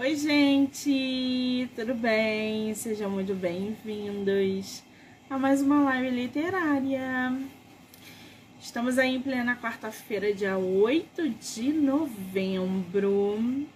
Oi, 0.00 0.16
gente, 0.16 1.68
tudo 1.76 1.94
bem? 1.94 2.74
Sejam 2.74 3.10
muito 3.10 3.34
bem-vindos 3.34 4.82
a 5.28 5.38
mais 5.38 5.60
uma 5.60 5.82
live 5.82 6.08
literária. 6.08 7.38
Estamos 8.58 8.98
aí 8.98 9.16
em 9.16 9.20
plena 9.20 9.54
quarta-feira, 9.56 10.32
dia 10.32 10.56
8 10.56 11.28
de 11.28 11.74
novembro, 11.74 13.66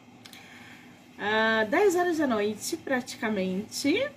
uh, 1.18 1.68
10 1.68 1.94
horas 1.94 2.16
da 2.16 2.26
noite, 2.26 2.78
praticamente, 2.78 4.10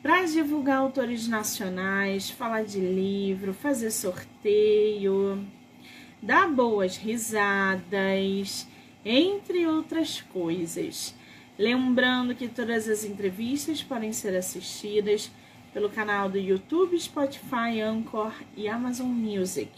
para 0.00 0.24
divulgar 0.24 0.78
autores 0.78 1.26
nacionais, 1.26 2.30
falar 2.30 2.62
de 2.62 2.78
livro, 2.78 3.52
fazer 3.52 3.90
sorteio, 3.90 5.44
dar 6.22 6.48
boas 6.48 6.96
risadas 6.96 8.68
entre 9.10 9.66
outras 9.66 10.20
coisas. 10.20 11.14
Lembrando 11.58 12.34
que 12.34 12.46
todas 12.46 12.86
as 12.86 13.04
entrevistas 13.04 13.82
podem 13.82 14.12
ser 14.12 14.36
assistidas 14.36 15.30
pelo 15.72 15.88
canal 15.88 16.28
do 16.28 16.38
YouTube, 16.38 17.00
Spotify, 17.00 17.80
Anchor 17.80 18.32
e 18.54 18.68
Amazon 18.68 19.08
Music. 19.08 19.70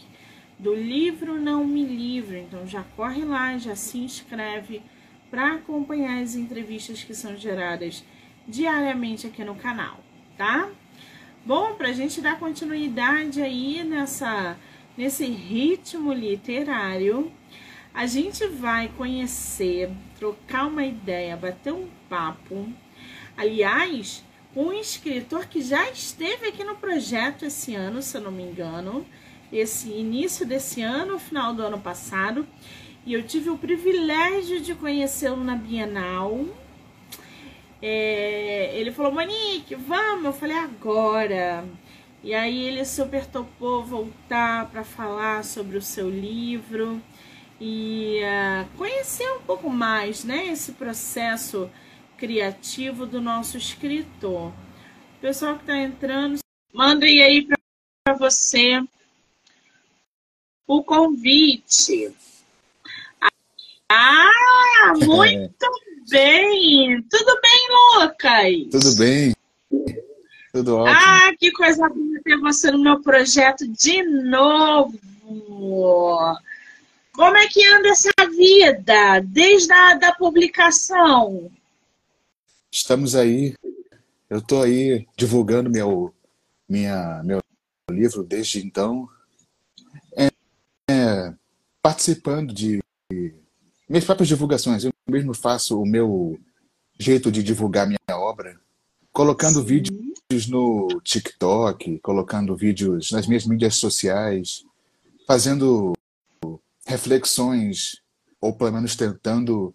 Do 0.59 0.75
livro 0.75 1.39
Não 1.39 1.65
Me 1.65 1.85
Livro, 1.85 2.35
então 2.35 2.67
já 2.67 2.83
corre 2.95 3.23
lá, 3.23 3.57
já 3.57 3.73
se 3.73 3.99
inscreve 3.99 4.81
para 5.29 5.53
acompanhar 5.53 6.21
as 6.21 6.35
entrevistas 6.35 7.01
que 7.01 7.15
são 7.15 7.37
geradas 7.37 8.03
diariamente 8.45 9.27
aqui 9.27 9.45
no 9.45 9.55
canal, 9.55 10.03
tá? 10.37 10.69
Bom, 11.45 11.73
para 11.75 11.87
a 11.87 11.93
gente 11.93 12.19
dar 12.19 12.37
continuidade 12.37 13.41
aí 13.41 13.81
nessa, 13.83 14.57
nesse 14.97 15.25
ritmo 15.25 16.11
literário, 16.11 17.31
a 17.93 18.05
gente 18.05 18.47
vai 18.47 18.89
conhecer, 18.97 19.89
trocar 20.17 20.67
uma 20.67 20.85
ideia, 20.85 21.35
bater 21.35 21.73
um 21.73 21.87
papo. 22.09 22.67
Aliás, 23.35 24.23
um 24.55 24.71
escritor 24.71 25.45
que 25.47 25.61
já 25.61 25.89
esteve 25.89 26.47
aqui 26.47 26.63
no 26.63 26.75
projeto 26.75 27.45
esse 27.45 27.75
ano, 27.75 28.01
se 28.01 28.17
eu 28.17 28.21
não 28.21 28.31
me 28.31 28.43
engano, 28.43 29.05
esse 29.51 29.89
início 29.89 30.45
desse 30.45 30.81
ano, 30.81 31.19
final 31.19 31.53
do 31.53 31.61
ano 31.63 31.79
passado, 31.79 32.47
e 33.05 33.13
eu 33.13 33.23
tive 33.23 33.49
o 33.49 33.57
privilégio 33.57 34.61
de 34.61 34.73
conhecê-lo 34.75 35.43
na 35.43 35.55
Bienal. 35.55 36.45
É, 37.81 38.71
ele 38.75 38.91
falou, 38.91 39.11
Monique, 39.11 39.73
vamos. 39.75 40.25
Eu 40.25 40.33
falei, 40.33 40.55
agora. 40.55 41.65
E 42.23 42.35
aí 42.35 42.63
ele 42.63 42.85
super 42.85 43.25
topou 43.25 43.83
voltar 43.83 44.69
para 44.69 44.83
falar 44.83 45.43
sobre 45.43 45.77
o 45.77 45.81
seu 45.81 46.07
livro 46.07 47.01
e 47.63 48.19
uh, 48.23 48.75
conhecer 48.75 49.31
um 49.33 49.41
pouco 49.41 49.69
mais, 49.69 50.23
né, 50.23 50.47
esse 50.47 50.71
processo 50.71 51.69
criativo 52.17 53.05
do 53.05 53.21
nosso 53.21 53.55
escritor. 53.55 54.47
O 54.47 55.21
pessoal 55.21 55.53
que 55.57 55.61
está 55.61 55.77
entrando, 55.77 56.39
mandem 56.73 57.21
aí 57.21 57.47
para 58.03 58.15
você 58.15 58.83
o 60.65 60.83
convite. 60.83 62.11
Ah, 63.87 64.93
muito 65.05 65.67
bem! 66.09 66.99
Tudo 67.03 67.39
bem, 67.41 67.67
Lucas? 67.99 68.71
Tudo 68.71 68.95
bem. 68.97 69.35
Tudo 70.51 70.77
ótimo. 70.77 70.97
Ah, 70.97 71.31
que 71.37 71.51
coisa 71.51 71.87
boa 71.87 72.21
ter 72.23 72.37
você 72.39 72.71
no 72.71 72.79
meu 72.79 73.01
projeto 73.01 73.67
de 73.67 74.01
novo. 74.01 74.99
Como 77.13 77.37
é 77.37 77.47
que 77.47 77.65
anda 77.65 77.89
essa 77.89 78.11
vida 78.29 79.19
desde 79.25 79.71
a 79.71 79.95
da 79.95 80.13
publicação? 80.13 81.51
Estamos 82.71 83.15
aí. 83.15 83.53
Eu 84.29 84.39
estou 84.39 84.63
aí 84.63 85.05
divulgando 85.17 85.69
meu, 85.69 86.13
minha, 86.67 87.21
meu 87.23 87.41
livro 87.89 88.23
desde 88.23 88.65
então. 88.65 89.09
É, 90.15 90.27
é, 90.89 91.33
participando 91.81 92.53
de 92.53 92.81
minhas 93.89 94.05
próprias 94.05 94.29
divulgações. 94.29 94.85
Eu 94.85 94.93
mesmo 95.07 95.33
faço 95.33 95.81
o 95.81 95.85
meu 95.85 96.39
jeito 96.97 97.29
de 97.29 97.43
divulgar 97.43 97.85
minha 97.87 97.99
obra, 98.11 98.57
colocando 99.11 99.59
Sim. 99.59 99.65
vídeos 99.65 100.47
no 100.47 100.87
TikTok, 101.03 101.99
colocando 101.99 102.55
vídeos 102.55 103.11
nas 103.11 103.27
minhas 103.27 103.45
mídias 103.45 103.75
sociais, 103.75 104.63
fazendo 105.27 105.93
reflexões, 106.91 108.01
ou 108.41 108.53
pelo 108.53 108.73
menos 108.73 108.95
tentando 108.97 109.73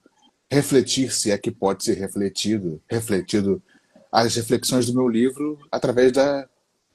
refletir, 0.50 1.10
se 1.10 1.30
é 1.30 1.38
que 1.38 1.50
pode 1.50 1.82
ser 1.82 1.94
refletido, 1.94 2.82
refletido 2.88 3.62
as 4.12 4.36
reflexões 4.36 4.86
do 4.86 4.94
meu 4.94 5.08
livro 5.08 5.58
através 5.72 6.12
da, 6.12 6.46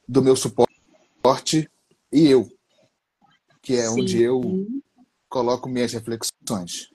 do 0.08 0.22
meu 0.22 0.36
suporte 0.36 1.70
e 2.12 2.28
eu, 2.28 2.48
que 3.62 3.74
é 3.74 3.88
Sim. 3.88 4.02
onde 4.02 4.22
eu 4.22 4.68
coloco 5.28 5.68
minhas 5.68 5.92
reflexões. 5.92 6.90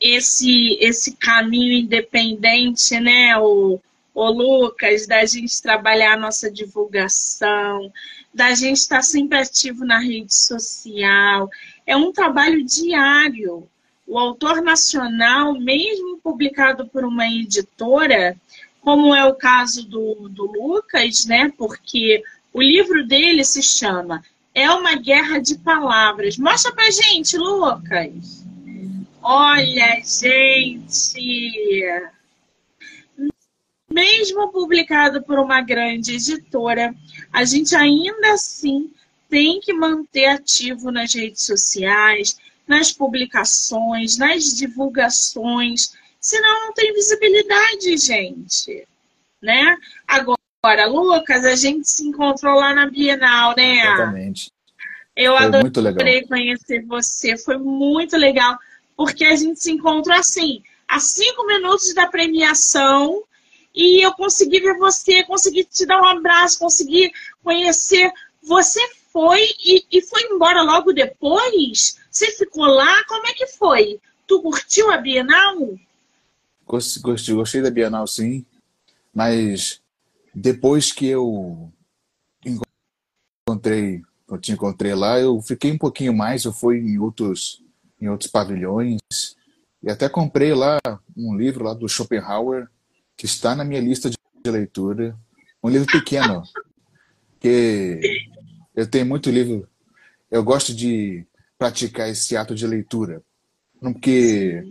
Esse, 0.00 0.76
esse 0.80 1.16
caminho 1.16 1.84
independente, 1.84 2.98
né, 2.98 3.38
o, 3.38 3.78
o 4.14 4.30
Lucas, 4.30 5.06
da 5.06 5.24
gente 5.24 5.62
trabalhar 5.62 6.14
a 6.14 6.20
nossa 6.20 6.50
divulgação, 6.50 7.92
da 8.32 8.54
gente 8.54 8.78
estar 8.78 9.02
sempre 9.02 9.38
ativo 9.38 9.84
na 9.84 9.98
rede 9.98 10.34
social. 10.34 11.50
É 11.86 11.96
um 11.96 12.12
trabalho 12.12 12.64
diário. 12.64 13.68
O 14.06 14.18
autor 14.18 14.60
nacional, 14.62 15.54
mesmo 15.58 16.18
publicado 16.18 16.86
por 16.88 17.04
uma 17.04 17.26
editora, 17.26 18.36
como 18.80 19.14
é 19.14 19.24
o 19.24 19.34
caso 19.34 19.86
do, 19.86 20.28
do 20.28 20.46
Lucas, 20.46 21.26
né? 21.26 21.52
Porque 21.56 22.22
o 22.52 22.62
livro 22.62 23.06
dele 23.06 23.44
se 23.44 23.62
chama 23.62 24.24
É 24.54 24.70
uma 24.70 24.96
Guerra 24.96 25.38
de 25.38 25.56
Palavras. 25.58 26.36
Mostra 26.38 26.72
pra 26.72 26.90
gente, 26.90 27.36
Lucas. 27.36 28.44
Olha, 29.22 30.02
gente! 30.02 31.12
Mesmo 33.92 34.52
publicado 34.52 35.22
por 35.22 35.38
uma 35.38 35.60
grande 35.60 36.14
editora, 36.14 36.94
a 37.32 37.44
gente 37.44 37.74
ainda 37.74 38.32
assim 38.32 38.90
tem 39.28 39.60
que 39.60 39.72
manter 39.72 40.26
ativo 40.26 40.90
nas 40.90 41.14
redes 41.14 41.44
sociais, 41.44 42.36
nas 42.66 42.92
publicações, 42.92 44.16
nas 44.16 44.56
divulgações, 44.56 45.92
senão 46.20 46.66
não 46.66 46.72
tem 46.72 46.92
visibilidade, 46.92 47.96
gente, 47.96 48.86
né? 49.42 49.76
Agora, 50.06 50.86
Lucas, 50.86 51.44
a 51.44 51.56
gente 51.56 51.88
se 51.88 52.06
encontrou 52.06 52.54
lá 52.54 52.74
na 52.74 52.88
Bienal, 52.88 53.54
né? 53.56 53.80
Exatamente. 53.80 54.52
Eu 55.16 55.36
foi 55.36 55.46
adorei 55.46 56.26
conhecer 56.26 56.84
você, 56.86 57.36
foi 57.36 57.58
muito 57.58 58.16
legal, 58.16 58.56
porque 58.96 59.24
a 59.24 59.34
gente 59.34 59.60
se 59.60 59.72
encontrou 59.72 60.16
assim, 60.16 60.62
a 60.86 60.98
cinco 61.00 61.46
minutos 61.46 61.92
da 61.94 62.06
premiação, 62.06 63.22
e 63.74 64.04
eu 64.04 64.12
consegui 64.12 64.60
ver 64.60 64.76
você, 64.78 65.22
consegui 65.24 65.64
te 65.64 65.86
dar 65.86 66.00
um 66.00 66.06
abraço, 66.06 66.58
consegui 66.58 67.12
conhecer. 67.42 68.12
Você 68.42 68.80
foi 69.12 69.42
e, 69.64 69.84
e 69.90 70.02
foi 70.02 70.22
embora 70.24 70.62
logo 70.62 70.92
depois? 70.92 71.98
Você 72.10 72.30
ficou 72.32 72.66
lá? 72.66 73.04
Como 73.04 73.26
é 73.26 73.32
que 73.32 73.46
foi? 73.46 74.00
Tu 74.26 74.42
curtiu 74.42 74.90
a 74.90 74.96
Bienal? 74.96 75.56
Gostei, 76.66 77.34
gostei 77.34 77.62
da 77.62 77.70
Bienal, 77.70 78.06
sim. 78.06 78.44
Mas 79.12 79.80
depois 80.34 80.92
que 80.92 81.06
eu 81.06 81.72
encontrei, 82.44 84.02
eu 84.28 84.38
te 84.38 84.52
encontrei 84.52 84.94
lá, 84.94 85.18
eu 85.18 85.40
fiquei 85.42 85.72
um 85.72 85.78
pouquinho 85.78 86.16
mais, 86.16 86.44
eu 86.44 86.52
fui 86.52 86.78
em 86.78 86.98
outros, 86.98 87.62
em 88.00 88.08
outros 88.08 88.30
pavilhões 88.30 89.00
e 89.82 89.90
até 89.90 90.08
comprei 90.08 90.54
lá 90.54 90.78
um 91.16 91.36
livro 91.36 91.64
lá 91.64 91.74
do 91.74 91.88
Schopenhauer, 91.88 92.68
que 93.20 93.26
está 93.26 93.54
na 93.54 93.64
minha 93.64 93.82
lista 93.82 94.08
de 94.08 94.16
leitura. 94.50 95.14
Um 95.62 95.68
livro 95.68 95.86
pequeno, 95.86 96.42
que 97.38 98.00
eu 98.74 98.86
tenho 98.86 99.04
muito 99.04 99.30
livro. 99.30 99.68
Eu 100.30 100.42
gosto 100.42 100.74
de 100.74 101.26
praticar 101.58 102.08
esse 102.08 102.34
ato 102.34 102.54
de 102.54 102.66
leitura, 102.66 103.22
porque 103.78 104.64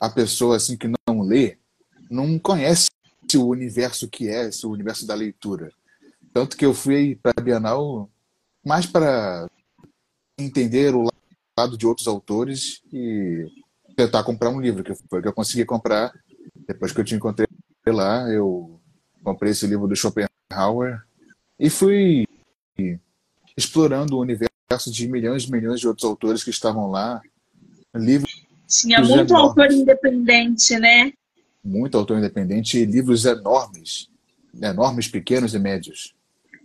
a 0.00 0.10
pessoa 0.10 0.56
assim 0.56 0.76
que 0.76 0.90
não 1.06 1.20
lê 1.20 1.58
não 2.10 2.40
conhece 2.40 2.90
o 3.36 3.46
universo 3.46 4.08
que 4.08 4.26
é 4.26 4.48
esse 4.48 4.66
universo 4.66 5.06
da 5.06 5.14
leitura. 5.14 5.70
Tanto 6.34 6.56
que 6.56 6.66
eu 6.66 6.74
fui 6.74 7.20
para 7.22 7.34
a 7.36 7.40
Bienal 7.40 8.10
mais 8.66 8.84
para 8.84 9.48
entender 10.36 10.92
o 10.92 11.08
lado 11.56 11.78
de 11.78 11.86
outros 11.86 12.08
autores 12.08 12.82
e 12.92 13.46
tentar 13.94 14.24
comprar 14.24 14.50
um 14.50 14.60
livro, 14.60 14.82
que 14.82 14.92
foi 15.08 15.20
o 15.20 15.22
que 15.22 15.28
eu 15.28 15.32
consegui 15.32 15.64
comprar 15.64 16.12
depois 16.66 16.90
que 16.90 17.00
eu 17.00 17.04
te 17.04 17.14
encontrei 17.14 17.46
lá, 17.86 18.28
eu 18.28 18.78
comprei 19.22 19.52
esse 19.52 19.66
livro 19.66 19.86
do 19.86 19.96
Schopenhauer 19.96 21.02
e 21.58 21.70
fui 21.70 22.26
explorando 23.56 24.16
o 24.16 24.20
universo 24.20 24.90
de 24.90 25.08
milhões 25.08 25.44
e 25.44 25.50
milhões 25.50 25.80
de 25.80 25.88
outros 25.88 26.04
autores 26.04 26.44
que 26.44 26.50
estavam 26.50 26.90
lá. 26.90 27.20
Livros 27.94 28.46
Tinha 28.68 29.00
muito 29.00 29.12
enormes. 29.12 29.32
autor 29.32 29.72
independente, 29.72 30.78
né? 30.78 31.12
Muito 31.62 31.98
autor 31.98 32.18
independente 32.18 32.78
e 32.78 32.84
livros 32.84 33.24
enormes. 33.24 34.08
Enormes, 34.60 35.08
pequenos 35.08 35.54
e 35.54 35.58
médios. 35.58 36.14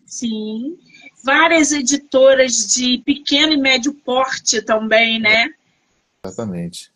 Sim. 0.05 0.77
Várias 1.23 1.71
editoras 1.71 2.73
de 2.73 2.99
pequeno 2.99 3.53
e 3.53 3.57
médio 3.57 3.93
porte 3.93 4.61
também, 4.61 5.19
né? 5.19 5.49
Exatamente. 6.23 6.91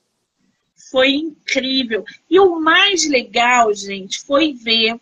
Foi 0.89 1.09
incrível. 1.09 2.03
E 2.29 2.39
o 2.39 2.59
mais 2.59 3.07
legal, 3.07 3.73
gente, 3.73 4.21
foi 4.21 4.53
ver 4.53 4.99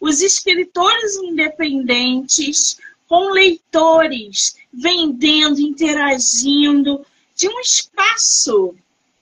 os 0.00 0.22
escritores 0.22 1.16
independentes 1.16 2.78
com 3.08 3.30
leitores, 3.30 4.56
vendendo, 4.72 5.60
interagindo, 5.60 7.04
de 7.34 7.48
um 7.48 7.60
espaço 7.60 8.74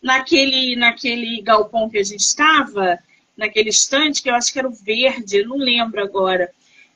naquele, 0.02 0.76
naquele 0.76 1.40
galpão 1.40 1.88
que 1.88 1.98
a 1.98 2.02
gente 2.02 2.20
estava, 2.20 2.98
naquele 3.36 3.70
estante, 3.70 4.22
que 4.22 4.28
eu 4.28 4.34
acho 4.34 4.52
que 4.52 4.58
era 4.58 4.68
o 4.68 4.72
verde, 4.72 5.44
não 5.44 5.56
lembro 5.56 6.02
agora, 6.02 6.50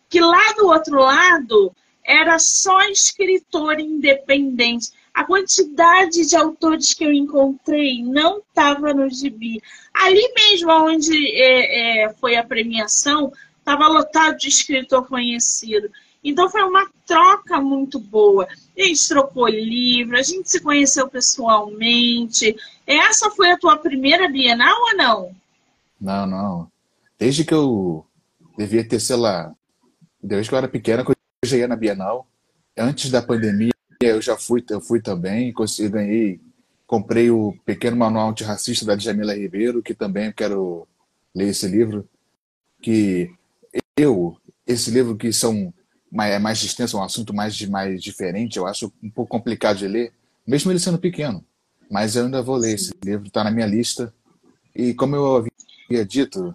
que 0.09 0.21
lá 0.21 0.53
do 0.53 0.67
outro 0.67 0.97
lado 0.97 1.75
era 2.05 2.39
só 2.39 2.83
escritor 2.83 3.81
independente. 3.81 4.91
A 5.15 5.25
quantidade 5.25 6.27
de 6.27 6.37
autores 6.37 6.95
que 6.95 7.05
eu 7.05 7.13
encontrei 7.13 8.03
não 8.03 8.39
estava 8.39 8.95
no 8.95 9.11
gibi. 9.11 9.63
Ali 9.93 10.23
mesmo 10.35 10.71
onde 10.71 11.13
é, 11.35 12.05
é, 12.05 12.15
foi 12.15 12.37
a 12.37 12.45
premiação, 12.45 13.33
estava 13.59 13.89
lotado 13.89 14.39
de 14.39 14.49
escritor 14.49 15.07
conhecido. 15.07 15.91
Então 16.25 16.49
foi 16.49 16.63
uma 16.63 16.89
troca 17.07 17.61
muito 17.61 17.99
boa. 17.99 18.47
A 18.79 18.83
gente 18.83 19.09
trocou 19.09 19.49
livro, 19.49 20.17
a 20.17 20.23
gente 20.23 20.49
se 20.49 20.61
conheceu 20.61 21.09
pessoalmente. 21.09 22.57
Essa 22.87 23.31
foi 23.31 23.51
a 23.51 23.59
tua 23.59 23.77
primeira 23.77 24.29
Bienal 24.29 24.81
ou 24.81 24.97
não? 24.97 25.37
Não, 26.01 26.27
não. 26.27 26.73
Desde 27.19 27.45
que 27.45 27.55
eu 27.55 28.07
devia 28.57 28.87
ter, 28.87 29.01
sei 29.01 29.17
lá, 29.17 29.53
desde 30.23 30.49
que 30.49 30.55
eu 30.55 30.59
era 30.59 30.69
pequena, 30.69 31.05
que 31.05 31.11
eu 31.11 31.17
já 31.45 31.57
ia 31.57 31.69
na 31.69 31.77
Bienal. 31.77 32.27
Antes 32.77 33.11
da 33.11 33.21
pandemia, 33.21 33.73
eu 34.05 34.23
já 34.23 34.37
fui, 34.37 34.65
eu 34.71 34.81
fui 34.81 35.01
também, 35.01 35.53
consegui, 35.53 35.89
ganhei, 35.89 36.41
comprei 36.87 37.31
o 37.31 37.55
Pequeno 37.65 37.97
Manual 37.97 38.31
Antirracista 38.31 38.85
da 38.85 38.95
Djamila 38.95 39.35
Ribeiro, 39.35 39.83
que 39.83 39.95
também 39.95 40.33
quero 40.33 40.87
ler 41.35 41.49
esse 41.49 41.67
livro, 41.67 42.09
que 42.81 43.31
eu, 43.97 44.37
esse 44.67 44.91
livro 44.91 45.17
que 45.17 45.33
são 45.33 45.73
é 46.21 46.39
mais 46.39 46.63
extenso, 46.63 46.97
é 46.97 47.01
um 47.01 47.05
assunto 47.05 47.33
mais, 47.33 47.61
mais 47.63 48.03
diferente, 48.03 48.59
eu 48.59 48.67
acho 48.67 48.93
um 49.03 49.09
pouco 49.09 49.31
complicado 49.31 49.79
de 49.79 49.89
ler, 49.89 50.13
mesmo 50.47 50.71
ele 50.71 50.79
sendo 50.79 50.99
pequeno. 50.99 51.43
Mas 51.91 52.17
eu 52.17 52.27
ainda 52.27 52.43
vou 52.43 52.57
ler 52.57 52.75
esse 52.75 52.93
livro, 53.03 53.27
está 53.27 53.43
na 53.45 53.51
minha 53.51 53.67
lista. 53.67 54.13
E 54.75 54.93
como 54.95 55.17
eu 55.17 55.37
havia 55.37 56.05
dito, 56.05 56.55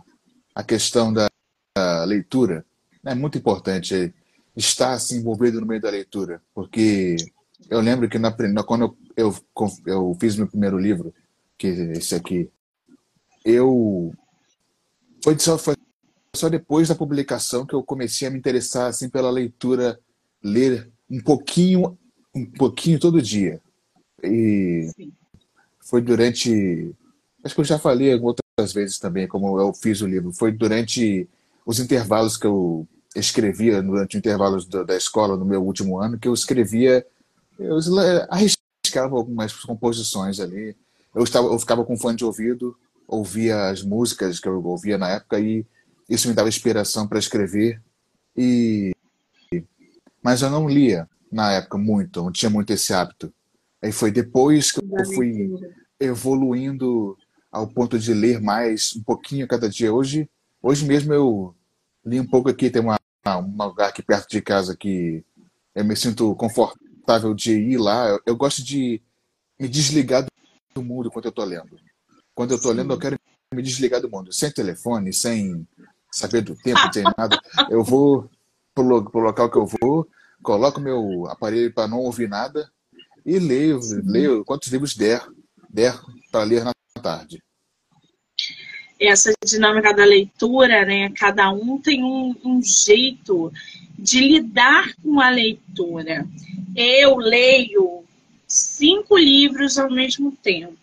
a 0.54 0.64
questão 0.64 1.12
da, 1.12 1.28
da 1.76 2.04
leitura 2.04 2.66
é 3.06 3.16
muito 3.16 3.38
importante 3.38 4.14
estar 4.56 4.98
se 5.00 5.16
envolvido 5.16 5.62
no 5.62 5.68
meio 5.68 5.82
da 5.82 5.90
leitura, 5.90 6.42
porque 6.54 7.16
eu 7.69 7.80
lembro 7.80 8.10
que 8.10 8.18
na, 8.18 8.31
quando 8.64 8.98
eu, 9.16 9.34
eu, 9.56 9.72
eu 9.86 10.18
fiz 10.19 10.36
meu 10.36 10.48
primeiro 10.48 10.78
livro, 10.78 11.14
que 11.58 11.68
esse 11.68 12.16
aqui, 12.16 12.50
eu 13.44 14.14
foi 15.24 15.38
só, 15.40 15.58
foi 15.58 15.75
só 16.36 16.50
depois 16.50 16.88
da 16.88 16.96
publicação 16.96 17.66
que 17.66 17.74
eu 17.74 17.84
comecei 17.84 18.28
a 18.28 18.31
me 18.31 18.38
interessar 18.38 18.88
assim 18.88 19.10
pela 19.10 19.30
leitura, 19.30 20.00
ler 20.44 20.90
um 21.10 21.19
pouquinho, 21.22 21.98
um 22.34 22.46
pouquinho 22.46 23.00
todo 23.00 23.22
dia. 23.22 23.60
E 24.24 24.90
foi 25.80 26.02
durante, 26.02 26.94
acho 27.44 27.56
que 27.56 27.62
eu 27.62 27.66
já 27.66 27.80
falei 27.80 28.13
outras 28.16 28.74
vezes 28.74 29.00
também, 29.00 29.28
como 29.28 29.60
eu 29.60 29.74
fiz 29.74 30.02
o 30.02 30.08
livro, 30.08 30.31
foi 30.31 30.52
durante 30.52 31.28
os 31.66 31.80
intervalos 31.80 32.38
que 32.38 32.48
eu 32.48 32.88
escrevia 33.16 33.81
durante 33.81 34.16
os 34.16 34.20
intervalos 34.20 34.66
da 34.66 34.96
escola 34.96 35.36
no 35.36 35.46
meu 35.46 35.63
último 35.63 36.00
ano, 36.00 36.20
que 36.20 36.28
eu 36.28 36.34
escrevia, 36.34 37.06
eu 37.59 37.77
arriscava 38.30 39.15
algumas 39.15 39.54
composições 39.54 40.39
ali. 40.39 40.75
Eu 41.13 41.24
estava, 41.24 41.48
eu 41.48 41.59
ficava 41.59 41.83
com 41.83 41.98
fone 41.98 42.18
de 42.18 42.25
ouvido, 42.25 42.77
ouvia 43.07 43.69
as 43.69 43.81
músicas 43.81 44.39
que 44.39 44.48
eu 44.48 44.63
ouvia 44.63 44.98
na 44.98 45.09
época 45.09 45.39
e 45.39 45.65
isso 46.09 46.27
me 46.27 46.33
dava 46.33 46.50
inspiração 46.50 47.07
para 47.07 47.19
escrever. 47.19 47.81
E 48.36 48.92
mas 50.21 50.42
eu 50.42 50.50
não 50.50 50.68
lia 50.68 51.09
na 51.31 51.54
época 51.54 51.77
muito, 51.77 52.21
não 52.21 52.31
tinha 52.31 52.50
muito 52.50 52.71
esse 52.71 52.94
hábito. 52.94 53.33
Aí 53.81 53.92
foi 53.92 54.12
depois 54.12 54.71
que 54.71 54.80
eu 54.80 55.06
fui 55.13 55.50
evoluindo 56.00 57.18
ao 57.51 57.68
ponto 57.68 57.98
de 57.98 58.13
ler 58.13 58.42
mais 58.42 58.95
um 58.95 59.03
pouquinho 59.03 59.48
cada 59.48 59.69
dia. 59.69 59.94
Hoje, 59.94 60.30
hoje 60.62 60.86
mesmo 60.86 61.13
eu 61.13 61.56
li 62.06 62.19
um 62.19 62.27
pouco 62.27 62.50
aqui, 62.50 62.69
tem 62.69 62.81
uma, 62.81 63.00
um 63.25 63.65
lugar 63.65 63.89
aqui 63.89 64.01
perto 64.01 64.30
de 64.30 64.42
casa 64.42 64.75
que 64.75 65.24
eu 65.74 65.86
me 65.86 65.95
sinto 65.95 66.36
confortável 66.36 66.87
de 67.36 67.54
ir 67.54 67.77
lá. 67.77 68.07
Eu, 68.07 68.21
eu 68.25 68.36
gosto 68.36 68.63
de 68.63 69.01
me 69.59 69.68
desligar 69.68 70.25
do 70.75 70.83
mundo 70.83 71.09
quando 71.09 71.25
eu 71.25 71.30
estou 71.30 71.45
lendo. 71.45 71.80
Quando 72.36 72.51
eu 72.51 72.57
estou 72.57 72.71
lendo, 72.71 72.94
eu 72.94 73.00
quero 73.00 73.18
me 73.54 73.62
desligar 73.62 74.01
do 74.01 74.09
mundo, 74.09 74.31
sem 74.33 74.51
telefone, 74.51 75.13
sem 75.13 75.68
saber 76.12 76.42
do 76.42 76.56
tempo, 76.56 76.80
sem 76.94 77.04
nada. 77.18 77.39
Eu 77.69 77.83
vou 77.83 78.30
pro, 78.75 79.09
pro 79.09 79.21
local 79.21 79.50
que 79.50 79.57
eu 79.57 79.65
vou, 79.65 80.07
coloco 80.44 80.80
meu 80.80 81.27
aparelho 81.27 81.74
para 81.74 81.88
não 81.88 82.00
ouvir 82.00 82.30
nada 82.30 82.69
e 83.25 83.39
leio, 83.39 83.80
leio 84.03 84.45
quantos 84.45 84.71
livros 84.71 84.95
der, 84.95 85.25
der 85.69 86.00
para 86.31 86.44
ler 86.44 86.63
na 86.63 86.74
tarde. 87.01 87.42
Essa 89.00 89.32
dinâmica 89.46 89.94
da 89.94 90.04
leitura, 90.04 90.86
né? 90.86 91.10
Cada 91.16 91.52
um 91.52 91.80
tem 91.80 92.04
um, 92.04 92.36
um 92.44 92.62
jeito 92.62 93.52
de 93.98 94.20
lidar 94.20 94.94
com 95.04 95.20
a 95.20 95.30
leitura. 95.30 96.28
Eu 96.76 97.18
leio 97.18 98.04
cinco 98.48 99.18
livros 99.18 99.78
ao 99.78 99.90
mesmo 99.90 100.32
tempo. 100.32 100.78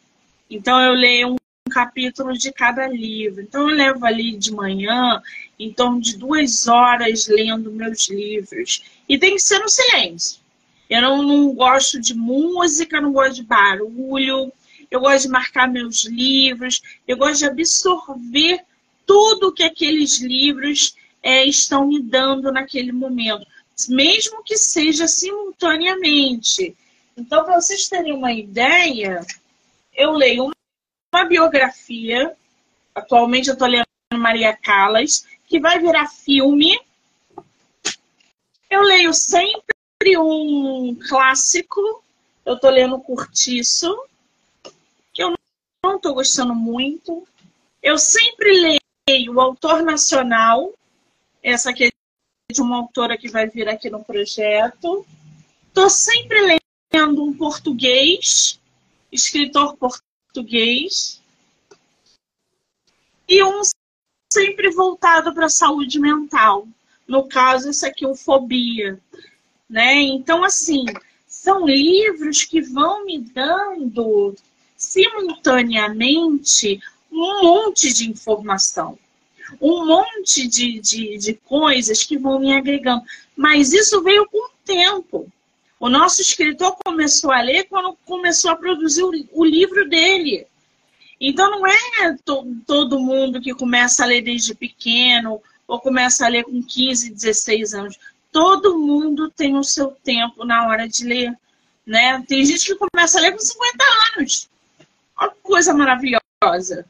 Então 0.51 0.81
eu 0.81 0.93
leio 0.93 1.33
um 1.33 1.71
capítulo 1.71 2.35
de 2.35 2.53
cada 2.53 2.87
livro. 2.87 3.43
Então, 3.43 3.69
eu 3.69 3.75
levo 3.75 4.05
ali 4.05 4.37
de 4.37 4.53
manhã 4.53 5.21
em 5.59 5.73
torno 5.73 6.01
de 6.01 6.17
duas 6.17 6.69
horas 6.69 7.27
lendo 7.27 7.73
meus 7.73 8.09
livros. 8.09 8.83
E 9.09 9.19
tem 9.19 9.35
que 9.35 9.43
ser 9.43 9.59
no 9.59 9.69
silêncio. 9.69 10.41
Eu 10.89 11.01
não, 11.01 11.23
não 11.23 11.55
gosto 11.55 12.01
de 12.01 12.15
música, 12.15 13.01
não 13.01 13.13
gosto 13.13 13.37
de 13.37 13.43
barulho, 13.43 14.53
eu 14.95 15.01
gosto 15.01 15.23
de 15.23 15.29
marcar 15.29 15.69
meus 15.69 16.05
livros, 16.05 16.81
eu 17.07 17.17
gosto 17.17 17.41
de 17.41 17.47
absorver 17.47 18.65
tudo 19.05 19.53
que 19.53 19.65
aqueles 19.65 20.21
livros 20.21 20.95
é, 21.21 21.45
estão 21.45 21.89
me 21.89 22.01
dando 22.01 22.53
naquele 22.53 22.93
momento, 22.93 23.45
mesmo 23.89 24.43
que 24.45 24.57
seja 24.57 25.09
simultaneamente. 25.09 26.77
Então, 27.17 27.45
para 27.45 27.61
vocês 27.61 27.89
terem 27.89 28.13
uma 28.13 28.33
ideia, 28.33 29.21
eu 29.93 30.13
leio 30.13 30.51
uma 31.13 31.25
biografia. 31.25 32.33
Atualmente 32.95 33.49
eu 33.49 33.55
estou 33.55 33.67
lendo 33.67 33.85
Maria 34.13 34.57
Callas, 34.57 35.27
que 35.49 35.59
vai 35.59 35.81
virar 35.81 36.07
filme. 36.07 36.79
Eu 38.71 38.83
leio 38.83 39.13
sempre 39.13 40.17
um 40.19 40.97
clássico. 41.09 41.81
Eu 42.47 42.55
estou 42.55 42.71
lendo 42.71 43.01
Curtiço, 43.01 43.97
não 45.95 45.97
estou 45.97 46.15
gostando 46.15 46.55
muito. 46.55 47.27
Eu 47.81 47.97
sempre 47.99 48.81
leio 49.09 49.35
o 49.35 49.41
autor 49.41 49.83
nacional, 49.83 50.73
essa 51.43 51.71
aqui 51.71 51.85
é 51.85 52.53
de 52.53 52.61
uma 52.61 52.79
autora 52.79 53.17
que 53.17 53.29
vai 53.29 53.49
vir 53.49 53.69
aqui 53.69 53.89
no 53.89 54.03
projeto. 54.03 55.07
Estou 55.69 55.89
sempre 55.89 56.59
lendo 56.93 57.23
um 57.23 57.33
português, 57.33 58.61
escritor 59.13 59.77
português 59.77 61.23
e 63.29 63.43
um 63.43 63.63
sempre 64.33 64.71
voltado 64.71 65.33
para 65.33 65.47
a 65.47 65.51
saúde 65.51 66.01
mental. 66.01 66.67
No 67.07 67.29
caso, 67.29 67.71
esse 67.71 67.87
aqui, 67.87 68.05
o 68.05 68.17
Fobia. 68.17 68.99
Né? 69.69 70.01
Então, 70.01 70.43
assim, 70.43 70.87
são 71.27 71.67
livros 71.67 72.45
que 72.45 72.61
vão 72.61 73.05
me 73.05 73.21
dando 73.21 74.35
simultaneamente 74.85 76.81
um 77.11 77.43
monte 77.43 77.93
de 77.93 78.11
informação, 78.11 78.99
um 79.61 79.87
monte 79.87 80.47
de, 80.47 80.81
de, 80.81 81.17
de 81.17 81.35
coisas 81.35 82.03
que 82.03 82.19
vão 82.19 82.39
me 82.39 82.53
agregando. 82.53 83.03
Mas 83.37 83.73
isso 83.73 84.03
veio 84.03 84.27
com 84.27 84.47
o 84.47 84.51
tempo. 84.65 85.31
O 85.79 85.89
nosso 85.89 86.21
escritor 86.23 86.77
começou 86.85 87.33
a 87.33 87.41
ler 87.41 87.65
quando 87.65 87.97
começou 88.05 88.51
a 88.51 88.57
produzir 88.57 89.03
o, 89.03 89.13
o 89.33 89.45
livro 89.45 89.89
dele. 89.89 90.47
Então 91.21 91.51
não 91.51 91.67
é 91.67 92.17
to, 92.25 92.47
todo 92.67 93.01
mundo 93.01 93.41
que 93.41 93.55
começa 93.55 94.03
a 94.03 94.07
ler 94.07 94.23
desde 94.23 94.55
pequeno 94.55 95.41
ou 95.67 95.81
começa 95.81 96.27
a 96.27 96.29
ler 96.29 96.45
com 96.45 96.63
15, 96.63 97.11
16 97.11 97.75
anos. 97.75 97.99
Todo 98.33 98.79
mundo 98.79 99.31
tem 99.31 99.57
o 99.57 99.63
seu 99.63 99.89
tempo 100.03 100.45
na 100.45 100.67
hora 100.67 100.89
de 100.89 101.05
ler. 101.05 101.33
Né? 101.87 102.23
Tem 102.27 102.45
gente 102.45 102.67
que 102.67 102.75
começa 102.75 103.19
a 103.19 103.21
ler 103.21 103.33
com 103.33 103.39
50 103.39 103.85
anos. 104.17 104.49
Olha 105.19 105.31
que 105.31 105.43
coisa 105.43 105.73
maravilhosa. 105.75 106.87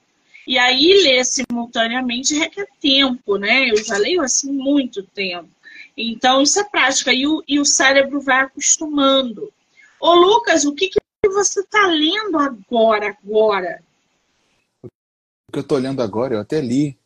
E 0.47 0.59
aí 0.59 1.03
ler 1.03 1.25
simultaneamente 1.25 2.35
requer 2.35 2.67
tempo, 2.81 3.37
né? 3.37 3.71
Eu 3.71 3.83
já 3.83 3.97
leio 3.97 4.23
assim 4.23 4.53
muito 4.53 5.03
tempo. 5.03 5.49
Então, 5.97 6.43
isso 6.43 6.61
é 6.61 6.65
prática. 6.65 7.13
E 7.13 7.27
o, 7.27 7.43
e 7.47 7.59
o 7.59 7.65
cérebro 7.65 8.21
vai 8.21 8.43
acostumando. 8.43 9.53
Ô, 10.01 10.15
Lucas, 10.15 10.65
o 10.65 10.75
que, 10.75 10.89
que 10.89 10.99
você 11.29 11.61
está 11.61 11.87
lendo 11.87 12.39
agora, 12.39 13.17
agora? 13.23 13.83
O 14.83 15.53
que 15.53 15.59
eu 15.59 15.63
estou 15.63 15.79
lendo 15.79 16.03
agora, 16.03 16.35
eu 16.35 16.41
até 16.41 16.61
li. 16.61 16.99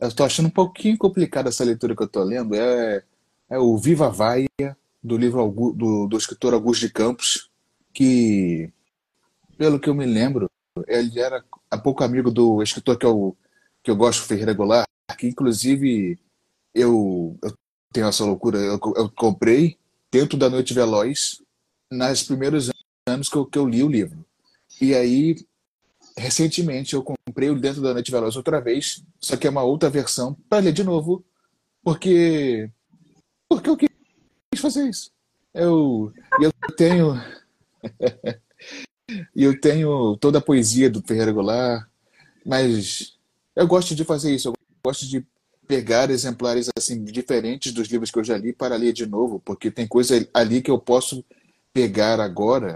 Eu 0.00 0.08
estou 0.08 0.24
achando 0.24 0.46
um 0.46 0.50
pouquinho 0.50 0.96
complicada 0.96 1.48
essa 1.48 1.64
leitura 1.64 1.94
que 1.94 2.02
eu 2.02 2.06
estou 2.06 2.22
lendo. 2.22 2.54
É, 2.54 3.02
é 3.50 3.58
o 3.58 3.76
Viva 3.76 4.08
Vaia, 4.08 4.48
do 5.02 5.16
livro 5.16 5.46
do, 5.76 6.06
do 6.06 6.16
escritor 6.16 6.54
Augusto 6.54 6.86
de 6.86 6.92
Campos, 6.92 7.50
que, 7.92 8.70
pelo 9.56 9.80
que 9.80 9.90
eu 9.90 9.94
me 9.94 10.06
lembro, 10.06 10.50
ele 10.86 11.18
era 11.18 11.44
há 11.70 11.78
pouco 11.78 12.04
amigo 12.04 12.30
do 12.30 12.62
escritor 12.62 12.96
que 12.96 13.06
eu, 13.06 13.36
que 13.82 13.90
eu 13.90 13.96
gosto, 13.96 14.24
Ferreira 14.24 14.52
Goulart, 14.52 14.86
que 15.18 15.26
inclusive 15.26 16.18
eu, 16.74 17.36
eu 17.42 17.52
tenho 17.92 18.06
essa 18.06 18.24
loucura, 18.24 18.58
eu, 18.58 18.80
eu 18.96 19.10
comprei 19.10 19.76
dentro 20.10 20.38
da 20.38 20.48
Noite 20.48 20.74
Veloz 20.74 21.42
nos 21.90 22.22
primeiros 22.22 22.70
anos 23.08 23.28
que 23.28 23.36
eu, 23.36 23.46
que 23.46 23.58
eu 23.58 23.68
li 23.68 23.82
o 23.82 23.88
livro. 23.88 24.24
E 24.80 24.94
aí, 24.94 25.36
recentemente, 26.16 26.94
eu 26.94 27.02
comprei 27.02 27.50
o 27.50 27.58
Dentro 27.58 27.82
da 27.82 27.92
Noite 27.92 28.10
Veloz 28.10 28.36
outra 28.36 28.60
vez, 28.60 29.02
só 29.18 29.36
que 29.36 29.46
é 29.46 29.50
uma 29.50 29.62
outra 29.62 29.90
versão, 29.90 30.34
para 30.48 30.62
ler 30.62 30.72
de 30.72 30.84
novo, 30.84 31.24
porque, 31.82 32.70
porque 33.48 33.70
eu 33.70 33.76
quis 33.76 33.88
fazer 34.60 34.88
isso. 34.88 35.10
Eu, 35.54 36.12
eu 36.40 36.52
tenho. 36.76 37.14
E 39.08 39.42
eu 39.42 39.58
tenho 39.58 40.16
toda 40.16 40.38
a 40.38 40.42
poesia 40.42 40.90
do 40.90 41.02
Ferreira 41.02 41.32
Goulart, 41.32 41.86
mas 42.44 43.16
eu 43.56 43.66
gosto 43.66 43.94
de 43.94 44.04
fazer 44.04 44.34
isso. 44.34 44.48
Eu 44.48 44.54
gosto 44.84 45.06
de 45.06 45.24
pegar 45.66 46.10
exemplares 46.10 46.68
assim 46.76 47.02
diferentes 47.04 47.72
dos 47.72 47.88
livros 47.88 48.10
que 48.10 48.18
eu 48.18 48.24
já 48.24 48.36
li 48.38 48.52
para 48.52 48.76
ler 48.76 48.92
de 48.92 49.06
novo, 49.06 49.40
porque 49.40 49.70
tem 49.70 49.86
coisa 49.86 50.26
ali 50.32 50.62
que 50.62 50.70
eu 50.70 50.78
posso 50.78 51.24
pegar 51.72 52.20
agora, 52.20 52.74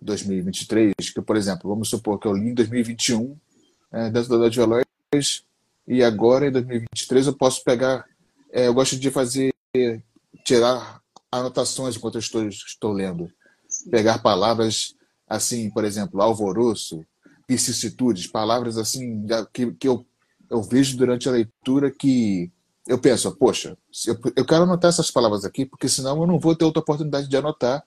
2023, 0.00 0.94
que 1.14 1.22
por 1.22 1.36
exemplo, 1.36 1.70
vamos 1.70 1.88
supor 1.88 2.18
que 2.18 2.26
eu 2.26 2.34
li 2.34 2.50
em 2.50 2.54
2021, 2.54 3.36
é, 3.90 4.10
dentro 4.10 4.38
da 4.38 4.48
Veloz, 4.48 4.84
e 5.86 6.02
agora 6.02 6.46
em 6.46 6.52
2023 6.52 7.26
eu 7.28 7.32
posso 7.32 7.64
pegar, 7.64 8.04
é, 8.52 8.66
eu 8.66 8.74
gosto 8.74 8.98
de 8.98 9.10
fazer, 9.10 9.54
tirar 10.44 11.00
anotações 11.32 11.96
enquanto 11.96 12.16
eu 12.16 12.20
estou, 12.20 12.46
estou 12.46 12.92
lendo, 12.92 13.32
pegar 13.90 14.18
palavras 14.18 14.94
assim, 15.28 15.70
por 15.70 15.84
exemplo, 15.84 16.20
alvoroço, 16.20 17.04
vicissitudes, 17.48 18.26
palavras 18.26 18.76
assim 18.76 19.26
que, 19.52 19.72
que 19.72 19.88
eu, 19.88 20.04
eu 20.50 20.62
vejo 20.62 20.96
durante 20.96 21.28
a 21.28 21.32
leitura 21.32 21.90
que 21.90 22.50
eu 22.86 22.98
penso, 22.98 23.30
poxa, 23.36 23.76
eu, 24.06 24.18
eu 24.34 24.44
quero 24.46 24.62
anotar 24.62 24.88
essas 24.88 25.10
palavras 25.10 25.44
aqui, 25.44 25.66
porque 25.66 25.88
senão 25.88 26.22
eu 26.22 26.26
não 26.26 26.38
vou 26.38 26.56
ter 26.56 26.64
outra 26.64 26.80
oportunidade 26.80 27.28
de 27.28 27.36
anotar. 27.36 27.84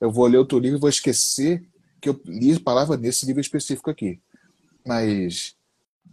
Eu 0.00 0.10
vou 0.10 0.26
ler 0.26 0.38
outro 0.38 0.58
livro 0.58 0.78
e 0.78 0.80
vou 0.80 0.88
esquecer 0.88 1.62
que 2.00 2.08
eu 2.08 2.20
li 2.26 2.52
a 2.54 2.60
palavra 2.60 2.96
nesse 2.96 3.24
livro 3.26 3.40
específico 3.40 3.90
aqui. 3.90 4.18
Mas 4.84 5.54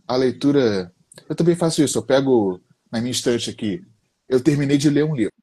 a 0.08 0.16
leitura, 0.16 0.94
eu 1.28 1.36
também 1.36 1.56
faço 1.56 1.82
isso. 1.82 1.98
Eu 1.98 2.04
pego 2.04 2.62
na 2.92 3.00
minha 3.02 3.12
estante 3.12 3.50
aqui, 3.50 3.84
eu 4.30 4.40
terminei 4.40 4.78
de 4.78 4.90
ler 4.90 5.04
um 5.04 5.16
livro. 5.16 5.34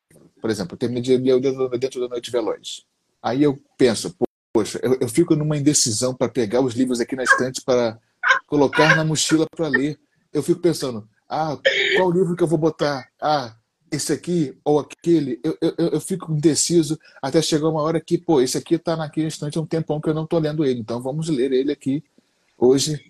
Por 0.41 0.50
exemplo, 0.50 0.75
eu 0.75 0.79
terminei 0.79 1.03
de 1.03 1.17
ler 1.17 1.35
o 1.35 1.79
Dentro 1.79 2.00
da 2.00 2.09
Noite 2.09 2.31
Veloz. 2.31 2.85
Aí 3.21 3.43
eu 3.43 3.59
penso, 3.76 4.14
Poxa, 4.54 4.78
eu, 4.84 4.96
eu 5.00 5.08
fico 5.08 5.34
numa 5.34 5.56
indecisão 5.56 6.14
para 6.14 6.28
pegar 6.28 6.61
os 6.61 6.75
livros 6.75 7.00
aqui 7.00 7.16
na 7.16 7.25
estante 7.25 7.61
para 7.61 7.99
colocar 8.46 8.94
na 8.94 9.04
mochila 9.04 9.46
para 9.50 9.66
ler. 9.66 9.99
Eu 10.32 10.44
fico 10.44 10.61
pensando, 10.61 11.08
ah, 11.28 11.58
qual 11.96 12.12
livro 12.12 12.37
que 12.37 12.42
eu 12.44 12.46
vou 12.46 12.56
botar? 12.56 13.04
Ah, 13.20 13.56
esse 13.90 14.12
aqui 14.12 14.56
ou 14.64 14.78
aquele. 14.78 15.40
Eu, 15.42 15.58
eu, 15.61 15.88
eu 15.94 16.00
fico 16.00 16.32
indeciso 16.32 16.96
até 17.20 17.42
chegar 17.42 17.68
uma 17.68 17.82
hora 17.82 18.00
que, 18.00 18.16
pô, 18.16 18.40
esse 18.40 18.56
aqui 18.56 18.76
está 18.76 18.96
naquele 18.96 19.26
instante 19.26 19.58
há 19.58 19.61
um 19.61 19.66
tempão 19.66 20.00
que 20.00 20.08
eu 20.08 20.14
não 20.14 20.23
estou 20.23 20.38
lendo 20.38 20.64
ele. 20.64 20.78
Então 20.78 21.02
vamos 21.02 21.28
ler 21.28 21.50
ele 21.52 21.73
aqui 21.73 22.04
hoje. 22.56 23.04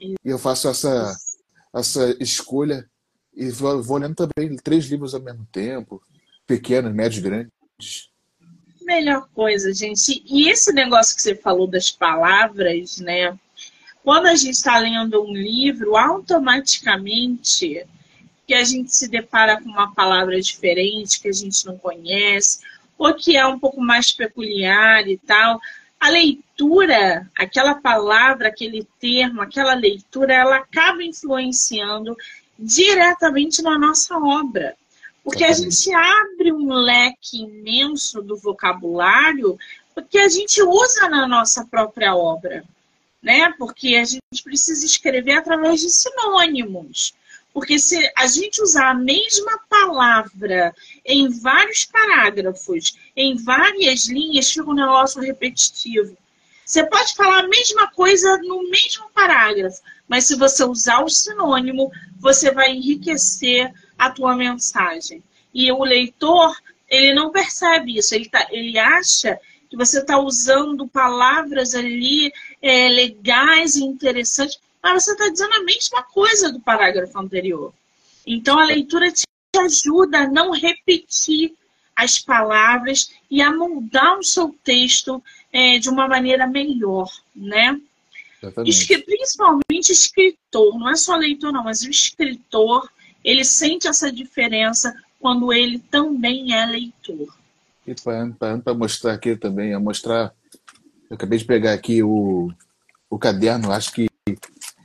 E 0.00 0.14
eu 0.24 0.38
faço 0.38 0.68
essa, 0.68 1.12
essa 1.74 2.16
escolha 2.22 2.88
e 3.34 3.50
vou, 3.50 3.82
vou 3.82 3.98
lendo 3.98 4.14
também 4.14 4.54
três 4.58 4.84
livros 4.86 5.12
ao 5.12 5.20
mesmo 5.20 5.44
tempo, 5.50 6.00
pequenos, 6.46 6.94
médios, 6.94 7.20
grandes 7.20 7.50
melhor 8.88 9.28
coisa, 9.34 9.72
gente. 9.74 10.24
E 10.26 10.48
esse 10.48 10.72
negócio 10.72 11.14
que 11.14 11.20
você 11.20 11.34
falou 11.34 11.66
das 11.66 11.90
palavras, 11.90 12.98
né? 12.98 13.38
Quando 14.02 14.26
a 14.26 14.34
gente 14.34 14.54
está 14.54 14.78
lendo 14.78 15.22
um 15.22 15.34
livro, 15.34 15.94
automaticamente 15.94 17.84
que 18.46 18.54
a 18.54 18.64
gente 18.64 18.94
se 18.94 19.06
depara 19.06 19.60
com 19.60 19.68
uma 19.68 19.94
palavra 19.94 20.40
diferente, 20.40 21.20
que 21.20 21.28
a 21.28 21.32
gente 21.32 21.66
não 21.66 21.76
conhece, 21.76 22.60
ou 22.96 23.12
que 23.12 23.36
é 23.36 23.46
um 23.46 23.58
pouco 23.58 23.78
mais 23.78 24.10
peculiar 24.10 25.06
e 25.06 25.18
tal, 25.18 25.60
a 26.00 26.08
leitura, 26.08 27.30
aquela 27.36 27.74
palavra, 27.74 28.48
aquele 28.48 28.88
termo, 28.98 29.42
aquela 29.42 29.74
leitura, 29.74 30.32
ela 30.32 30.56
acaba 30.56 31.02
influenciando 31.02 32.16
diretamente 32.58 33.60
na 33.60 33.78
nossa 33.78 34.16
obra. 34.16 34.74
Porque 35.22 35.44
a 35.44 35.52
gente 35.52 35.92
abre 35.92 36.52
um 36.52 36.72
leque 36.72 37.42
imenso 37.42 38.22
do 38.22 38.36
vocabulário 38.36 39.58
que 40.10 40.18
a 40.18 40.28
gente 40.28 40.62
usa 40.62 41.08
na 41.08 41.26
nossa 41.26 41.64
própria 41.64 42.14
obra, 42.14 42.64
né? 43.22 43.52
Porque 43.58 43.96
a 43.96 44.04
gente 44.04 44.42
precisa 44.44 44.84
escrever 44.84 45.38
através 45.38 45.80
de 45.80 45.90
sinônimos. 45.90 47.14
Porque 47.52 47.78
se 47.78 47.98
a 48.16 48.26
gente 48.26 48.62
usar 48.62 48.90
a 48.90 48.94
mesma 48.94 49.58
palavra 49.68 50.74
em 51.04 51.28
vários 51.28 51.84
parágrafos, 51.84 52.96
em 53.16 53.36
várias 53.36 54.06
linhas, 54.06 54.50
fica 54.50 54.70
um 54.70 54.74
negócio 54.74 55.20
repetitivo. 55.20 56.16
Você 56.64 56.84
pode 56.84 57.14
falar 57.14 57.40
a 57.40 57.48
mesma 57.48 57.90
coisa 57.90 58.36
no 58.38 58.68
mesmo 58.70 59.10
parágrafo, 59.14 59.80
mas 60.06 60.26
se 60.26 60.36
você 60.36 60.62
usar 60.64 61.02
o 61.02 61.08
sinônimo, 61.08 61.90
você 62.20 62.50
vai 62.50 62.70
enriquecer 62.72 63.72
a 63.98 64.10
tua 64.10 64.36
mensagem. 64.36 65.22
E 65.52 65.70
o 65.72 65.82
leitor, 65.82 66.56
ele 66.88 67.12
não 67.12 67.30
percebe 67.30 67.98
isso, 67.98 68.14
ele, 68.14 68.28
tá, 68.28 68.46
ele 68.50 68.78
acha 68.78 69.38
que 69.68 69.76
você 69.76 69.98
está 70.00 70.18
usando 70.18 70.88
palavras 70.88 71.74
ali 71.74 72.32
é, 72.62 72.88
legais 72.88 73.76
e 73.76 73.84
interessantes, 73.84 74.58
mas 74.82 75.04
você 75.04 75.12
está 75.12 75.28
dizendo 75.28 75.54
a 75.54 75.64
mesma 75.64 76.02
coisa 76.04 76.50
do 76.50 76.60
parágrafo 76.60 77.18
anterior. 77.18 77.74
Então, 78.26 78.58
a 78.58 78.64
leitura 78.64 79.10
te 79.10 79.24
ajuda 79.56 80.20
a 80.20 80.28
não 80.28 80.52
repetir 80.52 81.54
as 81.96 82.18
palavras 82.18 83.10
e 83.30 83.42
a 83.42 83.52
moldar 83.52 84.18
o 84.18 84.22
seu 84.22 84.54
texto 84.62 85.22
é, 85.52 85.78
de 85.78 85.88
uma 85.88 86.06
maneira 86.06 86.46
melhor, 86.46 87.10
né? 87.34 87.80
Exatamente. 88.40 89.04
Principalmente 89.04 89.92
escritor, 89.92 90.78
não 90.78 90.90
é 90.90 90.96
só 90.96 91.16
leitor 91.16 91.52
não, 91.52 91.64
mas 91.64 91.82
o 91.82 91.90
escritor, 91.90 92.88
ele 93.24 93.44
sente 93.44 93.88
essa 93.88 94.10
diferença 94.10 94.94
quando 95.20 95.52
ele 95.52 95.78
também 95.78 96.54
é 96.54 96.64
leitor. 96.66 97.34
E 97.86 97.94
para 97.94 98.74
mostrar 98.74 99.14
aqui 99.14 99.34
também, 99.36 99.72
a 99.72 99.80
mostrar, 99.80 100.34
eu 101.10 101.14
acabei 101.14 101.38
de 101.38 101.44
pegar 101.44 101.72
aqui 101.72 102.02
o, 102.02 102.52
o 103.08 103.18
caderno, 103.18 103.72
acho 103.72 103.92
que 103.92 104.08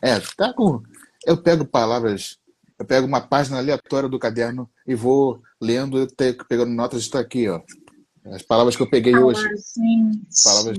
é, 0.02 0.20
tá 0.38 0.54
com, 0.54 0.82
eu 1.26 1.38
pego 1.38 1.66
palavras, 1.66 2.38
eu 2.78 2.86
pego 2.86 3.08
uma 3.08 3.22
página 3.22 3.58
aleatória 3.58 4.10
do 4.10 4.20
caderno 4.20 4.70
e 4.86 4.96
vou 4.96 5.42
lendo, 5.62 6.08
pegando 6.48 6.72
notas, 6.72 7.02
está 7.02 7.20
aqui, 7.20 7.48
ó. 7.50 7.62
As 8.26 8.42
palavras 8.42 8.76
que 8.76 8.82
eu 8.82 8.90
peguei 8.90 9.14
ah, 9.14 9.20
hoje. 9.20 9.42
Gente. 9.42 10.44
Palavras 10.44 10.78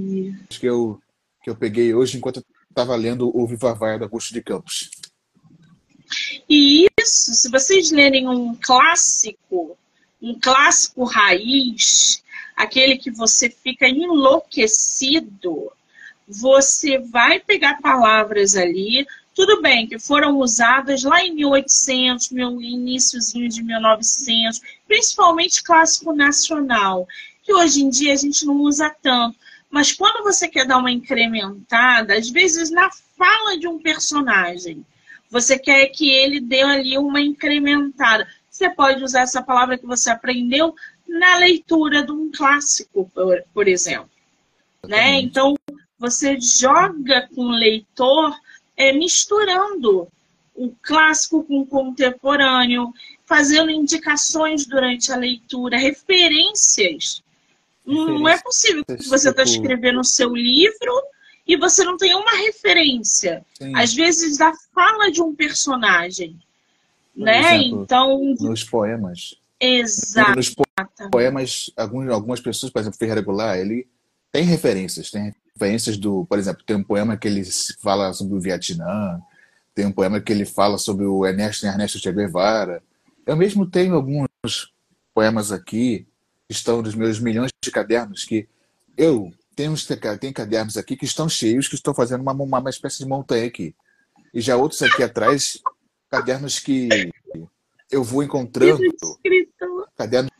que 0.48 0.66
eu, 0.66 0.98
que 1.42 1.50
eu 1.50 1.56
peguei 1.56 1.94
hoje 1.94 2.16
enquanto 2.16 2.38
eu 2.38 2.44
estava 2.70 2.96
lendo 2.96 3.30
o 3.36 3.46
Viva 3.46 3.74
Vaia 3.74 3.98
da 3.98 4.06
Augusto 4.06 4.32
de 4.32 4.42
Campos. 4.42 4.90
E 6.48 6.86
isso, 7.04 7.34
se 7.34 7.50
vocês 7.50 7.90
lerem 7.90 8.26
um 8.26 8.54
clássico, 8.54 9.76
um 10.20 10.38
clássico 10.40 11.04
raiz, 11.04 12.22
aquele 12.56 12.96
que 12.96 13.10
você 13.10 13.50
fica 13.50 13.86
enlouquecido, 13.86 15.70
você 16.26 16.98
vai 16.98 17.38
pegar 17.38 17.80
palavras 17.80 18.56
ali, 18.56 19.06
tudo 19.34 19.60
bem, 19.60 19.86
que 19.86 19.98
foram 19.98 20.38
usadas 20.38 21.02
lá 21.02 21.22
em 21.22 21.34
1800, 21.34 22.30
meu 22.30 22.60
iníciozinho 22.62 23.48
de 23.48 23.62
1900, 23.62 24.60
principalmente 24.86 25.62
clássico 25.62 26.12
nacional, 26.14 27.06
que 27.42 27.52
hoje 27.52 27.82
em 27.82 27.90
dia 27.90 28.14
a 28.14 28.16
gente 28.16 28.46
não 28.46 28.56
usa 28.56 28.94
tanto. 29.02 29.36
Mas 29.68 29.92
quando 29.92 30.22
você 30.22 30.48
quer 30.48 30.66
dar 30.66 30.78
uma 30.78 30.90
incrementada, 30.90 32.16
às 32.16 32.30
vezes 32.30 32.70
na 32.70 32.88
fala 33.18 33.58
de 33.58 33.66
um 33.66 33.78
personagem, 33.78 34.86
você 35.34 35.58
quer 35.58 35.88
que 35.88 36.08
ele 36.08 36.40
dê 36.40 36.62
ali 36.62 36.96
uma 36.96 37.20
incrementada. 37.20 38.24
Você 38.48 38.70
pode 38.70 39.02
usar 39.02 39.22
essa 39.22 39.42
palavra 39.42 39.76
que 39.76 39.84
você 39.84 40.08
aprendeu 40.08 40.76
na 41.08 41.38
leitura 41.38 42.04
de 42.04 42.12
um 42.12 42.30
clássico, 42.30 43.10
por, 43.12 43.42
por 43.52 43.66
exemplo. 43.66 44.08
Né? 44.86 45.18
Então, 45.20 45.56
você 45.98 46.40
joga 46.40 47.28
com 47.34 47.46
o 47.46 47.50
leitor 47.50 48.32
é, 48.76 48.92
misturando 48.92 50.06
o 50.54 50.72
clássico 50.80 51.42
com 51.42 51.62
o 51.62 51.66
contemporâneo, 51.66 52.94
fazendo 53.26 53.72
indicações 53.72 54.64
durante 54.64 55.10
a 55.10 55.16
leitura, 55.16 55.76
referências. 55.76 57.24
Não 57.84 58.28
é 58.28 58.40
possível 58.40 58.84
que 58.84 59.08
você 59.08 59.30
está 59.30 59.44
tipo... 59.44 59.56
escrevendo 59.56 59.98
o 59.98 60.04
seu 60.04 60.32
livro 60.32 61.02
e 61.46 61.56
você 61.56 61.84
não 61.84 61.96
tenha 61.96 62.16
uma 62.16 62.32
referência, 62.36 63.44
Sim. 63.58 63.76
às 63.76 63.92
vezes 63.92 64.38
da 64.38 64.52
fala 64.74 65.10
de 65.10 65.22
um 65.22 65.34
personagem, 65.34 66.38
Por 67.14 67.24
né? 67.24 67.56
Exemplo, 67.56 67.82
então 67.82 68.34
nos 68.40 68.64
poemas. 68.64 69.34
Exato. 69.60 70.36
Nos 70.36 70.54
poemas, 71.10 71.70
alguns, 71.76 72.08
algumas 72.08 72.40
pessoas, 72.40 72.72
por 72.72 72.80
exemplo, 72.80 72.98
Ferreira 72.98 73.20
Goulart, 73.20 73.58
ele 73.58 73.86
tem 74.32 74.44
referências, 74.44 75.10
tem 75.10 75.34
referências 75.54 75.96
do, 75.96 76.24
por 76.26 76.38
exemplo, 76.38 76.62
tem 76.64 76.76
um 76.76 76.82
poema 76.82 77.16
que 77.16 77.28
ele 77.28 77.44
fala 77.80 78.12
sobre 78.12 78.34
o 78.34 78.40
Vietnã, 78.40 79.20
tem 79.74 79.86
um 79.86 79.92
poema 79.92 80.20
que 80.20 80.32
ele 80.32 80.44
fala 80.44 80.78
sobre 80.78 81.04
o 81.04 81.26
Ernesto 81.26 81.66
Ernesto 81.66 81.98
Che 81.98 82.12
Guevara. 82.12 82.82
Eu 83.26 83.36
mesmo 83.36 83.66
tenho 83.66 83.94
alguns 83.94 84.28
poemas 85.14 85.52
aqui 85.52 86.06
que 86.48 86.54
estão 86.54 86.82
nos 86.82 86.94
meus 86.94 87.18
milhões 87.18 87.50
de 87.62 87.70
cadernos 87.70 88.24
que 88.24 88.48
eu 88.96 89.32
tenho, 89.54 89.74
tem 90.18 90.32
cadernos 90.32 90.76
aqui 90.76 90.96
que 90.96 91.04
estão 91.04 91.28
cheios, 91.28 91.68
que 91.68 91.74
estão 91.74 91.94
fazendo 91.94 92.20
uma, 92.20 92.32
uma, 92.32 92.58
uma 92.58 92.70
espécie 92.70 92.98
de 92.98 93.06
montanha 93.06 93.46
aqui. 93.46 93.74
E 94.32 94.40
já 94.40 94.56
outros 94.56 94.82
aqui 94.82 95.02
atrás, 95.02 95.58
cadernos 96.10 96.58
que 96.58 96.88
eu 97.90 98.02
vou 98.02 98.22
encontrando. 98.22 98.82
Cadernos 99.96 100.30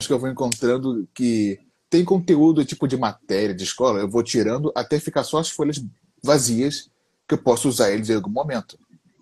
que 0.00 0.12
eu 0.12 0.18
vou 0.18 0.28
encontrando 0.28 1.08
que 1.14 1.58
tem 1.88 2.04
conteúdo 2.04 2.64
tipo 2.64 2.86
de 2.88 2.96
matéria 2.96 3.54
de 3.54 3.64
escola, 3.64 4.00
eu 4.00 4.08
vou 4.08 4.22
tirando 4.22 4.72
até 4.74 4.98
ficar 4.98 5.24
só 5.24 5.38
as 5.38 5.48
folhas 5.48 5.82
vazias 6.22 6.90
que 7.26 7.34
eu 7.34 7.38
posso 7.38 7.68
usar 7.68 7.92
eles 7.92 8.10
em 8.10 8.14
algum 8.14 8.30
momento. 8.30 8.78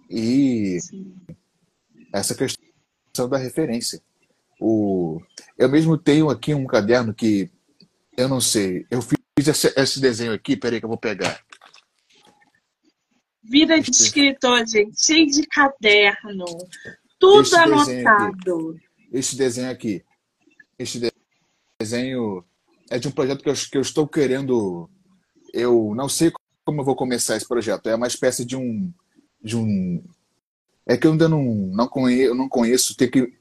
E 0.09 0.79
Sim. 0.81 1.15
essa 2.13 2.35
questão 2.35 3.29
da 3.29 3.37
referência. 3.37 4.03
O, 4.61 5.21
eu 5.59 5.69
mesmo 5.69 5.99
tenho 5.99 6.31
aqui 6.31 6.55
um 6.55 6.67
caderno 6.67 7.13
que 7.13 7.51
eu 8.17 8.29
não 8.29 8.41
sei, 8.41 8.87
eu 8.91 9.03
fiz 9.03 9.19
esse, 9.37 9.73
esse 9.77 10.01
desenho 10.01 10.33
aqui, 10.33 10.57
peraí 10.57 10.79
que 10.79 10.85
eu 10.85 10.89
vou 10.89 10.99
pegar. 10.99 11.45
Vida 13.43 13.79
de 13.81 13.91
escritor, 13.91 14.67
gente, 14.67 15.05
cheio 15.05 15.27
de 15.27 15.47
caderno, 15.47 16.45
tudo 17.19 17.43
esse 17.43 17.57
anotado. 17.57 18.81
Esse 19.13 19.37
desenho 19.37 19.71
aqui, 19.71 20.03
esse 20.79 21.01
desenho 21.79 22.45
é 22.89 22.99
de 22.99 23.09
um 23.09 23.11
projeto 23.11 23.43
que 23.43 23.51
eu, 23.51 23.55
que 23.55 23.77
eu 23.77 23.83
estou 23.83 24.09
querendo. 24.09 24.89
Eu 25.53 25.93
não 25.95 26.09
sei 26.09 26.33
como 26.65 26.81
eu 26.81 26.85
vou 26.85 26.97
começar 26.97 27.37
esse 27.37 27.47
projeto. 27.47 27.89
É 27.89 27.95
uma 27.95 28.07
espécie 28.07 28.45
de 28.45 28.57
um, 28.57 28.93
de 29.43 29.57
um. 29.57 30.03
É 30.87 30.97
que 30.97 31.07
eu 31.07 31.13
ainda 31.13 31.29
não, 31.29 31.45
não 31.45 31.89
conheço, 31.89 32.31
eu 32.31 32.35
não 32.35 32.49
conheço, 32.49 32.97
ter 32.97 33.09
que 33.09 33.33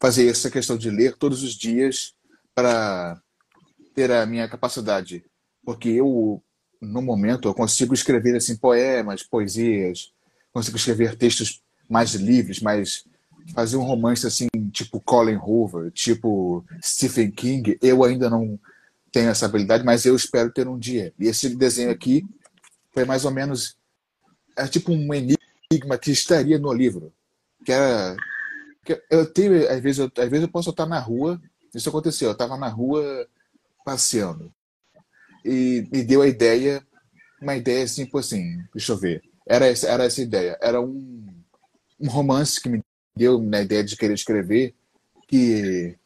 fazer 0.00 0.28
essa 0.28 0.50
questão 0.50 0.78
de 0.78 0.90
ler 0.90 1.16
todos 1.16 1.42
os 1.42 1.54
dias 1.54 2.14
para 2.54 3.20
ter 3.94 4.10
a 4.10 4.24
minha 4.24 4.48
capacidade 4.48 5.24
porque 5.64 5.88
eu 5.88 6.42
no 6.80 7.02
momento 7.02 7.46
eu 7.46 7.54
consigo 7.54 7.92
escrever 7.92 8.36
assim 8.36 8.56
poemas, 8.56 9.22
poesias, 9.22 10.12
consigo 10.52 10.76
escrever 10.76 11.16
textos 11.16 11.62
mais 11.88 12.14
livres, 12.14 12.60
mais 12.60 13.04
fazer 13.54 13.76
um 13.76 13.82
romance 13.82 14.26
assim, 14.26 14.48
tipo 14.72 15.00
Colin 15.00 15.36
Hoover, 15.36 15.90
tipo 15.90 16.64
Stephen 16.82 17.30
King, 17.30 17.78
eu 17.82 18.02
ainda 18.04 18.30
não 18.30 18.58
tenho 19.12 19.28
essa 19.28 19.46
habilidade, 19.46 19.84
mas 19.84 20.04
eu 20.04 20.14
espero 20.14 20.52
ter 20.52 20.68
um 20.68 20.78
dia. 20.78 21.12
E 21.18 21.26
esse 21.26 21.54
desenho 21.56 21.90
aqui 21.90 22.24
foi 22.92 23.04
mais 23.04 23.24
ou 23.24 23.30
menos 23.30 23.76
é 24.56 24.66
tipo 24.66 24.92
um 24.92 25.14
enigma 25.14 25.98
que 26.00 26.10
estaria 26.10 26.58
no 26.58 26.72
livro, 26.72 27.12
que 27.64 27.72
era 27.72 28.16
que 28.84 29.00
eu 29.10 29.26
tenho 29.30 29.68
às 29.70 29.80
vezes 29.80 29.98
eu, 29.98 30.10
às 30.16 30.30
vezes 30.30 30.42
eu 30.42 30.48
posso 30.48 30.70
estar 30.70 30.86
na 30.86 30.98
rua, 30.98 31.40
isso 31.74 31.88
aconteceu, 31.88 32.28
eu 32.28 32.32
estava 32.32 32.56
na 32.56 32.68
rua 32.68 33.26
passeando 33.84 34.52
e 35.44 35.86
me 35.92 36.02
deu 36.02 36.22
a 36.22 36.28
ideia, 36.28 36.82
uma 37.40 37.56
ideia 37.56 37.84
assim, 37.84 38.04
tipo 38.04 38.18
assim, 38.18 38.62
deixa 38.72 38.92
eu 38.92 38.96
ver, 38.96 39.22
era 39.46 39.66
essa, 39.66 39.88
era 39.88 40.04
essa 40.04 40.20
ideia, 40.20 40.58
era 40.60 40.80
um, 40.80 41.26
um 41.98 42.08
romance 42.08 42.60
que 42.60 42.68
me 42.68 42.82
deu 43.16 43.38
na 43.38 43.58
né, 43.58 43.62
ideia 43.62 43.84
de 43.84 43.96
querer 43.96 44.14
escrever, 44.14 44.74
que 45.26 45.96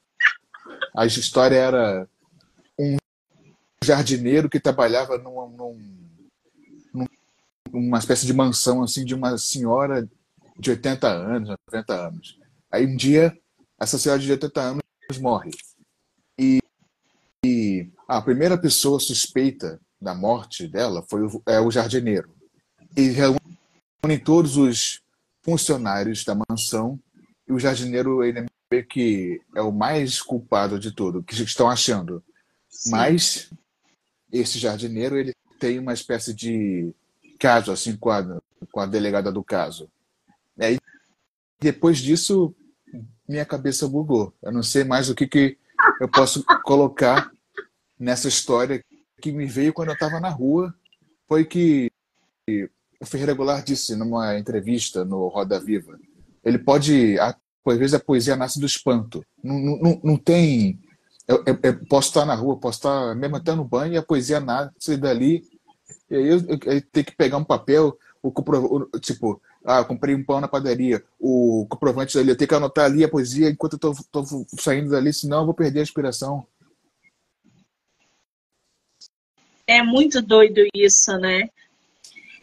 a 0.97 1.07
história 1.07 1.57
era 1.57 2.09
um 2.79 2.97
jardineiro 3.83 4.49
que 4.49 4.61
trabalhava 4.61 5.19
num, 5.19 5.49
num, 6.93 7.07
numa 7.71 7.99
espécie 7.99 8.27
de 8.27 8.33
mansão 8.33 8.83
assim 8.83 9.05
de 9.05 9.15
uma 9.15 9.37
senhora 9.37 10.09
de 10.59 10.71
80 10.71 11.09
anos, 11.09 11.57
90 11.73 11.95
anos. 11.95 12.39
Aí 12.71 12.87
um 12.87 12.97
dia 12.97 13.37
essa 13.79 13.99
senhora 13.99 14.21
de 14.21 14.31
80 14.31 14.61
anos 14.61 14.83
morre. 15.21 15.51
A 18.07 18.21
primeira 18.21 18.59
pessoa 18.59 19.01
suspeita 19.01 19.81
da 20.01 20.15
morte 20.15 20.69
dela 20.69 21.05
foi 21.09 21.23
o, 21.23 21.43
é 21.47 21.61
o 21.61 21.71
jardineiro. 21.71 22.35
E 22.97 23.09
reúne 23.09 24.19
todos 24.23 24.57
os 24.57 25.01
funcionários 25.43 26.25
da 26.25 26.37
mansão 26.49 26.99
e 27.49 27.53
o 27.53 27.59
jardineiro 27.59 28.23
ele 28.23 28.47
é 28.71 28.83
que 28.83 29.41
é 29.55 29.61
o 29.63 29.73
mais 29.73 30.21
culpado 30.21 30.79
de 30.79 30.93
tudo, 30.93 31.23
que 31.23 31.35
estão 31.43 31.69
achando. 31.69 32.23
Sim. 32.69 32.91
Mas 32.91 33.51
esse 34.33 34.59
jardineiro 34.59 35.17
ele 35.17 35.35
tem 35.59 35.79
uma 35.79 35.93
espécie 35.93 36.35
de 36.35 36.93
caso 37.39 37.73
assim 37.73 37.97
com 37.97 38.11
a, 38.11 38.41
com 38.71 38.81
a 38.81 38.87
delegada 38.87 39.33
do 39.33 39.43
caso. 39.43 39.89
E 40.59 40.65
aí 40.65 40.79
depois 41.61 41.99
disso 41.99 42.55
minha 43.27 43.45
cabeça 43.45 43.89
bugou. 43.89 44.35
Eu 44.43 44.53
não 44.53 44.63
sei 44.63 44.85
mais 44.85 45.09
o 45.09 45.15
que, 45.15 45.27
que 45.27 45.57
eu 46.01 46.09
posso 46.09 46.45
colocar 46.63 47.34
nessa 48.05 48.29
história 48.29 48.85
que 49.21 49.33
me 49.33 49.47
veio 49.47 49.73
quando 49.73 49.89
eu 49.89 49.95
estava 49.95 50.21
na 50.21 50.29
rua 50.29 50.73
foi 51.27 51.45
que 51.45 51.91
o 53.01 53.07
Ferreira 53.07 53.33
Goulart 53.33 53.67
disse 53.67 53.97
numa 53.97 54.39
entrevista 54.39 55.05
no 55.05 55.29
Roda 55.29 55.59
Viva. 55.59 55.99
Ele 56.45 56.59
pode, 56.59 57.19
às 57.19 57.79
vezes 57.79 57.95
a 57.95 58.01
poesia 58.01 58.37
nasce 58.37 58.61
do 58.61 58.67
espanto. 58.67 59.25
Não, 59.43 59.59
não, 59.59 60.01
não 60.05 60.17
tem. 60.19 60.79
Eu, 61.27 61.43
eu, 61.47 61.59
eu, 61.63 61.87
posso 61.87 62.09
estar 62.09 62.27
na 62.27 62.35
rua, 62.35 62.59
posso 62.59 62.79
estar 62.79 63.15
mesmo 63.15 63.37
até 63.37 63.55
no 63.55 63.65
banho 63.65 63.95
e 63.95 63.97
a 63.97 64.03
poesia 64.03 64.39
nasce 64.39 64.99
dali. 64.99 65.43
E 66.11 66.17
aí 66.17 66.29
eu, 66.29 66.39
eu, 66.41 66.59
eu 66.65 66.83
tenho 66.93 67.07
que 67.07 67.17
pegar 67.17 67.39
um 67.39 67.45
papel, 67.45 67.99
o, 68.23 68.29
o 68.29 69.01
tipo, 69.01 69.41
ah, 69.65 69.83
comprei 69.83 70.15
um 70.15 70.23
pão 70.23 70.43
na 70.43 70.49
padaria, 70.49 71.03
o 71.19 71.67
comprovante 71.71 72.15
dali, 72.15 72.29
eu 72.29 72.37
tenho 72.37 72.49
que 72.49 72.55
anotar 72.55 72.85
ali 72.85 73.03
a 73.03 73.09
poesia 73.09 73.49
enquanto 73.49 73.79
eu 73.83 73.93
estou 73.93 74.47
saindo 74.61 74.91
dali, 74.91 75.11
senão 75.13 75.41
eu 75.41 75.47
vou 75.47 75.55
perder 75.55 75.81
a 75.81 75.85
inspiração. 75.85 76.47
É 79.67 79.83
muito 79.83 80.21
doido 80.21 80.61
isso, 80.75 81.17
né? 81.19 81.49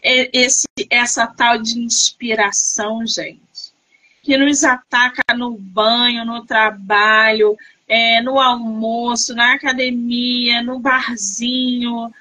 É 0.03 0.29
esse, 0.37 0.67
essa 0.89 1.27
tal 1.27 1.61
de 1.61 1.79
inspiração, 1.79 3.05
gente, 3.05 3.39
que 4.23 4.35
nos 4.37 4.63
ataca 4.63 5.23
no 5.35 5.51
banho, 5.51 6.25
no 6.25 6.45
trabalho, 6.45 7.55
é, 7.87 8.21
no 8.21 8.39
almoço, 8.39 9.35
na 9.35 9.53
academia, 9.53 10.63
no 10.63 10.79
barzinho, 10.79 12.11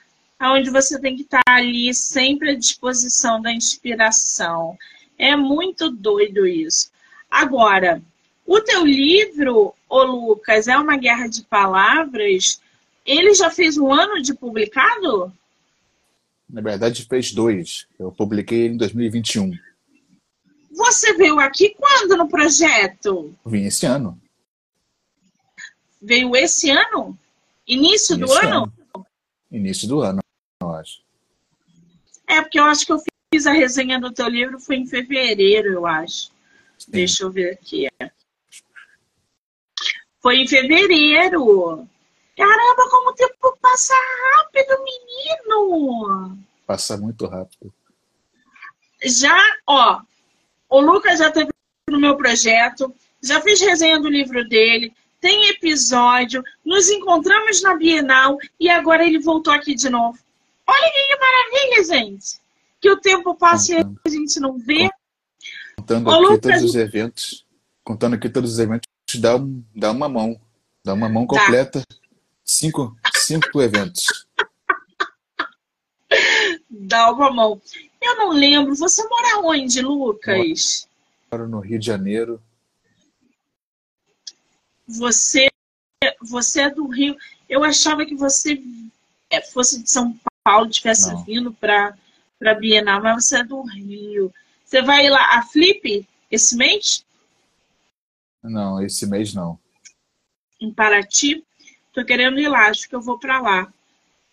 onde 0.40 0.70
você 0.70 1.00
tem 1.00 1.16
que 1.16 1.22
estar 1.22 1.42
ali 1.46 1.94
sempre 1.94 2.50
à 2.50 2.54
disposição 2.56 3.40
da 3.40 3.52
inspiração. 3.52 4.76
É 5.18 5.36
muito 5.36 5.90
doido 5.90 6.46
isso. 6.46 6.90
Agora, 7.30 8.02
o 8.46 8.60
teu 8.60 8.84
livro, 8.84 9.74
ô 9.88 10.02
Lucas, 10.02 10.66
é 10.66 10.76
uma 10.76 10.96
guerra 10.96 11.28
de 11.28 11.42
palavras 11.44 12.60
ele 13.10 13.34
já 13.34 13.50
fez 13.50 13.76
um 13.76 13.92
ano 13.92 14.22
de 14.22 14.34
publicado? 14.34 15.32
Na 16.48 16.60
verdade, 16.60 17.04
fez 17.04 17.32
dois. 17.32 17.86
Eu 17.98 18.10
publiquei 18.10 18.66
em 18.66 18.76
2021. 18.76 19.52
Você 20.72 21.14
veio 21.14 21.38
aqui 21.38 21.74
quando 21.76 22.16
no 22.16 22.28
projeto? 22.28 23.34
Vim 23.44 23.64
esse 23.64 23.86
ano. 23.86 24.20
Veio 26.00 26.34
esse 26.36 26.70
ano? 26.70 27.18
Início, 27.66 28.16
Início 28.16 28.18
do 28.18 28.32
ano? 28.32 28.72
ano? 28.94 29.06
Início 29.50 29.88
do 29.88 30.00
ano, 30.00 30.20
eu 30.62 30.70
acho. 30.70 31.02
É, 32.26 32.40
porque 32.40 32.58
eu 32.58 32.64
acho 32.64 32.86
que 32.86 32.92
eu 32.92 33.02
fiz 33.32 33.46
a 33.46 33.52
resenha 33.52 34.00
do 34.00 34.12
teu 34.12 34.28
livro 34.28 34.58
foi 34.58 34.76
em 34.76 34.86
fevereiro, 34.86 35.72
eu 35.72 35.86
acho. 35.86 36.30
Sim. 36.78 36.90
Deixa 36.92 37.24
eu 37.24 37.30
ver 37.30 37.52
aqui. 37.52 37.88
Foi 40.20 40.36
em 40.36 40.46
fevereiro. 40.46 41.86
Caramba, 42.40 42.88
como 42.88 43.10
o 43.10 43.12
tempo 43.12 43.58
passa 43.60 43.92
rápido, 44.34 44.82
menino! 44.82 46.38
Passa 46.66 46.96
muito 46.96 47.26
rápido. 47.26 47.70
Já, 49.04 49.36
ó, 49.66 50.00
o 50.70 50.80
Lucas 50.80 51.18
já 51.18 51.30
teve 51.30 51.50
no 51.90 52.00
meu 52.00 52.16
projeto, 52.16 52.94
já 53.22 53.42
fiz 53.42 53.60
resenha 53.60 54.00
do 54.00 54.08
livro 54.08 54.48
dele, 54.48 54.90
tem 55.20 55.48
episódio, 55.48 56.42
nos 56.64 56.88
encontramos 56.88 57.60
na 57.62 57.76
Bienal 57.76 58.38
e 58.58 58.70
agora 58.70 59.04
ele 59.04 59.18
voltou 59.18 59.52
aqui 59.52 59.74
de 59.74 59.90
novo. 59.90 60.18
Olha 60.66 60.92
que 60.94 61.18
maravilha, 61.20 61.84
gente! 61.84 62.40
Que 62.80 62.90
o 62.90 62.98
tempo 62.98 63.34
passa 63.34 63.74
e 63.74 63.76
a 63.76 64.08
gente 64.08 64.40
não 64.40 64.56
vê. 64.56 64.88
Contando 65.76 66.08
Ô, 66.08 66.10
aqui 66.10 66.22
Lucas, 66.22 66.40
todos 66.40 66.62
os 66.62 66.74
eventos, 66.74 67.46
contando 67.84 68.14
aqui 68.14 68.30
todos 68.30 68.52
os 68.52 68.58
eventos, 68.58 68.88
dá, 69.16 69.36
um, 69.36 69.62
dá 69.76 69.90
uma 69.90 70.08
mão. 70.08 70.40
Dá 70.82 70.94
uma 70.94 71.10
mão 71.10 71.26
completa. 71.26 71.82
Tá. 71.86 71.99
Cinco, 72.60 72.94
cinco 73.14 73.62
eventos. 73.62 74.26
Dá 76.68 77.10
uma 77.10 77.32
mão. 77.32 77.62
Eu 77.98 78.16
não 78.18 78.32
lembro. 78.32 78.76
Você 78.76 79.02
mora 79.08 79.38
onde, 79.38 79.80
Lucas? 79.80 80.86
Moro 81.32 81.48
no 81.48 81.60
Rio 81.60 81.78
de 81.78 81.86
Janeiro. 81.86 82.38
Você, 84.86 85.48
você 86.20 86.64
é 86.64 86.70
do 86.70 86.86
Rio. 86.86 87.16
Eu 87.48 87.64
achava 87.64 88.04
que 88.04 88.14
você 88.14 88.62
é, 89.30 89.40
fosse 89.40 89.82
de 89.82 89.90
São 89.90 90.14
Paulo, 90.44 90.68
tivesse 90.68 91.10
não. 91.10 91.24
vindo 91.24 91.54
para 91.54 91.96
para 92.38 92.54
Bienal, 92.54 93.02
mas 93.02 93.24
você 93.24 93.38
é 93.38 93.44
do 93.44 93.62
Rio. 93.62 94.30
Você 94.66 94.82
vai 94.82 95.08
lá 95.08 95.38
a 95.38 95.42
Flip 95.46 96.06
esse 96.30 96.54
mês? 96.56 97.06
Não, 98.42 98.82
esse 98.82 99.06
mês 99.06 99.32
não. 99.32 99.58
Em 100.60 100.70
Paraty? 100.70 101.42
Tô 101.92 102.04
querendo 102.04 102.38
ir 102.38 102.48
lá, 102.48 102.68
acho 102.68 102.88
que 102.88 102.94
eu 102.94 103.00
vou 103.00 103.18
para 103.18 103.40
lá. 103.40 103.72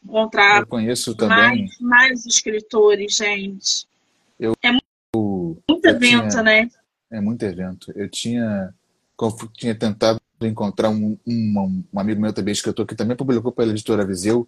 Encontrar 0.03 0.61
eu 0.61 0.67
conheço 0.67 1.15
também. 1.15 1.37
mais, 1.37 1.79
mais 1.79 2.25
escritores, 2.25 3.15
gente. 3.15 3.87
Eu, 4.39 4.53
é 4.61 4.71
muito, 4.71 5.63
muito 5.67 5.85
eu 5.85 5.95
evento, 5.95 6.29
tinha, 6.29 6.43
né? 6.43 6.69
É 7.09 7.19
muito 7.19 7.43
evento. 7.43 7.91
Eu 7.95 8.09
tinha, 8.09 8.73
tinha 9.53 9.75
tentado 9.75 10.21
encontrar 10.41 10.89
um, 10.89 11.17
um, 11.25 11.83
um 11.91 11.99
amigo 11.99 12.21
meu 12.21 12.31
também, 12.31 12.51
escritor, 12.51 12.85
que 12.85 12.95
também 12.95 13.17
publicou 13.17 13.51
pela 13.51 13.71
editora 13.71 14.05
Viseu, 14.05 14.47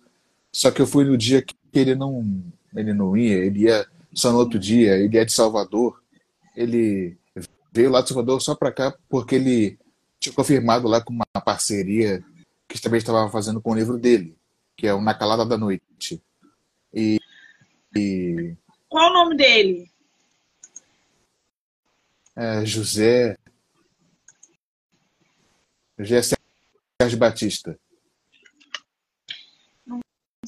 só 0.52 0.70
que 0.72 0.82
eu 0.82 0.88
fui 0.88 1.04
no 1.04 1.18
dia 1.18 1.42
que 1.42 1.56
ele 1.74 1.96
não, 1.96 2.44
ele 2.76 2.94
não 2.94 3.18
ia, 3.18 3.38
ele 3.38 3.62
ia 3.62 3.86
só 4.14 4.32
no 4.32 4.40
outro 4.40 4.60
dia, 4.60 4.98
ele 4.98 5.18
é 5.18 5.26
de 5.26 5.32
Salvador. 5.32 6.02
Ele 6.56 7.18
veio 7.72 7.90
lá 7.90 8.02
de 8.02 8.10
Salvador 8.10 8.42
só 8.42 8.56
para 8.56 8.72
cá 8.72 8.94
porque 9.10 9.36
ele 9.36 9.78
tinha 10.20 10.34
confirmado 10.34 10.88
lá 10.88 11.02
com 11.02 11.14
uma 11.14 11.26
parceria 11.44 12.24
que 12.70 12.80
também 12.80 13.00
estava 13.00 13.30
fazendo 13.30 13.60
com 13.60 13.72
o 13.72 13.76
livro 13.76 13.98
dele, 13.98 14.38
que 14.78 14.88
é 14.88 14.94
o 14.94 15.02
Na 15.02 15.14
Calada 15.14 15.46
da 15.46 15.58
Noite. 15.58 16.22
E, 16.94 17.20
e... 17.94 18.56
Qual 18.88 19.10
o 19.10 19.14
nome 19.14 19.36
dele? 19.36 19.92
É 22.36 22.64
José. 22.66 23.38
José 25.98 26.38
Sérgio 27.02 27.20
Batista 27.20 27.78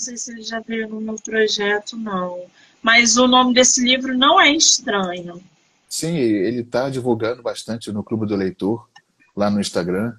sei 0.01 0.17
se 0.17 0.31
ele 0.31 0.41
já 0.41 0.60
veio 0.60 0.89
no 0.89 0.99
meu 0.99 1.15
projeto, 1.15 1.95
não. 1.95 2.45
Mas 2.81 3.17
o 3.17 3.27
nome 3.27 3.53
desse 3.53 3.81
livro 3.84 4.17
não 4.17 4.41
é 4.41 4.51
estranho. 4.51 5.41
Sim, 5.88 6.15
ele 6.17 6.62
está 6.62 6.89
divulgando 6.89 7.43
bastante 7.43 7.91
no 7.91 8.03
Clube 8.03 8.25
do 8.25 8.36
Leitor, 8.36 8.89
lá 9.36 9.49
no 9.49 9.62
Instagram. 9.62 10.15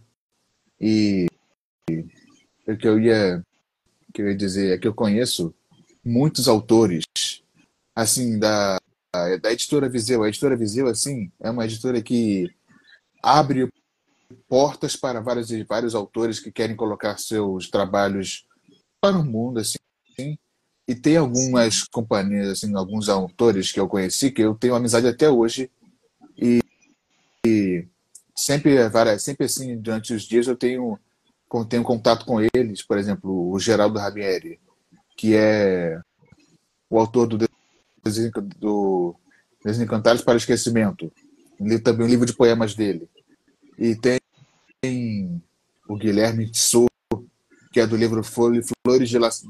E 0.80 1.26
o 2.72 2.78
que 2.78 2.88
eu 2.88 2.98
ia, 2.98 3.44
que 4.12 4.22
eu 4.22 4.28
ia 4.28 4.37
dizer 4.37 4.74
é 4.74 4.78
que 4.78 4.87
eu 4.87 4.94
conheço 4.94 5.54
muitos 6.04 6.48
autores, 6.48 7.04
assim, 7.94 8.38
da, 8.38 8.78
da 9.40 9.52
editora 9.52 9.88
Viseu. 9.88 10.22
A 10.22 10.28
editora 10.28 10.56
Viseu, 10.56 10.87
assim, 10.87 11.30
é 11.40 11.50
uma 11.50 11.64
editora 11.64 12.00
que 12.02 12.50
abre 13.22 13.70
portas 14.48 14.96
para 14.96 15.20
vários, 15.20 15.50
vários 15.68 15.94
autores 15.94 16.40
que 16.40 16.50
querem 16.50 16.76
colocar 16.76 17.18
seus 17.18 17.68
trabalhos 17.68 18.46
para 19.00 19.18
o 19.18 19.24
mundo, 19.24 19.61
assim. 19.61 19.78
E 20.87 20.94
tem 20.94 21.16
algumas 21.16 21.85
companhias, 21.85 22.48
assim, 22.48 22.74
alguns 22.74 23.08
autores 23.08 23.70
que 23.70 23.80
eu 23.80 23.88
conheci 23.88 24.30
que 24.30 24.42
eu 24.42 24.54
tenho 24.54 24.74
amizade 24.74 25.06
até 25.06 25.30
hoje. 25.30 25.70
E, 26.37 26.61
e 27.46 27.87
sempre, 28.37 28.76
sempre 29.18 29.46
assim, 29.46 29.78
durante 29.78 30.12
os 30.12 30.22
dias 30.22 30.46
eu 30.46 30.56
tenho, 30.56 30.98
tenho 31.68 31.82
contato 31.82 32.24
com 32.24 32.38
eles. 32.54 32.82
Por 32.82 32.96
exemplo, 32.96 33.50
o 33.50 33.58
Geraldo 33.58 33.98
Rabieri, 33.98 34.58
que 35.16 35.34
é 35.36 36.00
o 36.88 36.98
autor 36.98 37.26
do, 37.26 37.38
do 38.58 39.14
Desencantados 39.64 40.22
para 40.22 40.36
Esquecimento. 40.36 41.12
Li 41.60 41.78
também 41.78 42.06
um 42.06 42.10
livro 42.10 42.26
de 42.26 42.34
poemas 42.34 42.74
dele. 42.74 43.08
E 43.78 43.94
tem, 43.94 45.42
o 45.88 45.96
Guilherme 45.96 46.50
Tissot, 46.50 46.88
que 47.72 47.80
é 47.80 47.86
do 47.86 47.96
livro 47.96 48.22
Flores 48.22 48.66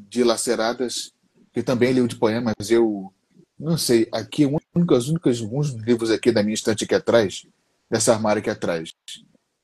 Dilaceradas, 0.08 1.12
que 1.52 1.62
também 1.62 1.90
é 1.90 1.92
livro 1.92 2.08
de 2.08 2.16
poemas. 2.16 2.54
Eu 2.68 3.12
não 3.58 3.78
sei, 3.78 4.08
aqui, 4.12 4.44
únicas, 4.74 5.08
únicas, 5.08 5.40
alguns 5.40 5.70
livros 5.70 6.10
aqui 6.10 6.32
da 6.32 6.42
minha 6.42 6.54
estante 6.54 6.84
aqui 6.84 6.94
atrás, 6.94 7.46
dessa 7.88 8.12
armário 8.12 8.40
aqui 8.40 8.50
atrás, 8.50 8.92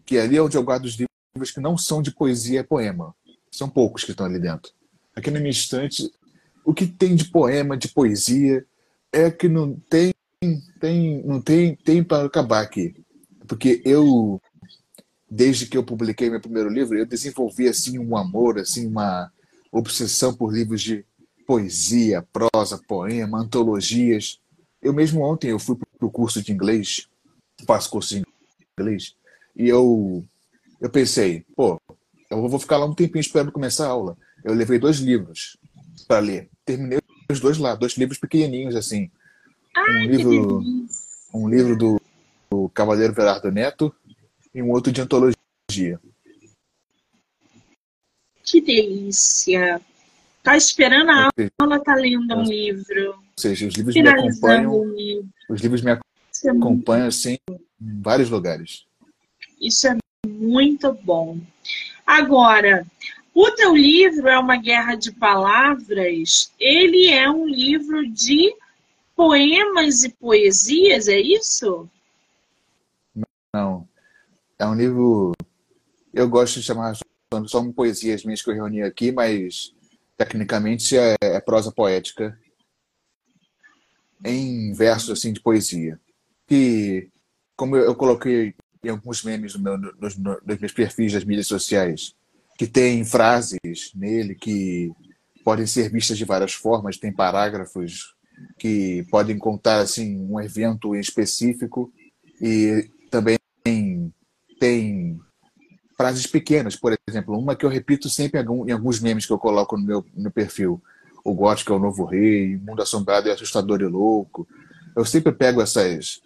que 0.06 0.18
ali 0.18 0.36
é 0.36 0.42
onde 0.42 0.56
eu 0.56 0.62
guardo 0.62 0.84
os 0.84 0.92
livros 0.92 1.07
que 1.34 1.60
não 1.60 1.76
são 1.76 2.02
de 2.02 2.10
poesia, 2.10 2.60
é 2.60 2.62
poema. 2.62 3.14
São 3.50 3.68
poucos 3.68 4.04
que 4.04 4.10
estão 4.10 4.26
ali 4.26 4.38
dentro. 4.38 4.72
Aqui 5.14 5.30
na 5.30 5.40
minha 5.40 5.50
estante, 5.50 6.10
o 6.64 6.74
que 6.74 6.86
tem 6.86 7.14
de 7.14 7.24
poema, 7.24 7.76
de 7.76 7.88
poesia, 7.88 8.64
é 9.12 9.30
que 9.30 9.48
não 9.48 9.74
tem, 9.88 10.12
tem, 10.80 11.22
não 11.24 11.40
tem, 11.40 11.76
tem 11.76 12.04
para 12.04 12.26
acabar 12.26 12.60
aqui. 12.60 12.94
Porque 13.46 13.80
eu 13.84 14.40
desde 15.30 15.66
que 15.66 15.76
eu 15.76 15.84
publiquei 15.84 16.30
meu 16.30 16.40
primeiro 16.40 16.70
livro, 16.70 16.96
eu 16.96 17.04
desenvolvi 17.04 17.68
assim 17.68 17.98
um 17.98 18.16
amor, 18.16 18.58
assim 18.58 18.86
uma 18.86 19.30
obsessão 19.70 20.34
por 20.34 20.52
livros 20.52 20.80
de 20.80 21.04
poesia, 21.46 22.26
prosa, 22.32 22.80
poema, 22.88 23.40
antologias. 23.40 24.40
Eu 24.80 24.92
mesmo 24.92 25.22
ontem 25.22 25.50
eu 25.50 25.58
fui 25.58 25.76
para 25.76 26.06
o 26.06 26.10
curso 26.10 26.42
de 26.42 26.52
inglês, 26.52 27.06
faço 27.66 27.90
curso 27.90 28.14
de 28.14 28.24
inglês, 28.78 29.14
e 29.54 29.68
eu 29.68 30.24
eu 30.80 30.90
pensei, 30.90 31.44
pô, 31.56 31.80
eu 32.30 32.48
vou 32.48 32.58
ficar 32.58 32.76
lá 32.76 32.86
um 32.86 32.94
tempinho 32.94 33.20
esperando 33.20 33.52
começar 33.52 33.86
a 33.86 33.90
aula. 33.90 34.16
Eu 34.44 34.54
levei 34.54 34.78
dois 34.78 34.98
livros 34.98 35.56
para 36.06 36.20
ler. 36.20 36.48
Terminei 36.64 36.98
os 37.30 37.40
dois 37.40 37.58
lá, 37.58 37.74
dois 37.74 37.92
livros 37.92 38.18
pequenininhos 38.18 38.76
assim. 38.76 39.10
Ai, 39.74 40.06
um 40.06 40.10
livro 40.10 40.62
um 41.32 41.48
livro 41.48 41.76
do, 41.76 42.00
do 42.50 42.68
Cavaleiro 42.70 43.12
Verardo 43.12 43.50
Neto 43.50 43.94
e 44.54 44.62
um 44.62 44.70
outro 44.70 44.92
de 44.92 45.00
antologia. 45.00 46.00
Que 48.42 48.60
delícia! 48.60 49.80
Tá 50.42 50.56
esperando 50.56 51.10
a 51.10 51.28
aula, 51.60 51.80
tá 51.80 51.94
lendo 51.94 52.34
um 52.34 52.42
livro. 52.42 53.10
Ou 53.10 53.22
seja, 53.36 53.66
os 53.66 53.74
livros 53.74 53.94
me 53.94 54.08
acompanham. 54.08 54.94
Os 55.50 55.60
livros 55.60 55.82
me 55.82 55.90
é 55.90 56.00
acompanham 56.50 57.08
assim 57.08 57.36
em 57.50 58.00
vários 58.00 58.30
lugares. 58.30 58.86
Isso 59.60 59.86
é 59.88 59.96
muito 60.48 60.92
bom. 60.92 61.38
Agora, 62.06 62.86
o 63.34 63.50
teu 63.52 63.76
livro 63.76 64.28
é 64.28 64.38
uma 64.38 64.56
guerra 64.56 64.94
de 64.94 65.12
palavras. 65.12 66.52
Ele 66.58 67.08
é 67.10 67.30
um 67.30 67.46
livro 67.46 68.08
de 68.08 68.54
poemas 69.14 70.04
e 70.04 70.08
poesias, 70.08 71.06
é 71.06 71.20
isso? 71.20 71.88
Não. 73.54 73.86
É 74.58 74.66
um 74.66 74.74
livro. 74.74 75.32
Eu 76.12 76.28
gosto 76.28 76.58
de 76.58 76.66
chamar 76.66 76.96
só 77.46 77.72
poesias 77.72 78.24
minhas 78.24 78.42
que 78.42 78.50
eu 78.50 78.54
reuni 78.54 78.82
aqui, 78.82 79.12
mas 79.12 79.74
tecnicamente 80.16 80.96
é, 80.96 81.14
é 81.20 81.40
prosa 81.40 81.70
poética 81.70 82.36
em 84.24 84.72
versos 84.72 85.10
assim 85.10 85.32
de 85.32 85.40
poesia. 85.40 86.00
Que, 86.46 87.08
como 87.56 87.76
eu 87.76 87.94
coloquei 87.94 88.54
em 88.82 88.90
alguns 88.90 89.22
memes 89.22 89.54
no 89.54 89.60
meu, 89.60 89.78
nos, 89.78 90.16
nos 90.16 90.58
meus 90.58 90.72
perfis 90.72 91.12
das 91.12 91.24
mídias 91.24 91.46
sociais, 91.46 92.14
que 92.56 92.66
tem 92.66 93.04
frases 93.04 93.92
nele 93.94 94.34
que 94.34 94.90
podem 95.44 95.66
ser 95.66 95.90
vistas 95.90 96.18
de 96.18 96.24
várias 96.24 96.52
formas, 96.52 96.98
tem 96.98 97.12
parágrafos 97.12 98.14
que 98.58 99.04
podem 99.10 99.38
contar 99.38 99.80
assim 99.80 100.20
um 100.20 100.40
evento 100.40 100.94
específico 100.94 101.92
e 102.40 102.88
também 103.10 103.38
tem 104.60 105.18
frases 105.96 106.26
pequenas, 106.26 106.76
por 106.76 106.96
exemplo, 107.08 107.36
uma 107.36 107.56
que 107.56 107.66
eu 107.66 107.70
repito 107.70 108.08
sempre 108.08 108.40
em 108.40 108.72
alguns 108.72 109.00
memes 109.00 109.26
que 109.26 109.32
eu 109.32 109.38
coloco 109.38 109.76
no 109.76 109.84
meu, 109.84 110.04
no 110.14 110.30
perfil. 110.30 110.80
O 111.24 111.34
gótico 111.34 111.72
é 111.72 111.76
o 111.76 111.80
novo 111.80 112.04
rei, 112.04 112.56
o 112.56 112.60
mundo 112.60 112.82
assombrado 112.82 113.28
é 113.28 113.32
assustador 113.32 113.80
e 113.80 113.86
louco. 113.86 114.46
Eu 114.96 115.04
sempre 115.04 115.32
pego 115.32 115.60
essas 115.60 116.20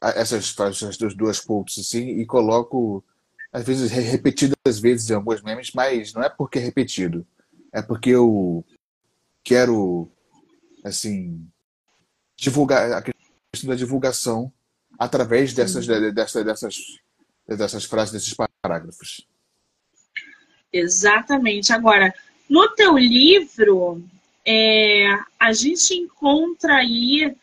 essas 0.00 0.50
frases 0.50 0.96
dos 0.96 1.14
duas 1.14 1.40
pontos 1.40 1.78
assim 1.78 2.20
e 2.20 2.26
coloco 2.26 3.04
às 3.52 3.64
vezes 3.64 3.90
repetidas 3.90 4.78
vezes 4.78 5.10
em 5.10 5.14
alguns 5.14 5.42
memes, 5.42 5.72
mas 5.74 6.12
não 6.12 6.22
é 6.22 6.28
porque 6.28 6.58
é 6.58 6.62
repetido, 6.62 7.26
é 7.72 7.82
porque 7.82 8.10
eu 8.10 8.64
quero 9.42 10.10
assim 10.84 11.46
divulgar 12.36 12.92
a 12.92 13.02
questão 13.02 13.70
da 13.70 13.76
divulgação 13.76 14.52
através 14.98 15.52
dessas, 15.52 15.86
dessas, 15.86 16.44
dessas 16.44 16.76
dessas 17.56 17.84
frases, 17.84 18.12
desses 18.12 18.34
parágrafos. 18.62 19.26
Exatamente. 20.72 21.72
Agora, 21.72 22.14
no 22.48 22.68
teu 22.70 22.96
livro, 22.96 24.02
é, 24.46 25.06
a 25.38 25.52
gente 25.52 25.94
encontra 25.94 26.76
aí, 26.76 27.34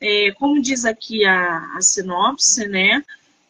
é, 0.00 0.32
como 0.32 0.62
diz 0.62 0.84
aqui 0.84 1.24
a, 1.24 1.76
a 1.76 1.80
sinopse, 1.80 2.66
né? 2.68 3.04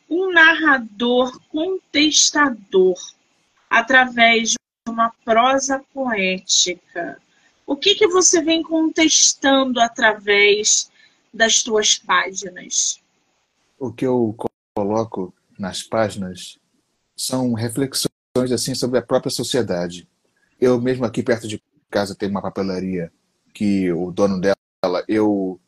Um 0.09 0.33
narrador 0.33 1.39
contestador 1.51 2.97
através 3.69 4.51
de 4.51 4.57
uma 4.89 5.13
prosa 5.25 5.83
poética. 5.93 7.21
O 7.67 7.77
que, 7.77 7.95
que 7.95 8.09
você 8.09 8.41
vem 8.41 8.63
contestando 8.63 9.79
através 9.81 10.91
das 11.33 11.63
tuas 11.63 11.99
páginas? 11.99 13.01
O 13.79 13.93
que 13.93 14.07
eu 14.07 14.35
coloco 14.75 15.35
nas 15.59 15.83
páginas 15.83 16.59
são 17.15 17.53
reflexões 17.53 18.09
assim 18.51 18.75
sobre 18.75 18.99
a 18.99 19.03
própria 19.03 19.31
sociedade. 19.31 20.09
Eu 20.59 20.81
mesmo 20.81 21.05
aqui 21.05 21.23
perto 21.23 21.47
de 21.47 21.63
casa 21.91 22.15
tenho 22.15 22.31
uma 22.31 22.43
papelaria 22.43 23.13
que 23.53 23.93
o 23.93 24.11
dono 24.11 24.41
dela 24.41 24.57
eu 25.07 25.61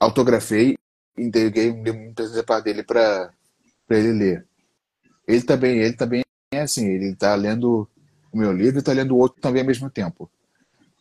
autografei 0.00 0.76
entreguei 1.16 1.70
um 1.70 2.14
presente 2.14 2.62
dele 2.64 2.82
para 2.82 3.32
ele 3.90 4.12
ler. 4.12 4.46
Ele 5.26 5.42
também, 5.42 5.78
ele 5.78 5.92
também 5.92 6.22
é 6.52 6.60
assim, 6.60 6.86
ele 6.86 7.12
está 7.12 7.34
lendo 7.34 7.88
o 8.32 8.38
meu 8.38 8.52
livro 8.52 8.78
e 8.78 8.80
está 8.80 8.92
lendo 8.92 9.14
o 9.14 9.18
outro 9.18 9.40
também 9.40 9.62
ao 9.62 9.66
mesmo 9.66 9.90
tempo. 9.90 10.30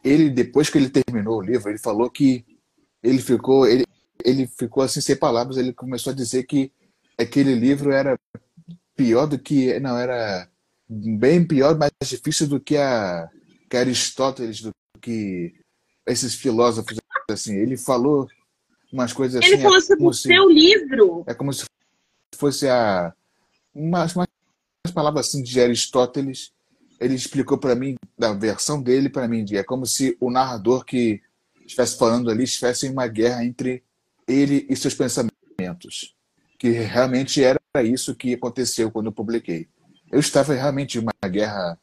Ele 0.03 0.29
depois 0.29 0.69
que 0.69 0.77
ele 0.77 0.89
terminou 0.89 1.39
o 1.39 1.41
livro, 1.41 1.69
ele 1.69 1.79
falou 1.79 2.09
que 2.09 2.45
ele 3.01 3.19
ficou 3.19 3.67
ele, 3.67 3.85
ele 4.23 4.47
ficou 4.47 4.83
assim 4.83 5.01
sem 5.01 5.15
palavras, 5.15 5.57
ele 5.57 5.73
começou 5.73 6.11
a 6.11 6.15
dizer 6.15 6.43
que 6.43 6.71
aquele 7.17 7.55
livro 7.55 7.91
era 7.91 8.17
pior 8.95 9.25
do 9.25 9.39
que 9.39 9.79
não 9.79 9.97
era 9.97 10.47
bem 10.87 11.45
pior, 11.45 11.77
mais 11.77 11.91
difícil 12.03 12.47
do 12.47 12.59
que 12.59 12.77
a 12.77 13.29
que 13.69 13.77
Aristóteles, 13.77 14.61
do 14.61 14.71
que 14.99 15.53
esses 16.07 16.33
filósofos 16.33 16.97
assim. 17.29 17.55
Ele 17.55 17.77
falou 17.77 18.27
umas 18.91 19.13
coisas 19.13 19.41
assim. 19.41 19.53
Ele 19.53 19.61
falou 19.61 19.77
é 19.77 19.81
sobre 19.81 20.05
o 20.05 20.13
se, 20.13 20.27
seu 20.27 20.49
livro. 20.49 21.23
É 21.27 21.33
como 21.33 21.53
se 21.53 21.65
fosse 22.35 22.67
a 22.67 23.13
umas, 23.73 24.15
umas 24.15 24.27
palavras 24.93 25.27
assim 25.27 25.43
de 25.43 25.59
Aristóteles. 25.59 26.51
Ele 26.99 27.15
explicou 27.15 27.57
para 27.57 27.75
mim 27.75 27.95
da 28.17 28.33
versão 28.33 28.81
dele 28.81 29.09
para 29.09 29.27
mim 29.27 29.45
é 29.53 29.63
como 29.63 29.85
se 29.85 30.17
o 30.19 30.29
narrador 30.29 30.83
que 30.83 31.21
estivesse 31.65 31.97
falando 31.97 32.29
ali 32.29 32.43
estivesse 32.43 32.87
em 32.87 32.91
uma 32.91 33.07
guerra 33.07 33.45
entre 33.45 33.83
ele 34.27 34.65
e 34.69 34.75
seus 34.75 34.93
pensamentos, 34.93 36.15
que 36.57 36.69
realmente 36.69 37.43
era 37.43 37.59
isso 37.83 38.15
que 38.15 38.33
aconteceu 38.33 38.91
quando 38.91 39.07
eu 39.07 39.11
publiquei. 39.11 39.67
Eu 40.11 40.19
estava 40.19 40.53
realmente 40.53 40.97
em 40.97 41.01
uma 41.01 41.29
guerra, 41.29 41.79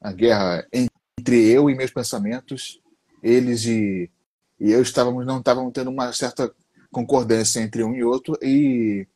uma 0.00 0.12
guerra 0.12 0.66
entre 0.72 1.38
eu 1.50 1.70
e 1.70 1.74
meus 1.74 1.90
pensamentos, 1.90 2.80
eles 3.22 3.64
e, 3.66 4.10
e 4.58 4.70
eu 4.70 4.82
estávamos 4.82 5.26
não 5.26 5.38
estávamos 5.38 5.72
tendo 5.72 5.90
uma 5.90 6.12
certa 6.12 6.52
concordância 6.90 7.60
entre 7.60 7.82
um 7.82 7.94
e 7.94 8.02
outro 8.02 8.38
e 8.42 9.06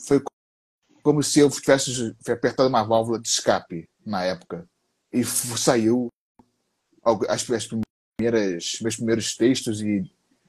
foi 0.00 0.22
como 1.02 1.22
se 1.22 1.40
eu 1.40 1.50
tivesse 1.50 2.14
apertado 2.28 2.68
uma 2.68 2.84
válvula 2.84 3.18
de 3.18 3.28
escape 3.28 3.88
na 4.04 4.24
época 4.24 4.68
e 5.12 5.24
saiu 5.24 6.08
as, 7.28 7.50
as 7.50 7.66
primeiras 7.66 8.78
meus 8.80 8.96
primeiros 8.96 9.36
textos 9.36 9.80
e 9.80 10.02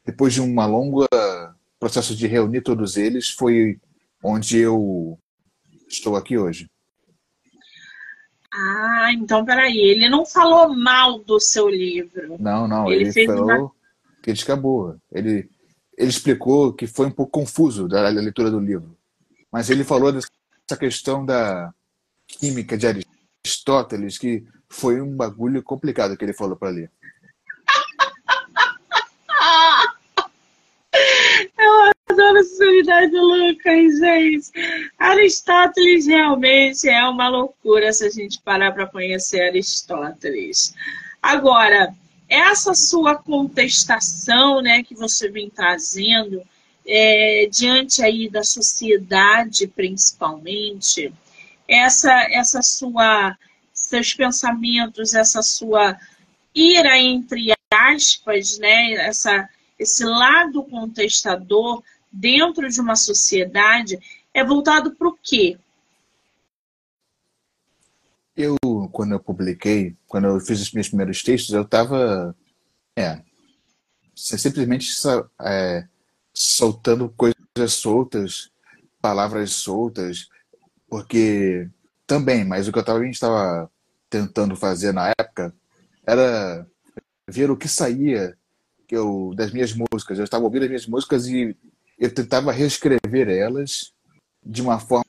depois 0.05 0.33
de 0.33 0.41
uma 0.41 0.65
longa 0.65 1.07
processo 1.79 2.15
de 2.15 2.27
reunir 2.27 2.61
todos 2.61 2.97
eles 2.97 3.29
foi 3.29 3.79
onde 4.23 4.57
eu 4.57 5.17
estou 5.87 6.15
aqui 6.15 6.37
hoje. 6.37 6.69
Ah, 8.51 9.11
então 9.13 9.45
peraí, 9.45 9.77
ele 9.77 10.09
não 10.09 10.25
falou 10.25 10.75
mal 10.75 11.19
do 11.19 11.39
seu 11.39 11.69
livro. 11.69 12.35
Não, 12.39 12.67
não, 12.67 12.91
ele, 12.91 13.09
ele 13.15 13.25
falou 13.25 13.43
uma... 13.45 13.71
ele 14.25 14.41
acabou. 14.41 14.97
Ele, 15.11 15.49
ele 15.97 16.09
explicou 16.09 16.73
que 16.73 16.87
foi 16.87 17.07
um 17.07 17.11
pouco 17.11 17.31
confuso 17.31 17.87
da 17.87 18.07
leitura 18.09 18.49
do 18.49 18.59
livro. 18.59 18.97
Mas 19.51 19.69
ele 19.69 19.83
falou 19.83 20.11
dessa 20.11 20.77
questão 20.77 21.25
da 21.25 21.73
química 22.27 22.77
de 22.77 23.03
Aristóteles, 23.43 24.17
que 24.17 24.45
foi 24.69 25.01
um 25.01 25.15
bagulho 25.15 25.63
complicado 25.63 26.15
que 26.15 26.23
ele 26.23 26.33
falou 26.33 26.55
para 26.55 26.69
ler. 26.69 26.91
adoro 32.19 32.43
sinceridade 32.43 33.11
do 33.11 33.21
Lucas, 33.21 33.99
gente. 33.99 34.51
Aristóteles 34.97 36.05
realmente 36.05 36.89
é 36.89 37.07
uma 37.07 37.29
loucura 37.29 37.93
se 37.93 38.05
a 38.05 38.09
gente 38.09 38.41
parar 38.41 38.73
para 38.73 38.87
conhecer 38.87 39.41
Aristóteles. 39.41 40.73
Agora, 41.21 41.93
essa 42.29 42.75
sua 42.75 43.15
contestação 43.15 44.61
né, 44.61 44.83
que 44.83 44.93
você 44.93 45.29
vem 45.29 45.49
trazendo 45.49 46.41
é, 46.85 47.47
diante 47.51 48.03
aí 48.03 48.29
da 48.29 48.43
sociedade, 48.43 49.67
principalmente, 49.67 51.11
essa, 51.67 52.13
essa 52.31 52.61
sua, 52.61 53.37
seus 53.73 54.13
pensamentos, 54.13 55.13
essa 55.13 55.41
sua 55.41 55.97
ira 56.53 56.97
entre 56.97 57.53
aspas, 57.71 58.57
né, 58.59 58.93
essa, 58.93 59.47
esse 59.77 60.03
lado 60.03 60.63
contestador 60.63 61.83
dentro 62.11 62.69
de 62.69 62.81
uma 62.81 62.95
sociedade 62.95 63.99
é 64.33 64.43
voltado 64.43 64.95
para 64.95 65.07
o 65.07 65.17
quê? 65.21 65.57
Eu, 68.39 68.55
quando 68.93 69.11
eu 69.11 69.19
publiquei, 69.19 69.97
quando 70.07 70.27
eu 70.27 70.39
fiz 70.39 70.61
os 70.61 70.71
meus 70.71 70.87
primeiros 70.87 71.21
textos, 71.21 71.53
eu 71.53 71.63
estava 71.63 72.33
é, 72.97 73.21
simplesmente 74.15 74.89
é, 75.41 75.85
soltando 76.33 77.09
coisas 77.09 77.73
soltas, 77.73 78.49
palavras 79.01 79.51
soltas, 79.51 80.29
porque 80.87 81.69
também, 82.07 82.45
mas 82.45 82.65
o 82.65 82.71
que 82.71 82.79
eu 82.79 82.85
tava, 82.85 82.99
a 82.99 83.03
gente 83.03 83.15
estava 83.15 83.69
tentando 84.09 84.55
fazer 84.55 84.93
na 84.93 85.09
época 85.19 85.53
era 86.07 86.65
ver 87.27 87.51
o 87.51 87.57
que 87.57 87.67
saía 87.67 88.37
que 88.87 88.95
eu, 88.95 89.33
das 89.35 89.51
minhas 89.51 89.73
músicas. 89.73 90.17
Eu 90.17 90.23
estava 90.23 90.45
ouvindo 90.45 90.63
as 90.63 90.69
minhas 90.69 90.87
músicas 90.87 91.27
e 91.27 91.57
eu 91.99 92.13
tentava 92.13 92.53
reescrever 92.53 93.27
elas 93.27 93.93
de 94.41 94.61
uma 94.61 94.79
forma 94.79 95.03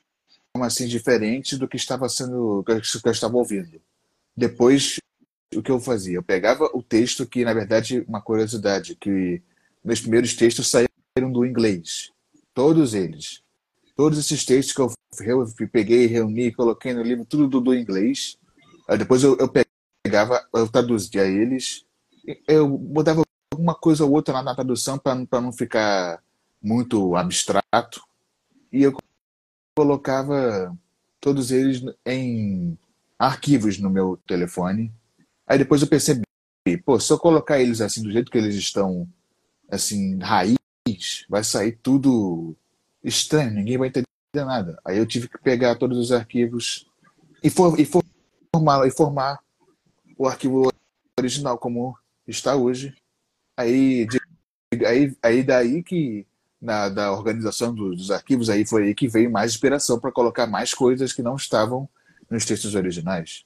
assim 0.59 0.87
diferente 0.87 1.57
do 1.57 1.67
que 1.67 1.77
estava 1.77 2.09
sendo 2.09 2.63
que 2.65 2.71
eu 2.71 3.11
estava 3.11 3.37
ouvindo. 3.37 3.81
Depois 4.35 4.97
o 5.55 5.61
que 5.61 5.71
eu 5.71 5.79
fazia, 5.79 6.17
eu 6.17 6.23
pegava 6.23 6.69
o 6.73 6.81
texto 6.81 7.25
que 7.25 7.43
na 7.43 7.53
verdade 7.53 8.05
uma 8.07 8.21
curiosidade 8.21 8.95
que 8.95 9.41
meus 9.83 9.99
primeiros 9.99 10.33
textos 10.33 10.69
saíram 10.69 11.31
do 11.31 11.45
inglês, 11.45 12.11
todos 12.53 12.93
eles, 12.93 13.41
todos 13.95 14.17
esses 14.17 14.45
textos 14.45 14.73
que 14.73 14.81
eu, 15.29 15.45
peguei, 15.71 16.05
reuni, 16.05 16.51
coloquei 16.53 16.93
no 16.93 17.03
livro 17.03 17.25
tudo 17.25 17.47
do, 17.47 17.61
do 17.61 17.75
inglês. 17.75 18.37
Aí 18.87 18.97
depois 18.97 19.23
eu, 19.23 19.37
eu 19.37 19.51
pegava, 20.03 20.47
eu 20.53 20.67
traduzia 20.69 21.25
eles, 21.25 21.85
eu 22.47 22.67
mudava 22.67 23.23
alguma 23.53 23.75
coisa 23.75 24.05
ou 24.05 24.11
outra 24.11 24.41
na 24.41 24.55
tradução 24.55 24.97
para 24.97 25.41
não 25.41 25.51
ficar 25.51 26.21
muito 26.61 27.15
abstrato, 27.15 28.01
e 28.71 28.83
eu 28.83 28.95
colocava 29.81 30.77
todos 31.19 31.49
eles 31.49 31.83
em 32.05 32.77
arquivos 33.17 33.79
no 33.79 33.89
meu 33.89 34.15
telefone. 34.27 34.93
Aí 35.47 35.57
depois 35.57 35.81
eu 35.81 35.87
percebi, 35.87 36.21
pô, 36.85 36.99
se 36.99 37.11
eu 37.11 37.17
colocar 37.17 37.59
eles 37.59 37.81
assim 37.81 38.03
do 38.03 38.11
jeito 38.11 38.31
que 38.31 38.37
eles 38.37 38.53
estão, 38.53 39.09
assim, 39.71 40.19
raiz, 40.19 40.55
vai 41.27 41.43
sair 41.43 41.79
tudo 41.81 42.55
estranho, 43.03 43.49
ninguém 43.49 43.75
vai 43.75 43.87
entender 43.87 44.05
nada. 44.35 44.79
Aí 44.85 44.99
eu 44.99 45.05
tive 45.05 45.27
que 45.27 45.39
pegar 45.39 45.73
todos 45.73 45.97
os 45.97 46.11
arquivos 46.11 46.87
e, 47.43 47.49
for, 47.49 47.79
e 47.79 47.83
formar, 47.83 48.87
e 48.87 48.91
formar 48.91 49.39
o 50.15 50.27
arquivo 50.27 50.71
original 51.19 51.57
como 51.57 51.97
está 52.27 52.55
hoje. 52.55 52.95
Aí, 53.57 54.07
aí, 54.85 55.17
aí 55.23 55.43
daí 55.43 55.81
que 55.81 56.27
na, 56.61 56.89
da 56.89 57.11
organização 57.11 57.73
dos 57.73 58.11
arquivos, 58.11 58.49
aí 58.49 58.65
foi 58.65 58.83
aí 58.83 58.95
que 58.95 59.07
veio 59.07 59.31
mais 59.31 59.53
inspiração 59.53 59.99
para 59.99 60.11
colocar 60.11 60.45
mais 60.45 60.73
coisas 60.73 61.11
que 61.11 61.21
não 61.21 61.35
estavam 61.35 61.89
nos 62.29 62.45
textos 62.45 62.75
originais. 62.75 63.43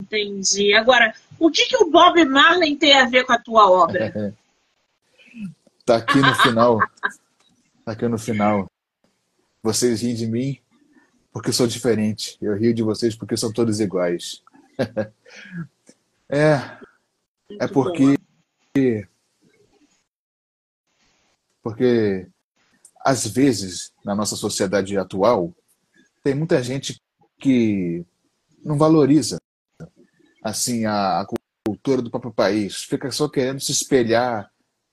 Entendi. 0.00 0.74
Agora, 0.74 1.14
o 1.38 1.50
que, 1.50 1.66
que 1.66 1.76
o 1.76 1.90
Bob 1.90 2.24
Marley 2.24 2.76
tem 2.76 2.98
a 2.98 3.06
ver 3.06 3.24
com 3.24 3.32
a 3.32 3.38
tua 3.38 3.70
obra? 3.70 4.12
tá 5.84 5.96
aqui 5.96 6.18
no 6.18 6.34
final. 6.36 6.78
tá 7.84 7.92
aqui 7.92 8.08
no 8.08 8.18
final. 8.18 8.66
Vocês 9.62 10.02
riem 10.02 10.14
de 10.14 10.26
mim 10.26 10.58
porque 11.32 11.48
eu 11.48 11.54
sou 11.54 11.66
diferente. 11.66 12.36
Eu 12.40 12.56
rio 12.56 12.74
de 12.74 12.82
vocês 12.82 13.16
porque 13.16 13.36
são 13.36 13.52
todos 13.52 13.80
iguais. 13.80 14.42
é. 16.28 16.60
É 17.58 17.66
porque. 17.66 18.18
Porque, 21.62 22.26
às 23.04 23.26
vezes, 23.26 23.92
na 24.04 24.14
nossa 24.14 24.36
sociedade 24.36 24.96
atual, 24.98 25.54
tem 26.22 26.34
muita 26.34 26.62
gente 26.62 27.00
que 27.38 28.04
não 28.64 28.78
valoriza 28.78 29.38
assim 30.42 30.84
a, 30.86 31.20
a 31.20 31.26
cultura 31.66 32.02
do 32.02 32.10
próprio 32.10 32.32
país, 32.32 32.82
fica 32.84 33.10
só 33.10 33.28
querendo 33.28 33.60
se 33.60 33.72
espelhar, 33.72 34.50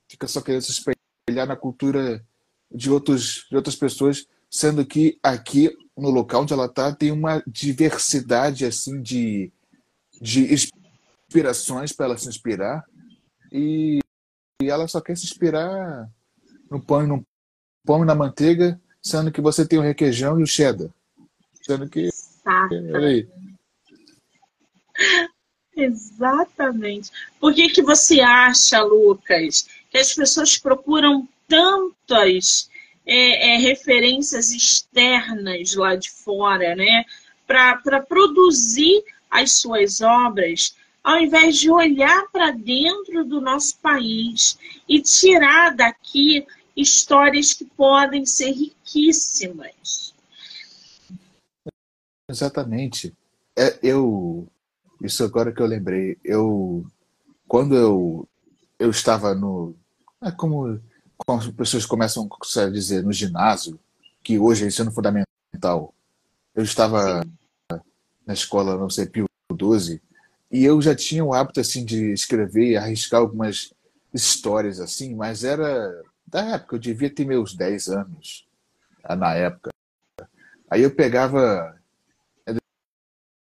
fica 0.08 0.28
só 0.28 0.42
querendo 0.42 0.62
se 0.62 0.72
espelhar 0.72 1.48
na 1.48 1.56
cultura 1.56 2.24
de, 2.72 2.90
outros, 2.92 3.46
de 3.50 3.56
outras 3.56 3.76
pessoas, 3.76 4.28
sendo 4.50 4.86
que 4.86 5.20
aqui 5.24 5.76
no 5.98 6.10
local 6.10 6.44
onde 6.44 6.54
ela 6.54 6.66
está 6.66 6.94
tem 6.94 7.12
uma 7.12 7.44
diversidade 7.46 8.66
assim 8.66 9.02
de, 9.02 9.52
de 10.22 10.54
inspirações 10.54 11.92
para 11.92 12.08
ela 12.08 12.18
se 12.18 12.30
inspirar. 12.30 12.86
E, 13.52 14.00
e 14.62 14.70
ela 14.70 14.88
só 14.88 15.02
quer 15.02 15.18
se 15.18 15.26
inspirar 15.26 16.10
no 16.70 16.80
pão 16.80 17.04
e 17.04 17.08
no 17.08 17.26
pão 17.86 18.04
e 18.04 18.06
na 18.06 18.16
manteiga, 18.16 18.80
sendo 19.02 19.32
que 19.32 19.42
você 19.42 19.66
tem 19.66 19.80
o 19.80 19.84
requeijão 19.84 20.40
e 20.40 20.44
o 20.44 20.48
cheddar. 20.48 20.90
Sendo 21.62 21.90
que. 21.90 22.10
Olha 22.94 23.08
aí. 23.08 23.28
Exatamente. 25.76 27.12
Por 27.40 27.54
que, 27.54 27.70
que 27.70 27.82
você 27.82 28.20
acha, 28.20 28.82
Lucas, 28.82 29.68
que 29.90 29.98
as 29.98 30.14
pessoas 30.14 30.58
procuram 30.58 31.28
tantas 31.48 32.70
é, 33.06 33.54
é, 33.54 33.58
referências 33.58 34.52
externas 34.52 35.74
lá 35.74 35.96
de 35.96 36.12
fora, 36.12 36.76
né? 36.76 37.06
Para 37.48 38.02
produzir 38.02 39.04
as 39.32 39.54
suas 39.54 40.02
obras, 40.02 40.76
ao 41.04 41.18
invés 41.18 41.58
de 41.58 41.72
olhar 41.72 42.28
para 42.32 42.52
dentro 42.52 43.24
do 43.24 43.40
nosso 43.40 43.78
país 43.78 44.60
e 44.88 45.02
tirar 45.02 45.76
daqui 45.76 46.46
histórias 46.76 47.54
que 47.54 47.66
podem 47.66 48.26
ser 48.26 48.52
riquíssimas. 48.52 50.14
Exatamente. 52.30 53.16
É, 53.58 53.78
eu 53.82 54.48
isso 55.02 55.24
agora 55.24 55.52
que 55.52 55.62
eu 55.62 55.66
lembrei, 55.66 56.18
eu 56.24 56.86
quando 57.48 57.76
eu 57.76 58.28
eu 58.78 58.90
estava 58.90 59.34
no 59.34 59.76
é 60.22 60.32
como, 60.32 60.80
as 61.28 61.48
pessoas 61.48 61.86
começam 61.86 62.28
a 62.58 62.70
dizer 62.70 63.04
no 63.04 63.14
ginásio, 63.14 63.80
que 64.24 64.38
hoje 64.38 64.66
é 64.66 64.68
ensino 64.68 64.92
fundamental. 64.92 65.94
Eu 66.54 66.64
estava 66.64 67.26
na 68.26 68.34
escola, 68.34 68.78
não 68.78 68.90
sei, 68.90 69.06
Pio 69.06 69.26
12, 69.52 70.02
e 70.52 70.64
eu 70.64 70.82
já 70.82 70.96
tinha 70.96 71.24
o 71.24 71.34
hábito 71.34 71.60
assim 71.60 71.86
de 71.86 72.12
escrever, 72.12 72.78
arriscar 72.78 73.22
algumas 73.22 73.74
histórias 74.14 74.80
assim, 74.80 75.16
mas 75.16 75.44
era 75.44 76.04
da 76.30 76.56
época, 76.56 76.76
eu 76.76 76.80
devia 76.80 77.10
ter 77.10 77.26
meus 77.26 77.56
10 77.56 77.89
anos 77.89 78.48
ah, 79.04 79.15
na 79.15 79.34
época. 79.34 79.72
Aí 80.70 80.84
eu 80.84 80.94
pegava. 80.94 81.76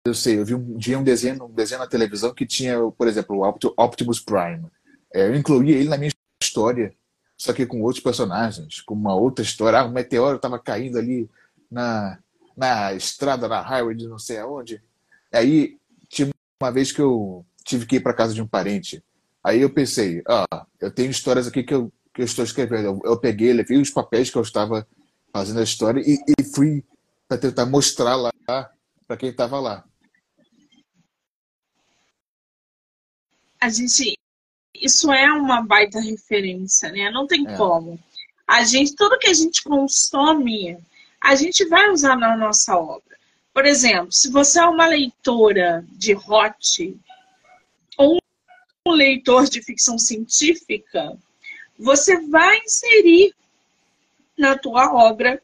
Eu 0.07 0.15
sei, 0.15 0.39
eu 0.39 0.45
vi 0.45 0.55
um 0.55 0.79
dia 0.79 0.99
um 0.99 1.03
desenho, 1.03 1.45
um 1.45 1.53
desenho 1.53 1.81
na 1.81 1.87
televisão 1.89 2.33
que 2.33 2.47
tinha, 2.47 2.79
por 2.93 3.09
exemplo, 3.09 3.39
o 3.39 3.83
Optimus 3.83 4.21
Prime. 4.21 4.65
É, 5.13 5.27
eu 5.27 5.35
incluía 5.35 5.77
ele 5.77 5.89
na 5.89 5.97
minha 5.97 6.13
história, 6.41 6.95
só 7.37 7.53
que 7.53 7.67
com 7.67 7.83
outros 7.83 8.03
personagens, 8.03 8.81
com 8.81 8.95
uma 8.95 9.17
outra 9.17 9.45
história. 9.45 9.81
Ah, 9.81 9.85
um 9.85 9.91
meteoro 9.91 10.37
estava 10.37 10.61
caindo 10.61 10.97
ali 10.97 11.29
na, 11.69 12.21
na 12.57 12.93
estrada, 12.95 13.49
na 13.49 13.61
highway 13.61 13.97
de 13.97 14.07
não 14.07 14.19
sei 14.19 14.39
aonde. 14.39 14.81
Aí 15.33 15.77
tinha 16.09 16.31
uma 16.63 16.71
vez 16.71 16.93
que 16.93 17.03
eu 17.03 17.45
tive 17.65 17.85
que 17.85 17.97
ir 17.97 18.01
para 18.01 18.15
casa 18.15 18.33
de 18.33 18.41
um 18.41 18.47
parente. 18.47 19.03
Aí 19.43 19.61
eu 19.61 19.71
pensei, 19.71 20.23
ah, 20.29 20.67
eu 20.81 20.91
tenho 20.91 21.11
histórias 21.11 21.49
aqui 21.49 21.65
que 21.65 21.75
eu 21.75 21.93
que 22.17 22.23
eu 22.23 22.25
estou 22.25 22.45
escrevendo. 22.45 22.87
Eu, 22.87 23.01
eu 23.05 23.21
peguei, 23.21 23.53
levei 23.53 23.79
os 23.79 23.91
papéis 23.91 24.31
que 24.31 24.39
eu 24.39 24.43
estava 24.43 24.89
fazendo 25.31 25.61
a 25.61 25.63
história 25.63 26.01
e, 26.01 26.17
e 26.27 26.45
fui 26.45 26.83
para 27.29 27.37
tentar 27.37 27.67
mostrar 27.67 28.17
lá 28.17 28.33
para 28.47 29.17
quem 29.19 29.29
estava 29.29 29.61
lá. 29.61 29.85
A 33.61 33.69
gente, 33.69 34.19
isso 34.75 35.13
é 35.13 35.31
uma 35.31 35.61
baita 35.61 36.01
referência, 36.01 36.91
né? 36.91 37.11
Não 37.11 37.27
tem 37.27 37.47
é. 37.47 37.55
como. 37.55 37.99
A 38.47 38.65
gente, 38.65 38.97
tudo 38.97 39.19
que 39.19 39.29
a 39.29 39.35
gente 39.35 39.63
consome, 39.63 40.79
a 41.21 41.35
gente 41.35 41.67
vai 41.67 41.91
usar 41.91 42.17
na 42.17 42.35
nossa 42.35 42.79
obra. 42.79 43.19
Por 43.53 43.67
exemplo, 43.67 44.11
se 44.11 44.31
você 44.31 44.59
é 44.59 44.65
uma 44.65 44.87
leitora 44.87 45.85
de 45.91 46.15
hot 46.15 46.99
ou 47.99 48.19
um 48.87 48.93
leitor 48.93 49.45
de 49.51 49.63
ficção 49.63 49.99
científica, 49.99 51.19
você 51.79 52.21
vai 52.29 52.59
inserir 52.59 53.35
na 54.37 54.57
tua 54.57 54.93
obra, 54.93 55.43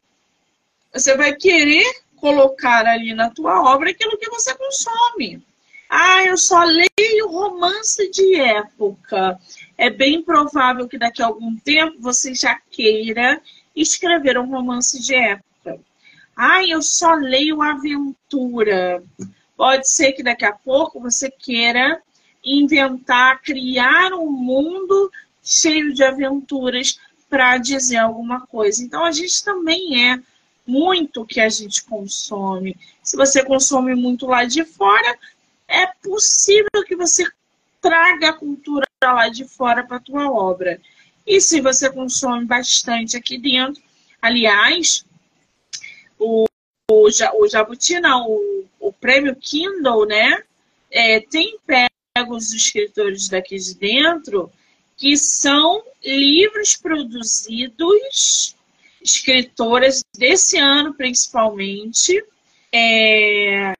você 0.93 1.15
vai 1.17 1.35
querer 1.35 1.85
colocar 2.17 2.85
ali 2.85 3.13
na 3.13 3.29
tua 3.29 3.73
obra 3.73 3.89
aquilo 3.89 4.17
que 4.17 4.29
você 4.29 4.55
consome. 4.55 5.43
Ah, 5.89 6.23
eu 6.23 6.37
só 6.37 6.63
leio 6.63 7.27
romance 7.27 8.09
de 8.09 8.35
época. 8.39 9.39
É 9.77 9.89
bem 9.89 10.23
provável 10.23 10.87
que 10.87 10.97
daqui 10.97 11.21
a 11.21 11.27
algum 11.27 11.55
tempo 11.57 11.97
você 11.99 12.33
já 12.33 12.59
queira 12.71 13.41
escrever 13.75 14.37
um 14.37 14.49
romance 14.49 14.99
de 15.01 15.13
época. 15.13 15.79
Ah, 16.35 16.63
eu 16.65 16.81
só 16.81 17.13
leio 17.13 17.61
aventura. 17.61 19.03
Pode 19.55 19.87
ser 19.87 20.13
que 20.13 20.23
daqui 20.23 20.45
a 20.45 20.53
pouco 20.53 20.99
você 20.99 21.29
queira 21.29 22.01
inventar, 22.43 23.41
criar 23.41 24.13
um 24.13 24.31
mundo 24.31 25.11
cheio 25.43 25.93
de 25.93 26.03
aventuras 26.03 26.99
para 27.29 27.57
dizer 27.57 27.97
alguma 27.97 28.41
coisa. 28.47 28.83
Então 28.83 29.03
a 29.03 29.11
gente 29.11 29.43
também 29.43 30.11
é 30.11 30.19
muito 30.65 31.25
que 31.25 31.41
a 31.41 31.49
gente 31.49 31.83
consome. 31.83 32.77
Se 33.01 33.17
você 33.17 33.43
consome 33.43 33.93
muito 33.95 34.25
lá 34.25 34.45
de 34.45 34.63
fora, 34.63 35.17
é 35.67 35.87
possível 35.87 36.83
que 36.87 36.95
você 36.95 37.25
traga 37.81 38.29
a 38.29 38.33
cultura 38.33 38.87
lá 39.03 39.27
de 39.27 39.45
fora 39.45 39.83
para 39.83 39.97
a 39.97 40.01
tua 40.01 40.31
obra. 40.31 40.79
E 41.25 41.41
se 41.41 41.59
você 41.59 41.89
consome 41.89 42.45
bastante 42.45 43.17
aqui 43.17 43.37
dentro, 43.37 43.81
aliás, 44.21 45.05
o, 46.17 46.45
o, 46.89 47.07
o 47.07 47.49
Jabuti, 47.49 47.99
não, 47.99 48.29
o, 48.29 48.65
o 48.79 48.93
prêmio 48.93 49.35
Kindle, 49.35 50.05
né, 50.05 50.43
é, 50.91 51.19
tem 51.19 51.57
pego 51.65 52.35
os 52.35 52.53
escritores 52.53 53.27
daqui 53.27 53.57
de 53.57 53.75
dentro 53.75 54.51
que 54.97 55.17
são 55.17 55.83
livros 56.03 56.75
produzidos, 56.75 58.55
escritoras 59.01 60.03
desse 60.17 60.57
ano 60.57 60.93
principalmente, 60.93 62.23
é, 62.71 63.73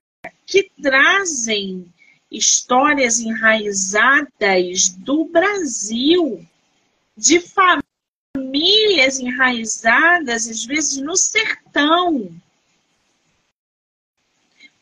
que 0.45 0.69
trazem 0.81 1.91
histórias 2.29 3.19
enraizadas 3.19 4.89
do 4.89 5.25
Brasil, 5.25 6.45
de 7.15 7.39
famílias 7.39 9.19
enraizadas, 9.19 10.47
às 10.47 10.65
vezes 10.65 10.97
no 10.97 11.15
sertão. 11.15 12.35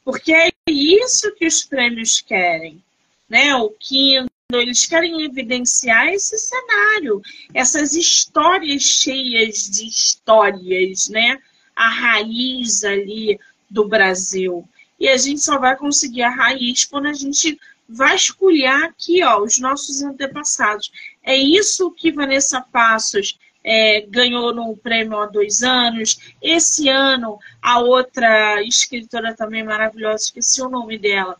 Porque 0.03 0.33
é 0.33 0.49
isso 0.67 1.33
que 1.35 1.45
os 1.45 1.63
prêmios 1.63 2.21
querem. 2.21 2.81
Né? 3.29 3.53
O 3.55 3.69
Kindle, 3.71 4.30
eles 4.59 4.85
querem 4.85 5.23
evidenciar 5.23 6.07
esse 6.09 6.37
cenário, 6.37 7.21
essas 7.53 7.93
histórias 7.93 8.83
cheias 8.83 9.69
de 9.69 9.87
histórias, 9.87 11.09
né? 11.09 11.37
A 11.75 11.89
raiz 11.89 12.83
ali 12.83 13.39
do 13.69 13.87
Brasil. 13.87 14.67
E 14.99 15.07
a 15.07 15.17
gente 15.17 15.41
só 15.41 15.57
vai 15.57 15.75
conseguir 15.75 16.23
a 16.23 16.29
raiz 16.29 16.85
quando 16.85 17.07
a 17.07 17.13
gente 17.13 17.59
vasculhar 17.87 18.83
aqui, 18.83 19.23
ó, 19.23 19.41
os 19.41 19.59
nossos 19.59 20.01
antepassados. 20.01 20.91
É 21.23 21.35
isso 21.35 21.91
que 21.91 22.11
Vanessa 22.11 22.61
Passos 22.61 23.37
é, 23.63 24.01
ganhou 24.07 24.53
no 24.53 24.75
prêmio 24.77 25.19
há 25.19 25.25
dois 25.25 25.63
anos. 25.63 26.17
Esse 26.41 26.89
ano, 26.89 27.39
a 27.61 27.79
outra 27.79 28.61
escritora 28.63 29.35
também 29.35 29.63
maravilhosa, 29.63 30.23
esqueci 30.25 30.61
o 30.61 30.69
nome 30.69 30.97
dela, 30.97 31.37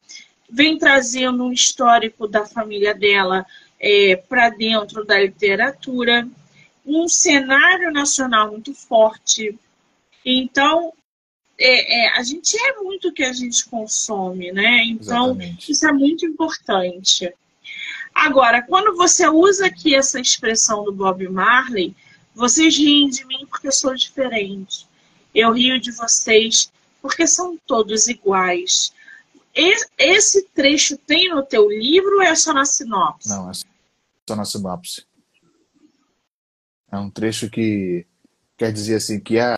vem 0.52 0.78
trazendo 0.78 1.46
um 1.46 1.54
histórico 1.54 2.28
da 2.28 2.46
família 2.46 2.94
dela 2.94 3.46
é, 3.80 4.16
para 4.16 4.50
dentro 4.50 5.06
da 5.06 5.20
literatura, 5.20 6.28
um 6.86 7.08
cenário 7.08 7.92
nacional 7.92 8.52
muito 8.52 8.74
forte. 8.74 9.58
Então, 10.26 10.94
é, 11.58 12.06
é, 12.06 12.18
a 12.18 12.24
gente 12.24 12.58
é 12.58 12.82
muito 12.82 13.10
o 13.10 13.14
que 13.14 13.24
a 13.24 13.32
gente 13.32 13.66
consome, 13.66 14.52
né? 14.52 14.84
Então, 14.86 15.32
Exatamente. 15.32 15.72
isso 15.72 15.88
é 15.88 15.94
muito 15.94 16.26
importante. 16.26 17.34
Agora, 18.14 18.62
quando 18.62 18.96
você 18.96 19.28
usa 19.28 19.68
aqui 19.68 19.96
essa 19.96 20.20
expressão 20.20 20.84
do 20.84 20.92
Bob 20.92 21.28
Marley, 21.30 21.96
vocês 22.36 22.78
riem 22.78 23.10
de 23.10 23.26
mim 23.26 23.46
porque 23.50 23.68
eu 23.68 23.72
sou 23.72 23.96
diferente. 23.96 24.86
Eu 25.34 25.54
rio 25.54 25.80
de 25.80 25.92
vocês 25.92 26.72
porque 27.02 27.26
são 27.26 27.58
todos 27.66 28.08
iguais. 28.08 28.94
Esse 29.54 30.44
trecho 30.54 30.98
tem 30.98 31.30
no 31.30 31.44
teu 31.44 31.70
livro 31.70 32.16
ou 32.16 32.22
é 32.22 32.36
só 32.36 32.54
na 32.54 32.66
sinopse? 32.66 33.30
Não, 33.30 33.50
é 33.50 33.54
só 33.54 34.36
na 34.36 34.46
sinopse. 34.46 35.06
É 36.92 36.98
um 36.98 37.10
trecho 37.10 37.50
que 37.50 38.06
quer 38.58 38.72
dizer 38.72 38.96
assim 38.96 39.20
que 39.20 39.40
a, 39.40 39.58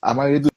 a 0.00 0.14
maioria 0.14 0.50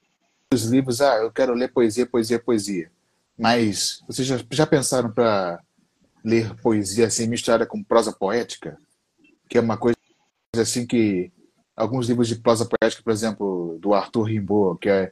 dos 0.52 0.64
livros, 0.66 1.02
ah, 1.02 1.18
eu 1.18 1.32
quero 1.32 1.54
ler 1.54 1.72
poesia, 1.72 2.06
poesia, 2.06 2.40
poesia. 2.40 2.92
Mas 3.38 4.02
vocês 4.08 4.28
já, 4.28 4.40
já 4.52 4.66
pensaram 4.66 5.12
para 5.12 5.62
ler 6.24 6.56
poesia 6.62 7.08
assim 7.08 7.28
misturada 7.28 7.66
com 7.66 7.84
prosa 7.84 8.12
poética, 8.12 8.80
que 9.50 9.58
é 9.58 9.62
uma 9.62 9.78
coisa 9.78 9.98
assim 10.56 10.88
que 10.88 11.32
alguns 11.76 12.08
livros 12.08 12.28
de 12.28 12.38
prosa 12.38 12.66
poética, 12.66 13.04
por 13.04 13.12
exemplo, 13.12 13.78
do 13.80 13.94
Arthur 13.94 14.24
Rimbaud, 14.24 14.80
que 14.80 14.90
é 14.90 15.12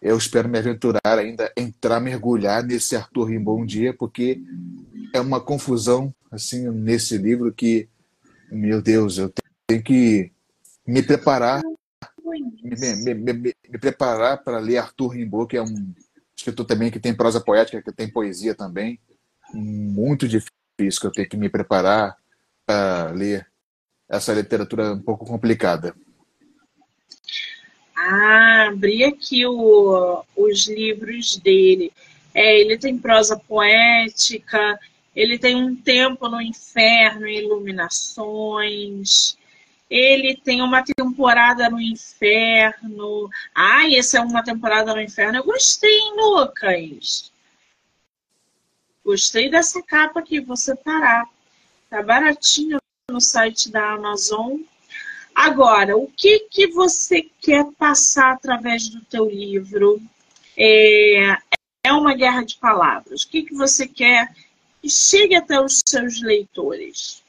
eu 0.00 0.16
espero 0.16 0.48
me 0.48 0.58
aventurar 0.58 1.18
ainda 1.18 1.52
entrar 1.56 2.00
mergulhar 2.00 2.62
nesse 2.62 2.96
Arthur 2.96 3.24
Rimbaud 3.24 3.62
um 3.62 3.66
dia, 3.66 3.92
porque 3.92 4.40
é 5.12 5.20
uma 5.20 5.40
confusão 5.40 6.14
assim 6.30 6.68
nesse 6.70 7.16
livro 7.18 7.52
que 7.52 7.88
meu 8.50 8.80
Deus, 8.80 9.18
eu 9.18 9.32
tenho 9.66 9.82
que 9.82 10.32
me 10.86 11.02
preparar 11.02 11.62
me, 12.62 13.14
me, 13.14 13.14
me, 13.14 13.54
me 13.68 13.78
preparar 13.78 14.42
para 14.42 14.58
ler 14.58 14.78
Arthur 14.78 15.08
Rimbaud, 15.08 15.48
que 15.48 15.56
é 15.56 15.62
um 15.62 15.94
escritor 16.36 16.66
também 16.66 16.90
que 16.90 17.00
tem 17.00 17.14
prosa 17.14 17.40
poética, 17.40 17.82
que 17.82 17.92
tem 17.92 18.10
poesia 18.10 18.54
também. 18.54 19.00
Muito 19.52 20.28
difícil 20.28 20.50
que 21.00 21.06
eu 21.06 21.12
tenho 21.12 21.28
que 21.28 21.36
me 21.36 21.48
preparar 21.48 22.16
para 22.66 23.10
ler 23.12 23.46
essa 24.08 24.32
literatura 24.32 24.92
um 24.92 25.00
pouco 25.00 25.24
complicada. 25.24 25.94
Ah, 28.10 28.68
abri 28.68 29.04
aqui 29.04 29.44
o, 29.44 30.24
os 30.34 30.66
livros 30.66 31.36
dele. 31.36 31.92
É, 32.34 32.58
ele 32.58 32.78
tem 32.78 32.98
prosa 32.98 33.36
poética, 33.36 34.80
ele 35.14 35.38
tem 35.38 35.54
um 35.54 35.76
tempo 35.76 36.26
no 36.26 36.40
inferno, 36.40 37.28
iluminações, 37.28 39.36
ele 39.90 40.36
tem 40.36 40.62
uma 40.62 40.82
temporada 40.82 41.68
no 41.68 41.78
inferno. 41.78 43.28
Ai, 43.54 43.96
essa 43.96 44.16
é 44.16 44.20
uma 44.22 44.42
temporada 44.42 44.94
no 44.94 45.02
inferno. 45.02 45.38
Eu 45.38 45.44
gostei, 45.44 45.90
hein, 45.90 46.14
Lucas? 46.16 47.30
Gostei 49.04 49.50
dessa 49.50 49.82
capa 49.82 50.20
aqui, 50.20 50.40
vou 50.40 50.56
separar. 50.56 51.28
Tá 51.90 52.02
baratinho 52.02 52.78
no 53.10 53.20
site 53.20 53.70
da 53.70 53.92
Amazon. 53.92 54.60
Agora, 55.38 55.96
o 55.96 56.08
que, 56.08 56.40
que 56.50 56.66
você 56.72 57.22
quer 57.40 57.64
passar 57.78 58.32
através 58.32 58.88
do 58.88 59.00
teu 59.02 59.30
livro? 59.30 60.02
É, 60.56 61.36
é 61.84 61.92
uma 61.92 62.12
guerra 62.12 62.42
de 62.42 62.56
palavras. 62.56 63.22
O 63.22 63.28
que, 63.30 63.44
que 63.44 63.54
você 63.54 63.86
quer 63.86 64.34
que 64.82 64.90
chegue 64.90 65.36
até 65.36 65.60
os 65.60 65.80
seus 65.86 66.20
leitores? 66.20 67.22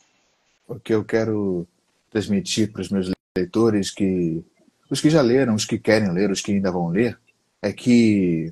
O 0.68 0.80
que 0.80 0.92
eu 0.92 1.06
quero 1.06 1.68
transmitir 2.10 2.72
para 2.72 2.82
os 2.82 2.90
meus 2.90 3.12
leitores, 3.38 3.92
que 3.92 4.44
os 4.90 5.00
que 5.00 5.12
já 5.12 5.22
leram, 5.22 5.54
os 5.54 5.66
que 5.66 5.78
querem 5.78 6.12
ler, 6.12 6.32
os 6.32 6.42
que 6.42 6.52
ainda 6.52 6.72
vão 6.72 6.88
ler, 6.88 7.16
é 7.62 7.72
que 7.72 8.52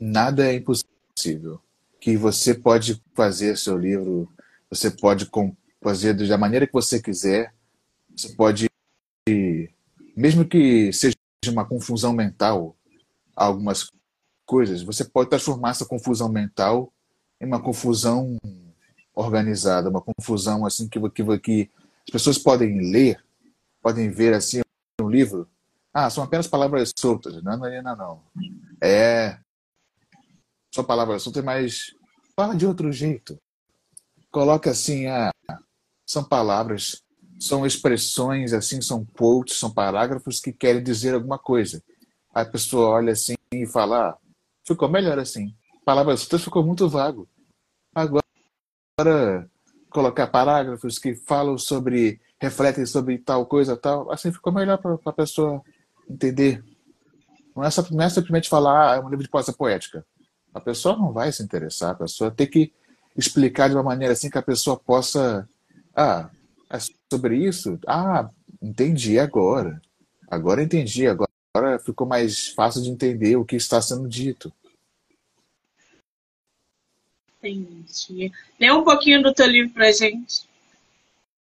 nada 0.00 0.46
é 0.46 0.54
impossível. 0.54 1.60
Que 2.00 2.16
você 2.16 2.54
pode 2.54 2.98
fazer 3.14 3.58
seu 3.58 3.76
livro, 3.76 4.26
você 4.70 4.90
pode 4.90 5.28
fazer 5.82 6.14
da 6.14 6.38
maneira 6.38 6.66
que 6.66 6.72
você 6.72 6.98
quiser, 6.98 7.52
você 8.16 8.34
pode, 8.34 8.68
mesmo 10.16 10.44
que 10.44 10.92
seja 10.92 11.14
uma 11.48 11.64
confusão 11.64 12.12
mental, 12.12 12.76
algumas 13.34 13.90
coisas, 14.46 14.82
você 14.82 15.04
pode 15.04 15.30
transformar 15.30 15.70
essa 15.70 15.86
confusão 15.86 16.28
mental 16.28 16.92
em 17.40 17.46
uma 17.46 17.60
confusão 17.60 18.36
organizada, 19.14 19.88
uma 19.88 20.00
confusão 20.00 20.64
assim 20.66 20.88
que, 20.88 21.00
que, 21.10 21.38
que 21.38 21.70
as 22.06 22.12
pessoas 22.12 22.38
podem 22.38 22.90
ler, 22.90 23.22
podem 23.82 24.10
ver 24.10 24.34
assim 24.34 24.60
um 25.00 25.08
livro. 25.08 25.48
Ah, 25.92 26.10
são 26.10 26.24
apenas 26.24 26.46
palavras 26.46 26.92
soltas. 26.96 27.42
Não, 27.42 27.56
não, 27.56 27.82
não, 27.82 27.96
não. 27.96 28.22
É. 28.80 29.38
São 30.74 30.84
palavras 30.84 31.22
soltas, 31.22 31.44
mas 31.44 31.94
fala 32.34 32.54
de 32.56 32.66
outro 32.66 32.90
jeito. 32.90 33.38
Coloca 34.30 34.70
assim, 34.70 35.06
ah, 35.06 35.30
são 36.04 36.24
palavras, 36.24 37.03
são 37.44 37.66
expressões, 37.66 38.54
assim, 38.54 38.80
são 38.80 39.04
quotes, 39.04 39.58
são 39.58 39.70
parágrafos 39.70 40.40
que 40.40 40.50
querem 40.50 40.82
dizer 40.82 41.14
alguma 41.14 41.38
coisa. 41.38 41.82
a 42.32 42.44
pessoa 42.44 42.88
olha 42.88 43.12
assim 43.12 43.34
e 43.52 43.66
fala, 43.66 44.08
ah, 44.08 44.16
ficou 44.64 44.88
melhor 44.88 45.18
assim. 45.18 45.54
Palavras 45.84 46.20
soltas 46.20 46.42
ficou 46.42 46.64
muito 46.64 46.88
vago. 46.88 47.28
Agora, 47.94 48.24
colocar 49.90 50.26
parágrafos 50.26 50.98
que 50.98 51.14
falam 51.14 51.58
sobre, 51.58 52.18
refletem 52.40 52.86
sobre 52.86 53.18
tal 53.18 53.44
coisa, 53.44 53.76
tal, 53.76 54.10
assim 54.10 54.32
ficou 54.32 54.52
melhor 54.52 54.78
para 54.78 54.98
a 55.04 55.12
pessoa 55.12 55.62
entender. 56.08 56.64
Não 57.54 57.62
é, 57.62 57.70
só, 57.70 57.86
não 57.90 58.02
é 58.04 58.08
simplesmente 58.08 58.48
falar, 58.48 58.94
ah, 58.94 58.96
é 58.96 59.00
um 59.00 59.08
livro 59.10 59.22
de 59.22 59.30
prosa 59.30 59.52
poética. 59.52 60.04
A 60.52 60.60
pessoa 60.60 60.96
não 60.96 61.12
vai 61.12 61.30
se 61.30 61.42
interessar, 61.42 61.90
a 61.90 61.94
pessoa 61.94 62.30
tem 62.30 62.46
que 62.46 62.72
explicar 63.14 63.68
de 63.68 63.74
uma 63.74 63.82
maneira 63.82 64.14
assim 64.14 64.30
que 64.30 64.38
a 64.38 64.42
pessoa 64.42 64.78
possa. 64.78 65.46
Ah, 65.94 66.30
é 66.70 66.78
sobre 67.12 67.36
isso? 67.36 67.78
Ah, 67.86 68.28
entendi 68.62 69.18
agora. 69.18 69.80
Agora 70.28 70.62
entendi, 70.62 71.06
agora 71.06 71.78
ficou 71.84 72.06
mais 72.06 72.48
fácil 72.48 72.82
de 72.82 72.90
entender 72.90 73.36
o 73.36 73.44
que 73.44 73.56
está 73.56 73.80
sendo 73.80 74.08
dito. 74.08 74.52
Entendi. 77.38 78.32
Lê 78.58 78.72
um 78.72 78.82
pouquinho 78.82 79.22
do 79.22 79.34
teu 79.34 79.46
livro 79.46 79.72
pra 79.74 79.92
gente. 79.92 80.48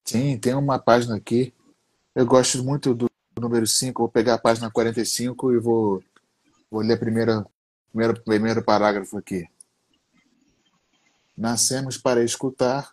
Sim, 0.05 0.37
tem 0.37 0.53
uma 0.53 0.79
página 0.79 1.15
aqui. 1.15 1.53
Eu 2.15 2.25
gosto 2.25 2.63
muito 2.63 2.93
do 2.93 3.09
número 3.39 3.65
5. 3.65 4.01
Vou 4.01 4.09
pegar 4.09 4.35
a 4.35 4.39
página 4.39 4.69
45 4.69 5.53
e 5.53 5.59
vou, 5.59 6.03
vou 6.69 6.81
ler 6.81 6.95
o 6.95 6.99
primeiro, 6.99 7.45
primeiro, 7.91 8.21
primeiro 8.21 8.63
parágrafo 8.63 9.17
aqui. 9.17 9.47
Nascemos 11.35 11.97
para 11.97 12.23
escutar 12.23 12.91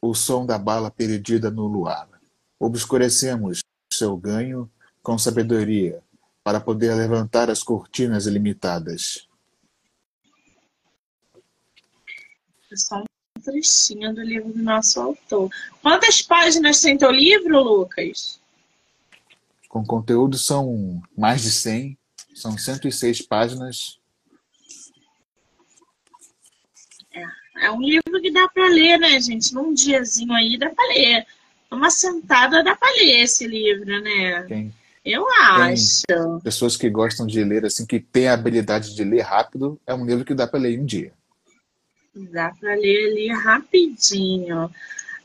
o 0.00 0.14
som 0.14 0.46
da 0.46 0.58
bala 0.58 0.90
perdida 0.90 1.50
no 1.50 1.66
luar. 1.66 2.08
Obscurecemos 2.58 3.60
seu 3.92 4.16
ganho 4.16 4.70
com 5.02 5.18
sabedoria 5.18 6.02
para 6.42 6.60
poder 6.60 6.94
levantar 6.94 7.50
as 7.50 7.62
cortinas 7.62 8.26
ilimitadas. 8.26 9.28
só 12.76 12.98
um 12.98 13.40
trechinho 13.42 14.14
do 14.14 14.22
livro 14.22 14.52
do 14.52 14.62
nosso 14.62 15.00
autor. 15.00 15.50
Quantas 15.82 16.20
páginas 16.22 16.80
tem 16.80 16.98
teu 16.98 17.10
livro, 17.10 17.62
Lucas? 17.62 18.40
Com 19.68 19.84
conteúdo 19.84 20.38
são 20.38 21.02
mais 21.16 21.42
de 21.42 21.50
100, 21.50 21.98
são 22.34 22.56
106 22.56 23.22
páginas. 23.22 23.98
É, 27.60 27.70
um 27.70 27.80
livro 27.80 28.20
que 28.20 28.30
dá 28.30 28.48
para 28.48 28.68
ler, 28.68 28.98
né, 28.98 29.20
gente? 29.20 29.52
Num 29.54 29.72
diazinho 29.74 30.32
aí 30.32 30.56
dá 30.58 30.70
para 30.70 30.88
ler. 30.88 31.26
Uma 31.70 31.90
sentada 31.90 32.62
dá 32.62 32.74
para 32.74 32.90
ler 32.92 33.22
esse 33.22 33.46
livro, 33.46 33.86
né? 34.02 34.44
Quem, 34.44 34.74
Eu 35.04 35.26
acho. 35.28 36.02
Pessoas 36.42 36.76
que 36.76 36.88
gostam 36.88 37.26
de 37.26 37.42
ler, 37.44 37.64
assim, 37.64 37.84
que 37.84 38.00
têm 38.00 38.28
a 38.28 38.34
habilidade 38.34 38.94
de 38.94 39.04
ler 39.04 39.22
rápido, 39.22 39.78
é 39.86 39.92
um 39.92 40.06
livro 40.06 40.24
que 40.24 40.34
dá 40.34 40.46
para 40.46 40.60
ler 40.60 40.74
em 40.74 40.80
um 40.80 40.86
dia. 40.86 41.12
Dá 42.14 42.52
para 42.58 42.74
ler 42.74 43.10
ali 43.10 43.28
rapidinho. 43.28 44.70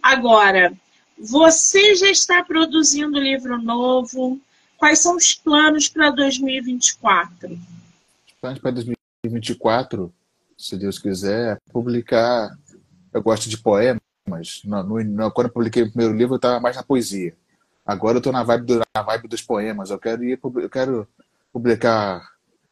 Agora, 0.01 0.73
você 1.17 1.95
já 1.95 2.09
está 2.09 2.43
produzindo 2.43 3.19
livro 3.19 3.57
novo? 3.61 4.39
Quais 4.77 4.99
são 4.99 5.15
os 5.15 5.33
planos 5.33 5.87
para 5.87 6.09
2024? 6.11 7.53
Os 7.53 8.33
planos 8.41 8.59
para 8.59 8.71
2024, 8.71 10.13
se 10.63 10.77
Deus 10.77 10.97
quiser, 10.97 11.59
publicar. 11.71 12.55
Eu 13.13 13.21
gosto 13.21 13.49
de 13.49 13.57
poemas. 13.57 14.01
No, 14.63 14.83
no, 14.83 15.31
quando 15.31 15.47
eu 15.47 15.53
publiquei 15.53 15.83
o 15.83 15.89
primeiro 15.89 16.15
livro, 16.15 16.35
eu 16.35 16.37
estava 16.37 16.59
mais 16.59 16.75
na 16.75 16.83
poesia. 16.83 17.35
Agora 17.85 18.15
eu 18.15 18.19
estou 18.19 18.31
na 18.31 18.45
na 18.45 19.01
vibe 19.01 19.27
dos 19.27 19.41
poemas. 19.41 19.89
Eu 19.89 19.99
quero 19.99 20.23
ir, 20.23 20.39
eu 20.41 20.69
quero 20.69 21.07
publicar 21.51 22.25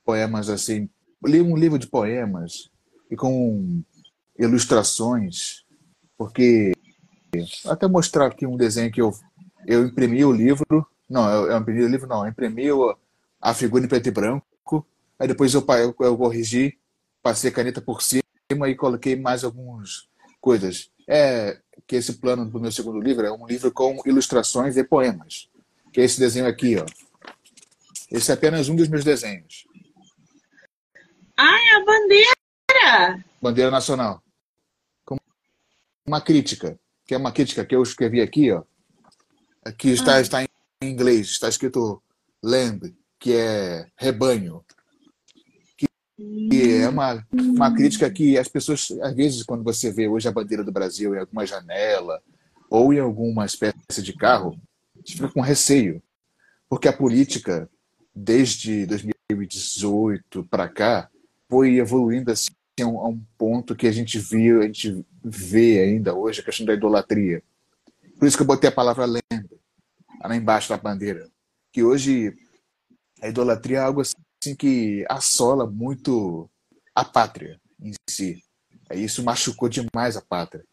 poemas 0.05 0.49
assim. 0.49 0.89
Li 1.23 1.41
um 1.41 1.55
livro 1.55 1.77
de 1.77 1.87
poemas 1.87 2.71
e 3.09 3.15
com 3.15 3.83
ilustrações, 4.39 5.63
porque 6.17 6.71
até 7.67 7.87
mostrar 7.87 8.27
aqui 8.27 8.47
um 8.47 8.57
desenho 8.57 8.91
que 8.91 9.01
eu, 9.01 9.13
eu 9.67 9.85
imprimi 9.85 10.23
o 10.25 10.31
livro, 10.31 10.87
não, 11.09 11.29
eu, 11.29 11.51
eu 11.51 11.57
imprimi 11.57 11.83
o 11.83 11.87
livro, 11.87 12.07
não, 12.07 12.25
eu 12.25 12.31
imprimi 12.31 12.67
a 13.39 13.53
figura 13.53 13.85
em 13.85 13.87
preto 13.87 14.07
e 14.07 14.11
branco, 14.11 14.85
aí 15.19 15.27
depois 15.27 15.53
eu, 15.53 15.63
eu, 15.67 15.95
eu 15.99 16.17
corrigi, 16.17 16.77
passei 17.21 17.49
a 17.49 17.53
caneta 17.53 17.81
por 17.81 18.01
cima 18.01 18.23
e 18.67 18.75
coloquei 18.75 19.15
mais 19.15 19.43
algumas 19.43 20.07
coisas. 20.39 20.89
É 21.07 21.59
que 21.87 21.95
esse 21.95 22.13
plano 22.13 22.45
do 22.45 22.59
meu 22.59 22.71
segundo 22.71 22.99
livro 22.99 23.25
é 23.25 23.31
um 23.31 23.45
livro 23.45 23.71
com 23.71 24.01
ilustrações 24.05 24.77
e 24.77 24.83
poemas, 24.83 25.49
que 25.91 25.99
é 25.99 26.03
esse 26.03 26.19
desenho 26.19 26.47
aqui, 26.47 26.77
ó. 26.77 26.85
Esse 28.09 28.31
é 28.31 28.33
apenas 28.33 28.69
um 28.69 28.75
dos 28.75 28.87
meus 28.87 29.03
desenhos. 29.03 29.65
Ai, 31.37 31.61
a 31.75 31.85
bandeira! 31.85 33.25
Bandeira 33.41 33.71
nacional 33.71 34.21
uma 36.05 36.21
crítica, 36.21 36.79
que 37.05 37.13
é 37.13 37.17
uma 37.17 37.31
crítica 37.31 37.65
que 37.65 37.75
eu 37.75 37.81
escrevi 37.81 38.21
aqui, 38.21 38.51
ó, 38.51 38.63
que 39.77 39.89
está, 39.89 40.15
ah. 40.15 40.21
está 40.21 40.43
em 40.43 40.47
inglês, 40.81 41.29
está 41.29 41.47
escrito 41.47 42.01
lamb, 42.43 42.95
que 43.19 43.33
é 43.33 43.87
rebanho, 43.95 44.63
que 46.49 46.81
é 46.81 46.89
uma, 46.89 47.25
uma 47.31 47.73
crítica 47.73 48.09
que 48.09 48.37
as 48.37 48.47
pessoas, 48.47 48.91
às 49.01 49.15
vezes, 49.15 49.43
quando 49.43 49.63
você 49.63 49.91
vê 49.91 50.07
hoje 50.07 50.27
a 50.27 50.31
bandeira 50.31 50.63
do 50.63 50.71
Brasil 50.71 51.15
em 51.15 51.19
alguma 51.19 51.45
janela 51.45 52.21
ou 52.69 52.93
em 52.93 52.99
alguma 52.99 53.45
espécie 53.45 54.01
de 54.01 54.13
carro, 54.13 54.59
você 54.95 55.13
fica 55.13 55.29
com 55.29 55.41
receio. 55.41 56.01
Porque 56.69 56.87
a 56.87 56.93
política, 56.93 57.69
desde 58.15 58.85
2018 58.85 60.45
para 60.45 60.69
cá, 60.69 61.09
foi 61.49 61.75
evoluindo 61.75 62.31
assim, 62.31 62.51
a 62.79 63.07
um 63.07 63.21
ponto 63.37 63.75
que 63.75 63.87
a 63.87 63.91
gente 63.91 64.17
viu, 64.17 64.61
a 64.61 64.65
gente 64.65 65.05
vê 65.23 65.79
ainda 65.79 66.13
hoje 66.13 66.41
a 66.41 66.43
questão 66.43 66.65
da 66.65 66.73
idolatria. 66.73 67.43
Por 68.17 68.27
isso 68.27 68.37
que 68.37 68.43
eu 68.43 68.47
botei 68.47 68.69
a 68.69 68.73
palavra 68.73 69.05
lenda 69.05 69.49
lá 70.23 70.35
embaixo 70.35 70.69
da 70.69 70.77
bandeira. 70.77 71.29
Que 71.71 71.83
hoje 71.83 72.35
a 73.21 73.27
idolatria 73.27 73.77
é 73.77 73.81
algo 73.81 74.01
assim 74.01 74.15
que 74.55 75.05
assola 75.09 75.67
muito 75.67 76.49
a 76.95 77.05
pátria 77.05 77.59
em 77.79 77.93
si. 78.09 78.43
Isso 78.93 79.23
machucou 79.23 79.69
demais 79.69 80.17
a 80.17 80.21
pátria. 80.21 80.65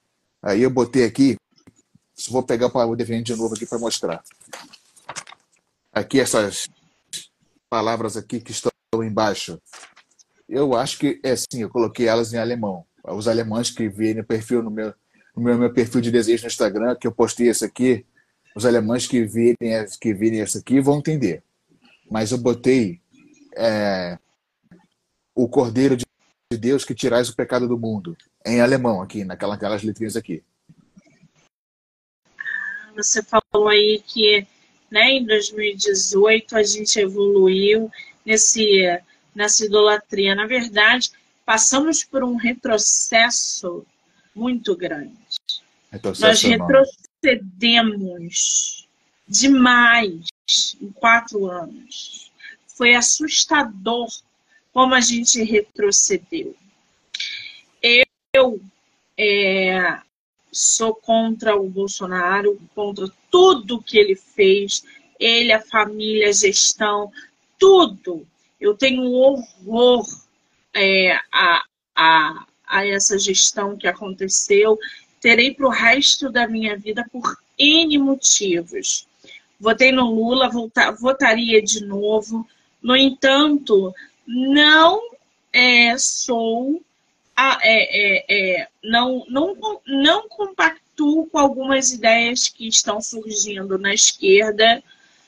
Aí 0.42 0.62
eu 0.62 0.70
botei 0.70 1.04
aqui, 1.04 1.36
vou 2.28 2.42
pegar 2.42 2.66
o 2.74 2.96
DVD 2.96 3.22
de 3.22 3.36
novo 3.36 3.54
aqui 3.54 3.66
para 3.66 3.78
mostrar. 3.78 4.22
Aqui 5.92 6.20
essas 6.20 6.68
palavras 7.68 8.16
aqui 8.16 8.40
que 8.40 8.52
estão 8.52 8.72
embaixo. 8.94 9.60
Eu 10.48 10.74
acho 10.74 10.98
que 10.98 11.20
é 11.22 11.32
assim, 11.32 11.60
eu 11.60 11.68
coloquei 11.68 12.08
elas 12.08 12.32
em 12.32 12.38
alemão. 12.38 12.84
Os 13.04 13.28
alemães 13.28 13.70
que 13.70 13.88
virem 13.88 14.22
no 14.22 14.24
perfil 14.24 14.62
no 14.62 14.70
meu, 14.70 14.94
no 15.36 15.42
meu, 15.42 15.58
meu 15.58 15.72
perfil 15.72 16.00
de 16.00 16.10
desejo 16.10 16.44
no 16.44 16.48
Instagram, 16.48 16.96
que 16.96 17.06
eu 17.06 17.12
postei 17.12 17.48
esse 17.48 17.64
aqui, 17.64 18.06
os 18.56 18.64
alemães 18.64 19.06
que 19.06 19.24
virem, 19.24 19.56
que 20.00 20.14
virem 20.14 20.40
esse 20.40 20.58
aqui 20.58 20.80
vão 20.80 20.98
entender. 20.98 21.42
Mas 22.10 22.32
eu 22.32 22.38
botei 22.38 23.00
é, 23.58 24.18
o 25.34 25.48
Cordeiro 25.48 25.96
de 25.96 26.06
Deus 26.56 26.84
que 26.84 26.94
tirais 26.94 27.28
o 27.28 27.36
pecado 27.36 27.66
do 27.68 27.78
mundo, 27.78 28.16
em 28.46 28.60
alemão 28.60 29.02
aqui, 29.02 29.24
naquelas, 29.24 29.56
naquelas 29.56 29.82
letrinhas 29.82 30.16
aqui. 30.16 30.42
Você 32.96 33.22
falou 33.22 33.68
aí 33.68 34.02
que 34.06 34.46
né, 34.90 35.10
em 35.10 35.26
2018 35.26 36.56
a 36.56 36.62
gente 36.62 36.98
evoluiu 36.98 37.90
nesse, 38.24 39.00
nessa 39.34 39.66
idolatria. 39.66 40.34
Na 40.34 40.46
verdade, 40.46 41.10
passamos 41.44 42.02
por 42.02 42.24
um 42.24 42.36
retrocesso 42.36 43.84
muito 44.34 44.76
grande. 44.76 45.12
Retrocesso 45.90 46.26
Nós 46.26 46.42
retrocedemos 46.42 47.08
cedemos 47.20 48.88
demais 49.26 50.26
em 50.80 50.90
quatro 50.92 51.46
anos. 51.50 52.27
Foi 52.78 52.94
assustador 52.94 54.06
como 54.72 54.94
a 54.94 55.00
gente 55.00 55.42
retrocedeu. 55.42 56.54
Eu 58.32 58.60
é, 59.18 59.98
sou 60.52 60.94
contra 60.94 61.56
o 61.56 61.68
Bolsonaro, 61.68 62.56
contra 62.76 63.10
tudo 63.28 63.82
que 63.82 63.98
ele 63.98 64.14
fez, 64.14 64.84
ele, 65.18 65.52
a 65.52 65.60
família, 65.60 66.28
a 66.28 66.32
gestão, 66.32 67.10
tudo. 67.58 68.24
Eu 68.60 68.76
tenho 68.76 69.02
horror 69.10 70.06
é, 70.72 71.18
a, 71.32 71.64
a, 71.96 72.46
a 72.64 72.86
essa 72.86 73.18
gestão 73.18 73.76
que 73.76 73.88
aconteceu 73.88 74.78
terei 75.20 75.52
para 75.52 75.66
o 75.66 75.70
resto 75.70 76.30
da 76.30 76.46
minha 76.46 76.76
vida 76.76 77.04
por 77.10 77.36
N 77.58 77.98
motivos. 77.98 79.08
Votei 79.58 79.90
no 79.90 80.14
Lula, 80.14 80.48
voltar, 80.48 80.92
votaria 80.92 81.60
de 81.60 81.84
novo. 81.84 82.46
No 82.82 82.96
entanto, 82.96 83.94
não 84.26 85.00
é, 85.52 85.96
sou. 85.98 86.82
A, 87.36 87.58
é, 87.62 87.90
é, 87.90 88.24
é, 88.28 88.68
não, 88.82 89.24
não, 89.28 89.54
não 89.86 90.26
compactuo 90.28 91.28
com 91.28 91.38
algumas 91.38 91.92
ideias 91.92 92.48
que 92.48 92.66
estão 92.66 93.00
surgindo 93.00 93.78
na 93.78 93.94
esquerda, 93.94 94.82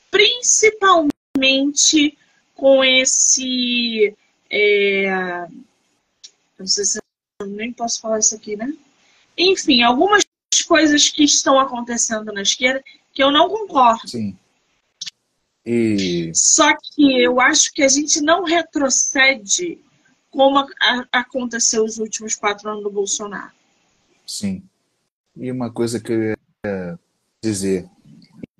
principalmente 0.09 2.17
com 2.53 2.83
esse. 2.83 4.13
É, 4.49 5.47
não 6.59 6.67
sei 6.67 6.83
se 6.85 6.99
eu 7.39 7.47
nem 7.47 7.71
posso 7.71 8.01
falar 8.01 8.19
isso 8.19 8.35
aqui, 8.35 8.57
né? 8.57 8.73
Enfim, 9.37 9.81
algumas 9.81 10.25
coisas 10.67 11.09
que 11.09 11.23
estão 11.23 11.59
acontecendo 11.59 12.31
na 12.31 12.41
esquerda 12.41 12.83
que 13.13 13.23
eu 13.23 13.31
não 13.31 13.49
concordo. 13.49 14.07
Sim. 14.07 14.37
E... 15.65 16.31
Só 16.33 16.75
que 16.75 17.21
eu 17.21 17.39
acho 17.39 17.71
que 17.73 17.83
a 17.83 17.87
gente 17.87 18.19
não 18.21 18.43
retrocede 18.43 19.79
como 20.29 20.57
a, 20.57 20.67
a, 20.81 21.07
aconteceu 21.19 21.83
os 21.83 21.97
últimos 21.97 22.35
quatro 22.35 22.69
anos 22.69 22.83
do 22.83 22.89
Bolsonaro. 22.89 23.51
Sim. 24.25 24.63
E 25.35 25.51
uma 25.51 25.71
coisa 25.71 25.99
que 25.99 26.11
eu 26.11 26.21
ia 26.23 26.99
dizer, 27.43 27.87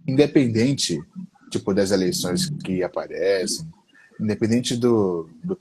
independente 0.08 1.02
tipo 1.50 1.74
das 1.74 1.92
eleições 1.92 2.50
que 2.64 2.82
aparecem, 2.82 3.68
independente 4.20 4.76
do 4.76 5.30
do, 5.44 5.58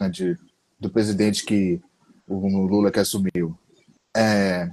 do 0.78 0.90
presidente 0.90 1.44
que 1.44 1.80
o 2.26 2.66
Lula 2.66 2.92
que 2.92 3.00
assumiu, 3.00 3.58
é, 4.16 4.70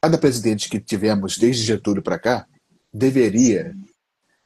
cada 0.00 0.18
presidente 0.18 0.68
que 0.68 0.78
tivemos 0.78 1.38
desde 1.38 1.62
Getúlio 1.62 2.02
para 2.02 2.18
cá 2.18 2.46
deveria 2.92 3.74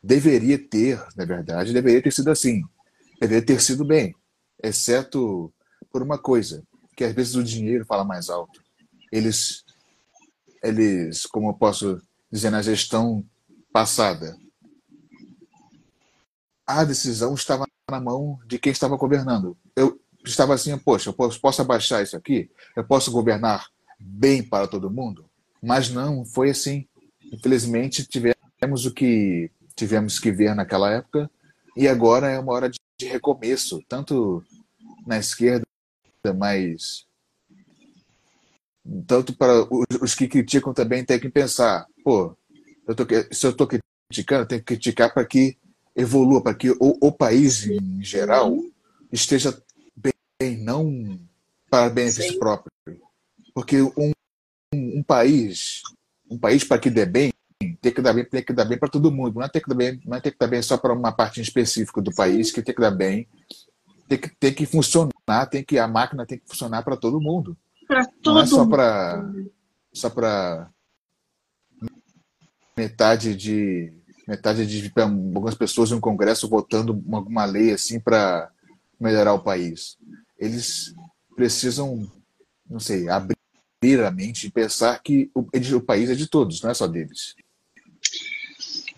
deveria 0.04 0.58
ter, 0.58 1.02
na 1.16 1.24
verdade, 1.24 1.72
deveria 1.72 2.02
ter 2.02 2.12
sido 2.12 2.30
assim. 2.30 2.62
Deveria 3.18 3.44
ter 3.44 3.60
sido 3.62 3.84
bem, 3.86 4.14
exceto 4.62 5.50
por 5.90 6.02
uma 6.02 6.18
coisa, 6.18 6.62
que 6.94 7.04
às 7.04 7.14
vezes 7.14 7.34
o 7.34 7.42
dinheiro 7.42 7.86
fala 7.86 8.04
mais 8.04 8.28
alto. 8.28 8.62
Eles 9.10 9.64
eles, 10.62 11.26
como 11.26 11.50
eu 11.50 11.54
posso 11.54 12.00
dizer 12.30 12.50
na 12.50 12.62
gestão 12.62 13.24
passada, 13.72 14.36
a 16.66 16.84
decisão 16.84 17.34
estava 17.34 17.66
na 17.90 18.00
mão 18.00 18.38
de 18.46 18.58
quem 18.58 18.72
estava 18.72 18.96
governando. 18.96 19.56
Eu 19.76 20.00
estava 20.24 20.54
assim, 20.54 20.76
poxa, 20.78 21.10
eu 21.10 21.14
posso, 21.14 21.40
posso 21.40 21.62
abaixar 21.62 22.02
isso 22.02 22.16
aqui? 22.16 22.50
Eu 22.74 22.84
posso 22.84 23.10
governar 23.10 23.68
bem 23.98 24.42
para 24.42 24.66
todo 24.66 24.90
mundo, 24.90 25.24
mas 25.62 25.90
não 25.90 26.24
foi 26.24 26.50
assim. 26.50 26.86
Infelizmente, 27.30 28.06
tivemos 28.06 28.86
o 28.86 28.92
que 28.92 29.50
tivemos 29.76 30.18
que 30.18 30.30
ver 30.30 30.54
naquela 30.54 30.90
época 30.90 31.30
e 31.76 31.88
agora 31.88 32.28
é 32.28 32.38
uma 32.38 32.52
hora 32.52 32.68
de, 32.68 32.78
recomeço, 33.06 33.82
tanto 33.88 34.42
na 35.06 35.18
esquerda, 35.18 35.66
mas 36.36 37.06
tanto 39.06 39.34
para 39.36 39.62
os, 39.64 39.84
os, 40.00 40.14
que 40.14 40.28
criticam 40.28 40.72
também 40.72 41.04
tem 41.04 41.18
que 41.18 41.28
pensar, 41.28 41.86
pô, 42.02 42.36
eu 42.86 42.94
tô, 42.94 43.04
se 43.32 43.46
eu 43.46 43.50
estou 43.50 43.66
criticando, 43.66 44.46
tem 44.46 44.58
que 44.58 44.64
criticar 44.64 45.12
para 45.12 45.24
que 45.24 45.58
evolua, 45.94 46.42
para 46.42 46.54
que 46.54 46.70
o, 46.70 46.76
o, 46.80 47.12
país 47.12 47.66
em 47.66 48.02
geral 48.02 48.56
esteja 49.12 49.60
bem, 49.96 50.56
não 50.58 51.18
para 51.68 51.90
benefício 51.90 52.32
Sim. 52.32 52.38
próprio. 52.38 52.70
Porque 53.52 53.82
um, 53.82 54.12
um, 54.72 54.98
um 54.98 55.02
país, 55.02 55.82
um 56.30 56.38
país 56.38 56.64
para 56.64 56.78
que 56.78 56.90
dê 56.90 57.04
bem, 57.04 57.32
tem 57.84 57.92
que 57.92 58.00
dar 58.00 58.14
bem, 58.14 58.24
tem 58.24 58.42
que 58.42 58.52
dar 58.54 58.64
bem 58.64 58.78
para 58.78 58.88
todo 58.88 59.12
mundo. 59.12 59.34
Não 59.34 59.42
é 59.42 59.48
ter 59.48 59.60
que 59.60 59.68
dar 59.68 59.74
bem, 59.74 60.00
não 60.06 60.16
é 60.16 60.20
ter 60.20 60.30
que 60.30 60.38
dar 60.38 60.46
bem 60.46 60.62
só 60.62 60.78
para 60.78 60.94
uma 60.94 61.12
parte 61.12 61.42
específica 61.42 62.00
do 62.00 62.14
país, 62.14 62.50
que 62.50 62.62
tem 62.62 62.74
que 62.74 62.80
dar 62.80 62.90
bem. 62.90 63.28
Tem 64.08 64.18
que, 64.18 64.28
tem 64.36 64.54
que 64.54 64.64
funcionar, 64.64 65.46
tem 65.50 65.62
que 65.62 65.78
a 65.78 65.86
máquina 65.86 66.24
tem 66.24 66.38
que 66.38 66.48
funcionar 66.48 66.82
para 66.82 66.96
todo 66.96 67.20
mundo. 67.20 67.54
Para 67.86 68.06
todo 68.22 68.36
não 68.36 68.40
é 68.40 68.46
só 68.46 68.66
para 68.66 69.30
só 69.92 70.08
para 70.08 70.70
metade 72.74 73.36
de 73.36 73.92
metade 74.26 74.66
de 74.66 74.90
algumas 74.98 75.54
pessoas 75.54 75.90
no 75.90 76.00
Congresso 76.00 76.48
votando 76.48 77.04
alguma 77.12 77.44
lei 77.44 77.70
assim 77.70 78.00
para 78.00 78.50
melhorar 78.98 79.34
o 79.34 79.42
país. 79.42 79.98
Eles 80.38 80.94
precisam, 81.36 82.10
não 82.68 82.80
sei, 82.80 83.10
abrir 83.10 83.36
a 84.02 84.10
mente 84.10 84.46
e 84.46 84.50
pensar 84.50 84.98
que 85.02 85.30
o, 85.34 85.46
o 85.76 85.80
país 85.82 86.08
é 86.08 86.14
de 86.14 86.26
todos, 86.26 86.62
não 86.62 86.70
é 86.70 86.74
só 86.74 86.86
deles. 86.86 87.34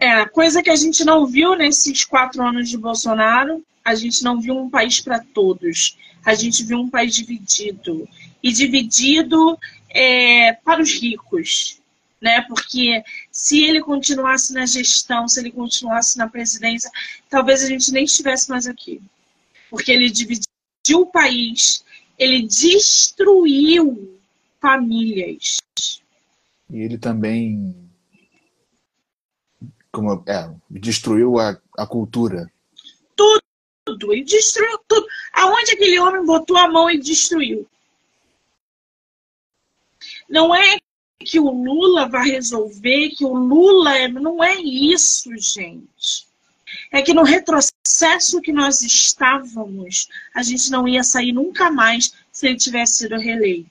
É, 0.06 0.24
coisa 0.24 0.62
que 0.62 0.70
a 0.70 0.76
gente 0.76 1.04
não 1.04 1.26
viu 1.26 1.56
nesses 1.56 2.04
quatro 2.04 2.40
anos 2.40 2.70
de 2.70 2.78
Bolsonaro, 2.78 3.60
a 3.84 3.92
gente 3.96 4.22
não 4.22 4.40
viu 4.40 4.56
um 4.56 4.70
país 4.70 5.00
para 5.00 5.18
todos. 5.18 5.98
A 6.24 6.32
gente 6.32 6.62
viu 6.62 6.78
um 6.78 6.88
país 6.88 7.12
dividido. 7.12 8.08
E 8.40 8.52
dividido 8.52 9.58
é, 9.90 10.52
para 10.52 10.80
os 10.80 10.92
ricos. 10.92 11.80
Né? 12.20 12.40
Porque 12.42 13.02
se 13.32 13.64
ele 13.64 13.80
continuasse 13.80 14.52
na 14.52 14.64
gestão, 14.64 15.26
se 15.26 15.40
ele 15.40 15.50
continuasse 15.50 16.16
na 16.16 16.28
presidência, 16.28 16.88
talvez 17.28 17.64
a 17.64 17.66
gente 17.66 17.90
nem 17.90 18.04
estivesse 18.04 18.48
mais 18.48 18.68
aqui. 18.68 19.02
Porque 19.68 19.90
ele 19.90 20.08
dividiu 20.08 21.00
o 21.00 21.06
país, 21.06 21.84
ele 22.16 22.46
destruiu 22.46 24.20
famílias. 24.60 25.56
E 26.70 26.78
ele 26.78 26.96
também 26.96 27.85
como, 29.96 30.22
é, 30.26 30.50
destruiu 30.68 31.38
a, 31.38 31.58
a 31.78 31.86
cultura. 31.86 32.52
Tudo, 33.16 34.12
ele 34.12 34.24
destruiu 34.24 34.78
tudo. 34.86 35.06
Aonde 35.32 35.72
aquele 35.72 35.98
homem 35.98 36.22
botou 36.22 36.58
a 36.58 36.68
mão 36.68 36.90
e 36.90 36.98
destruiu? 36.98 37.66
Não 40.28 40.54
é 40.54 40.76
que 41.20 41.40
o 41.40 41.48
Lula 41.48 42.10
vai 42.10 42.28
resolver, 42.28 43.08
que 43.16 43.24
o 43.24 43.34
Lula 43.34 43.96
é. 43.96 44.06
Não 44.06 44.44
é 44.44 44.56
isso, 44.56 45.30
gente. 45.38 46.26
É 46.92 47.00
que 47.00 47.14
no 47.14 47.22
retrocesso 47.22 48.42
que 48.42 48.52
nós 48.52 48.82
estávamos, 48.82 50.08
a 50.34 50.42
gente 50.42 50.70
não 50.70 50.86
ia 50.86 51.02
sair 51.02 51.32
nunca 51.32 51.70
mais 51.70 52.12
se 52.30 52.48
ele 52.48 52.56
tivesse 52.56 52.98
sido 52.98 53.16
reeleito. 53.16 53.70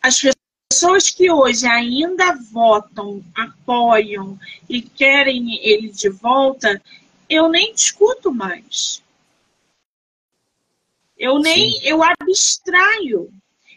As 0.00 0.16
pessoas 0.16 0.43
que 1.10 1.30
hoje 1.30 1.66
ainda 1.66 2.34
votam, 2.52 3.22
apoiam 3.34 4.38
e 4.68 4.82
querem 4.82 5.58
ele 5.64 5.88
de 5.88 6.08
volta, 6.08 6.80
eu 7.28 7.48
nem 7.48 7.74
discuto 7.74 8.32
mais. 8.32 9.02
Eu 11.16 11.38
nem, 11.38 11.72
Sim. 11.72 11.80
eu 11.84 12.02
abstraio. 12.02 13.32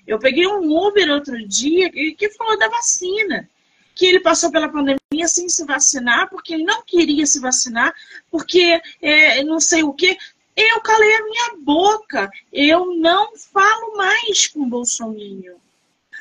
Eu 0.06 0.20
peguei 0.20 0.48
um 0.48 0.70
Uber 0.78 1.10
outro 1.12 1.48
dia 1.48 1.90
que 1.90 2.30
falou 2.32 2.58
da 2.58 2.70
vacina, 2.70 3.50
que 3.96 4.06
ele 4.06 4.20
passou 4.20 4.52
pela 4.52 4.70
pandemia 4.70 5.28
sem 5.28 5.50
se 5.50 5.66
vacinar, 5.66 6.30
porque 6.30 6.54
ele 6.54 6.64
não 6.64 6.84
queria 6.84 7.26
se 7.26 7.40
vacinar, 7.40 7.94
porque 8.30 8.82
é, 9.02 9.44
não 9.44 9.60
sei 9.60 9.84
o 9.84 9.94
que. 9.94 10.18
Eu 10.56 10.82
calei 10.82 11.16
a 11.16 11.24
minha 11.24 11.58
boca. 11.60 12.30
Eu 12.52 12.96
não 12.96 13.38
falo 13.38 13.96
mais 13.96 14.48
com 14.48 14.64
o 14.64 14.70
Bolsonaro. 14.70 15.67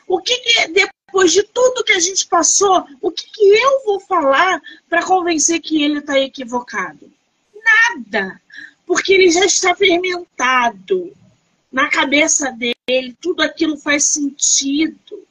O 0.07 0.21
que, 0.21 0.37
que 0.39 0.69
depois 0.69 1.33
de 1.33 1.43
tudo 1.43 1.85
que 1.85 1.93
a 1.93 2.01
gente 2.01 2.27
passou, 2.29 2.87
o 3.01 3.11
que, 3.11 3.31
que 3.31 3.43
eu 3.43 3.85
vou 3.85 4.01
falar 4.01 4.61
para 4.89 5.05
convencer 5.05 5.61
que 5.61 5.83
ele 5.83 5.99
está 5.99 6.19
equivocado? 6.19 7.11
Nada. 7.55 8.41
Porque 8.87 9.13
ele 9.13 9.31
já 9.31 9.45
está 9.45 9.75
fermentado 9.75 11.13
na 11.73 11.91
cabeça 11.91 12.53
dele, 12.53 13.17
tudo 13.21 13.43
aquilo 13.43 13.77
faz 13.77 14.05
sentido. 14.05 15.27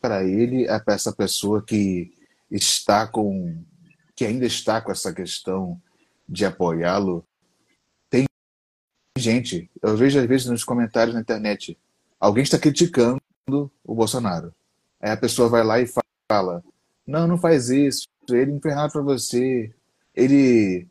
Para 0.00 0.24
ele, 0.24 0.64
é 0.64 0.78
para 0.78 0.94
essa 0.94 1.12
pessoa 1.12 1.62
que 1.62 2.12
está 2.50 3.06
com, 3.06 3.62
que 4.14 4.24
ainda 4.24 4.46
está 4.46 4.80
com 4.80 4.90
essa 4.90 5.12
questão 5.12 5.80
de 6.28 6.44
apoiá-lo, 6.44 7.24
tem 8.08 8.26
gente, 9.16 9.70
eu 9.82 9.96
vejo 9.96 10.18
às 10.18 10.26
vezes 10.26 10.46
nos 10.46 10.64
comentários 10.64 11.14
na 11.14 11.20
internet, 11.20 11.78
alguém 12.20 12.42
está 12.42 12.58
criticando 12.58 13.20
o 13.84 13.94
Bolsonaro. 13.94 14.52
Aí 15.00 15.10
a 15.10 15.16
pessoa 15.16 15.48
vai 15.48 15.64
lá 15.64 15.80
e 15.80 15.88
fala: 16.28 16.62
Não, 17.06 17.26
não 17.26 17.38
faz 17.38 17.70
isso, 17.70 18.06
ele 18.28 18.52
é 18.52 18.54
infernado 18.54 18.92
para 18.92 19.02
você. 19.02 19.72
Ele 20.14 20.86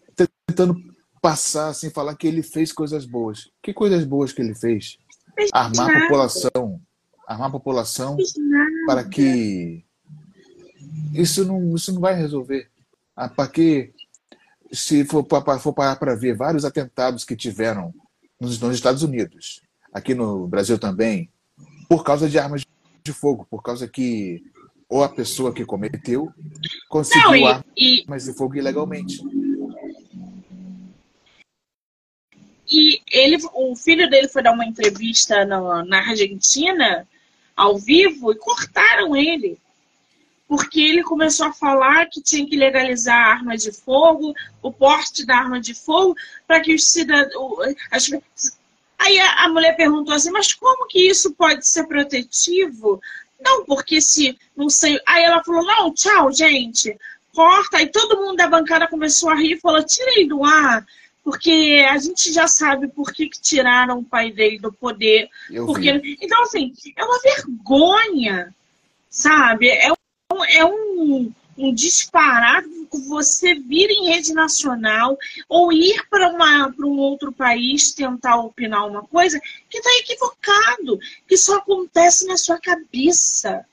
tentando 0.47 0.75
passar 1.21 1.69
assim, 1.69 1.89
falar 1.89 2.15
que 2.15 2.27
ele 2.27 2.43
fez 2.43 2.71
coisas 2.71 3.05
boas. 3.05 3.49
Que 3.61 3.73
coisas 3.73 4.05
boas 4.05 4.31
que 4.31 4.41
ele 4.41 4.53
fez? 4.53 4.97
Armar 5.51 5.89
a 5.89 6.01
população, 6.01 6.81
armar 7.27 7.47
a 7.47 7.51
população 7.51 8.15
para 8.85 9.03
que 9.03 9.83
isso 11.13 11.43
não, 11.43 11.75
isso 11.75 11.91
não 11.91 11.99
vai 11.99 12.13
resolver. 12.13 12.69
Ah, 13.15 13.27
para 13.27 13.49
que 13.49 13.91
se 14.71 15.03
for, 15.05 15.25
for 15.59 15.73
parar 15.73 15.95
para 15.95 16.15
ver 16.15 16.35
vários 16.35 16.63
atentados 16.63 17.23
que 17.23 17.35
tiveram 17.35 17.93
nos, 18.39 18.59
nos 18.59 18.75
Estados 18.75 19.03
Unidos, 19.03 19.61
aqui 19.95 20.13
no 20.13 20.45
Brasil 20.45 20.77
também, 20.77 21.31
por 21.87 22.03
causa 22.03 22.29
de 22.29 22.37
armas 22.37 22.65
de 23.01 23.13
fogo, 23.13 23.47
por 23.49 23.63
causa 23.63 23.87
que 23.87 24.43
ou 24.89 25.01
a 25.01 25.09
pessoa 25.09 25.53
que 25.53 25.65
cometeu 25.65 26.29
conseguiu 26.89 27.31
não, 27.31 27.63
e, 27.77 28.01
armas 28.01 28.25
de 28.25 28.33
fogo 28.33 28.57
ilegalmente. 28.57 29.21
E 32.69 32.99
ele, 33.09 33.37
o 33.53 33.73
filho 33.73 34.09
dele 34.09 34.27
foi 34.27 34.43
dar 34.43 34.51
uma 34.51 34.65
entrevista 34.65 35.45
na, 35.45 35.85
na 35.85 35.99
Argentina, 36.09 37.07
ao 37.55 37.77
vivo, 37.77 38.33
e 38.33 38.35
cortaram 38.35 39.15
ele. 39.15 39.57
Porque 40.45 40.81
ele 40.81 41.03
começou 41.03 41.47
a 41.47 41.53
falar 41.53 42.07
que 42.07 42.21
tinha 42.21 42.45
que 42.45 42.57
legalizar 42.57 43.15
a 43.15 43.31
arma 43.31 43.55
de 43.55 43.71
fogo, 43.71 44.33
o 44.61 44.73
porte 44.73 45.25
da 45.25 45.37
arma 45.37 45.61
de 45.61 45.73
fogo, 45.73 46.15
para 46.45 46.59
que 46.59 46.75
os 46.75 46.83
cidadãos. 46.83 47.75
Aí 48.97 49.19
a, 49.19 49.45
a 49.45 49.49
mulher 49.49 49.75
perguntou 49.75 50.13
assim: 50.13 50.31
mas 50.31 50.53
como 50.53 50.87
que 50.87 51.07
isso 51.07 51.33
pode 51.33 51.67
ser 51.67 51.87
protetivo? 51.87 53.01
Não, 53.39 53.65
porque 53.65 54.01
se. 54.01 54.37
Não 54.55 54.69
sei. 54.69 54.99
Aí 55.05 55.23
ela 55.23 55.43
falou: 55.43 55.63
não, 55.65 55.93
tchau, 55.93 56.31
gente. 56.31 56.97
Corta. 57.33 57.77
Aí 57.77 57.87
todo 57.87 58.17
mundo 58.17 58.37
da 58.37 58.47
bancada 58.47 58.87
começou 58.87 59.29
a 59.29 59.35
rir 59.35 59.53
e 59.53 59.59
falou: 59.59 59.83
tirei 59.83 60.27
do 60.27 60.43
ar 60.43 60.85
porque 61.25 61.83
a 61.89 61.97
gente 61.97 62.31
já 62.31 62.47
sabe 62.47 62.87
por 62.87 63.11
que, 63.11 63.27
que 63.27 63.41
tiraram 63.41 63.97
o 63.97 64.03
pai 64.03 64.31
dele 64.31 64.59
do 64.59 64.71
poder. 64.71 65.27
porque. 65.65 65.89
Então, 66.21 66.43
assim, 66.43 66.71
é 66.95 67.03
uma 67.03 67.19
vergonha, 67.19 68.53
sabe? 69.09 69.67
É 69.69 69.91
um, 69.91 70.45
é 70.45 70.63
um, 70.63 71.33
um 71.57 71.73
disparate 71.73 72.67
você 73.07 73.55
vir 73.55 73.89
em 73.89 74.07
rede 74.07 74.33
nacional 74.33 75.17
ou 75.49 75.71
ir 75.71 76.07
para 76.09 76.31
um 76.79 76.97
outro 76.97 77.31
país 77.31 77.93
tentar 77.93 78.37
opinar 78.37 78.87
uma 78.87 79.03
coisa 79.03 79.39
que 79.69 79.77
está 79.77 79.89
equivocado, 79.99 80.99
que 81.27 81.37
só 81.37 81.57
acontece 81.57 82.25
na 82.27 82.37
sua 82.37 82.59
cabeça. 82.59 83.65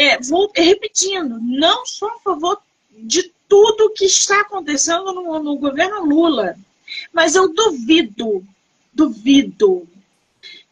é, 0.00 0.18
vou 0.18 0.50
repetindo, 0.56 1.38
não 1.42 1.84
sou 1.84 2.08
a 2.08 2.18
favor 2.20 2.58
de 2.90 3.30
tudo 3.46 3.92
que 3.92 4.06
está 4.06 4.40
acontecendo 4.40 5.12
no, 5.12 5.42
no 5.42 5.58
governo 5.58 6.06
Lula. 6.06 6.56
Mas 7.12 7.34
eu 7.34 7.52
duvido, 7.52 8.42
duvido 8.94 9.86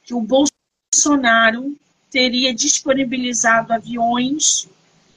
que 0.02 0.14
o 0.14 0.22
Bolsonaro 0.22 1.76
teria 2.10 2.54
disponibilizado 2.54 3.72
aviões 3.72 4.68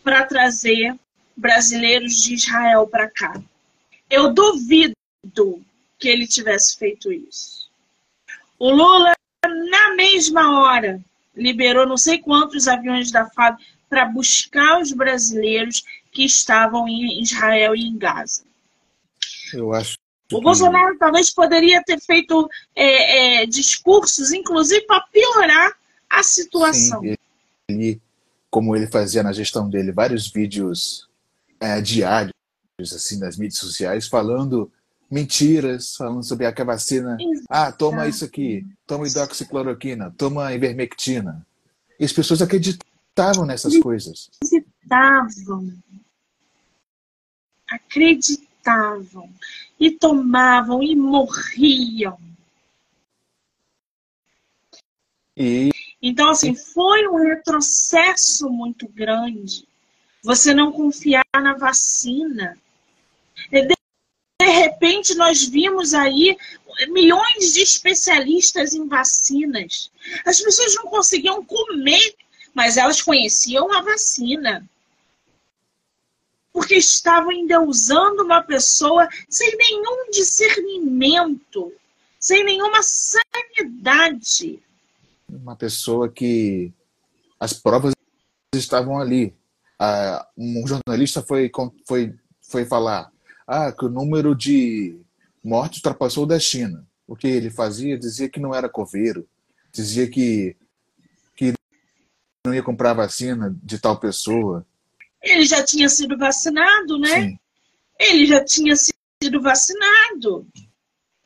para 0.03 0.25
trazer 0.25 0.95
brasileiros 1.35 2.21
de 2.21 2.35
Israel 2.35 2.87
para 2.87 3.09
cá. 3.09 3.41
Eu 4.09 4.33
duvido 4.33 4.95
que 5.97 6.07
ele 6.07 6.27
tivesse 6.27 6.77
feito 6.77 7.11
isso. 7.11 7.69
O 8.59 8.69
Lula, 8.69 9.13
na 9.43 9.95
mesma 9.95 10.59
hora, 10.61 10.99
liberou 11.35 11.87
não 11.87 11.97
sei 11.97 12.19
quantos 12.19 12.67
aviões 12.67 13.11
da 13.11 13.29
FAB 13.29 13.57
para 13.89 14.05
buscar 14.05 14.81
os 14.81 14.91
brasileiros 14.91 15.83
que 16.11 16.23
estavam 16.25 16.87
em 16.87 17.21
Israel 17.21 17.75
e 17.75 17.85
em 17.85 17.97
Gaza. 17.97 18.43
Eu 19.53 19.73
acho. 19.73 19.97
O. 20.31 20.39
Bolsonaro 20.39 20.97
talvez 20.97 21.29
poderia 21.29 21.83
ter 21.83 21.99
feito 21.99 22.49
é, 22.73 23.41
é, 23.41 23.45
discursos, 23.45 24.31
inclusive 24.31 24.85
para 24.85 25.01
piorar 25.11 25.73
a 26.11 26.23
situação. 26.23 27.01
Sim, 27.01 27.15
ele, 27.69 28.01
como 28.49 28.75
ele 28.75 28.87
fazia 28.87 29.23
na 29.23 29.31
gestão 29.31 29.69
dele, 29.69 29.91
vários 29.91 30.27
vídeos 30.27 31.07
é, 31.59 31.81
diários 31.81 32.33
assim 32.81 33.19
nas 33.19 33.37
mídias 33.37 33.59
sociais 33.59 34.07
falando 34.07 34.71
mentiras, 35.11 35.95
falando 35.95 36.23
sobre 36.23 36.45
a 36.45 36.51
vacina. 36.63 37.17
Exato. 37.19 37.47
Ah, 37.49 37.71
toma 37.71 38.07
isso 38.07 38.23
aqui, 38.23 38.65
toma 38.87 39.05
hidroxicloroquina, 39.05 40.13
toma 40.17 40.53
ivermectina. 40.53 41.45
E 41.99 42.05
as 42.05 42.13
pessoas 42.13 42.41
acreditavam 42.41 43.45
nessas 43.45 43.77
coisas. 43.77 44.31
Acreditavam. 44.41 45.73
Acreditavam. 47.69 49.29
E 49.77 49.91
tomavam 49.91 50.81
e 50.81 50.95
morriam. 50.95 52.17
E... 55.35 55.71
Então, 56.01 56.29
assim, 56.29 56.55
foi 56.55 57.07
um 57.07 57.17
retrocesso 57.17 58.49
muito 58.49 58.87
grande. 58.87 59.67
Você 60.23 60.53
não 60.53 60.71
confiar 60.71 61.25
na 61.33 61.53
vacina. 61.55 62.57
De 63.51 64.45
repente, 64.45 65.13
nós 65.15 65.43
vimos 65.43 65.93
aí 65.93 66.35
milhões 66.89 67.53
de 67.53 67.61
especialistas 67.61 68.73
em 68.73 68.87
vacinas. 68.87 69.91
As 70.25 70.41
pessoas 70.41 70.75
não 70.75 70.85
conseguiam 70.85 71.45
comer 71.45 72.15
mas 72.53 72.77
elas 72.77 73.01
conheciam 73.01 73.71
a 73.71 73.81
vacina. 73.81 74.67
Porque 76.53 76.75
estavam 76.75 77.29
ainda 77.29 77.61
usando 77.61 78.21
uma 78.21 78.43
pessoa 78.43 79.07
sem 79.29 79.55
nenhum 79.55 80.11
discernimento, 80.11 81.73
sem 82.19 82.43
nenhuma 82.43 82.83
sanidade. 82.83 84.61
Uma 85.31 85.55
pessoa 85.55 86.09
que 86.09 86.73
as 87.39 87.53
provas 87.53 87.93
estavam 88.53 88.99
ali. 88.99 89.33
Um 90.37 90.67
jornalista 90.67 91.21
foi, 91.21 91.49
foi, 91.87 92.13
foi 92.41 92.65
falar 92.65 93.11
ah, 93.47 93.71
que 93.71 93.85
o 93.85 93.89
número 93.89 94.35
de 94.35 94.99
mortes 95.43 95.77
ultrapassou 95.77 96.23
o 96.23 96.27
da 96.27 96.39
China. 96.39 96.85
O 97.07 97.15
que 97.15 97.27
ele 97.27 97.49
fazia 97.49 97.97
dizia 97.97 98.29
que 98.29 98.39
não 98.39 98.53
era 98.53 98.69
coveiro, 98.69 99.27
dizia 99.71 100.09
que 100.09 100.55
não 102.45 102.53
ia 102.53 102.63
comprar 102.63 102.93
vacina 102.93 103.55
de 103.61 103.79
tal 103.79 103.99
pessoa. 103.99 104.65
Ele 105.21 105.45
já 105.45 105.63
tinha 105.63 105.87
sido 105.87 106.17
vacinado, 106.17 106.97
né? 106.97 107.21
Sim. 107.21 107.39
Ele 107.99 108.25
já 108.25 108.43
tinha 108.43 108.75
sido 108.75 109.41
vacinado. 109.41 110.47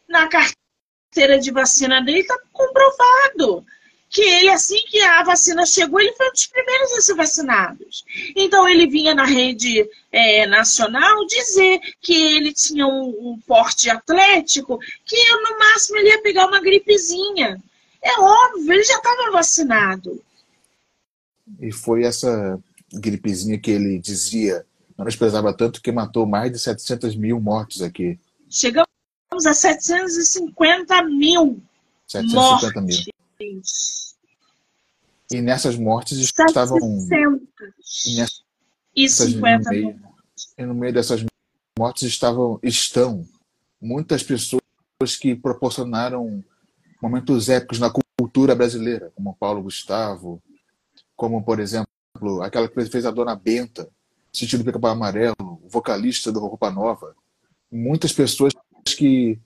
Na 0.07 0.27
carteira 0.27 1.39
de 1.39 1.51
vacina 1.51 2.01
dele 2.01 2.19
está 2.19 2.37
comprovado 2.51 3.65
que 4.09 4.21
ele, 4.21 4.49
assim 4.49 4.79
que 4.87 5.01
a 5.01 5.23
vacina 5.23 5.65
chegou, 5.65 5.99
ele 5.99 6.13
foi 6.13 6.29
um 6.29 6.31
dos 6.31 6.47
primeiros 6.47 6.91
a 6.93 7.01
ser 7.01 7.15
vacinados. 7.15 8.05
Então, 8.35 8.67
ele 8.67 8.87
vinha 8.87 9.13
na 9.13 9.25
rede 9.25 9.87
é, 10.11 10.47
nacional 10.47 11.25
dizer 11.25 11.79
que 12.01 12.13
ele 12.13 12.53
tinha 12.53 12.87
um, 12.87 13.09
um, 13.09 13.39
porte 13.45 13.89
atlético, 13.89 14.79
que 15.05 15.17
no 15.31 15.59
máximo 15.59 15.97
ele 15.97 16.09
ia 16.09 16.21
pegar 16.21 16.47
uma 16.47 16.61
gripezinha. 16.61 17.61
É 18.01 18.19
óbvio, 18.19 18.73
ele 18.73 18.83
já 18.83 18.97
estava 18.97 19.31
vacinado. 19.31 20.21
E 21.59 21.71
foi 21.71 22.03
essa 22.03 22.59
gripezinha 22.93 23.59
que 23.59 23.71
ele 23.71 23.99
dizia, 23.99 24.65
não 24.97 25.05
pesava 25.05 25.53
tanto 25.53 25.81
que 25.81 25.91
matou 25.91 26.25
mais 26.25 26.51
de 26.51 26.59
700 26.59 27.15
mil 27.15 27.39
mortos 27.39 27.81
aqui. 27.81 28.17
Chegamos 28.49 28.87
a 29.45 29.53
750 29.53 31.03
mil 31.03 31.61
750 32.07 32.81
mortes. 32.81 33.05
mil. 33.05 33.14
E 35.31 35.41
nessas 35.41 35.75
mortes 35.77 36.17
estavam. 36.19 36.77
E, 38.05 38.15
nessas, 38.15 38.43
e 38.95 39.09
50 39.09 39.57
no 39.57 39.69
meio, 39.69 39.99
e 40.57 40.65
no 40.65 40.73
meio 40.73 40.93
dessas 40.93 41.25
mortes 41.77 42.03
estavam, 42.03 42.59
estão 42.63 43.27
muitas 43.81 44.23
pessoas 44.23 44.61
que 45.19 45.35
proporcionaram 45.35 46.43
momentos 47.01 47.49
épicos 47.49 47.79
na 47.79 47.91
cultura 48.17 48.55
brasileira, 48.55 49.11
como 49.15 49.35
Paulo 49.35 49.63
Gustavo, 49.63 50.41
como, 51.15 51.43
por 51.43 51.59
exemplo, 51.59 51.89
aquela 52.41 52.67
que 52.67 52.85
fez 52.85 53.05
a 53.05 53.11
Dona 53.11 53.35
Benta, 53.35 53.89
Sentido 54.31 54.63
Pica-Pau 54.63 54.91
Amarelo, 54.91 55.61
vocalista 55.67 56.31
do 56.31 56.39
Roupa 56.39 56.71
Nova. 56.71 57.15
Muitas 57.71 58.13
pessoas 58.13 58.53
que 58.97 59.39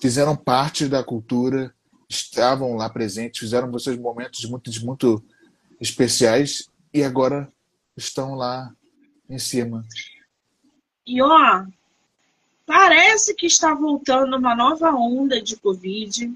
fizeram 0.00 0.36
parte 0.36 0.88
da 0.88 1.02
cultura 1.02 1.74
estavam 2.14 2.74
lá 2.74 2.88
presentes, 2.88 3.40
fizeram 3.40 3.70
vocês 3.70 3.96
momentos 3.98 4.44
muito, 4.44 4.70
muito 4.84 5.22
especiais 5.80 6.70
e 6.92 7.02
agora 7.02 7.48
estão 7.96 8.34
lá 8.34 8.72
em 9.28 9.38
cima. 9.38 9.84
E 11.06 11.20
ó, 11.22 11.64
parece 12.66 13.34
que 13.34 13.46
está 13.46 13.74
voltando 13.74 14.36
uma 14.36 14.54
nova 14.54 14.90
onda 14.90 15.40
de 15.40 15.56
Covid 15.56 16.32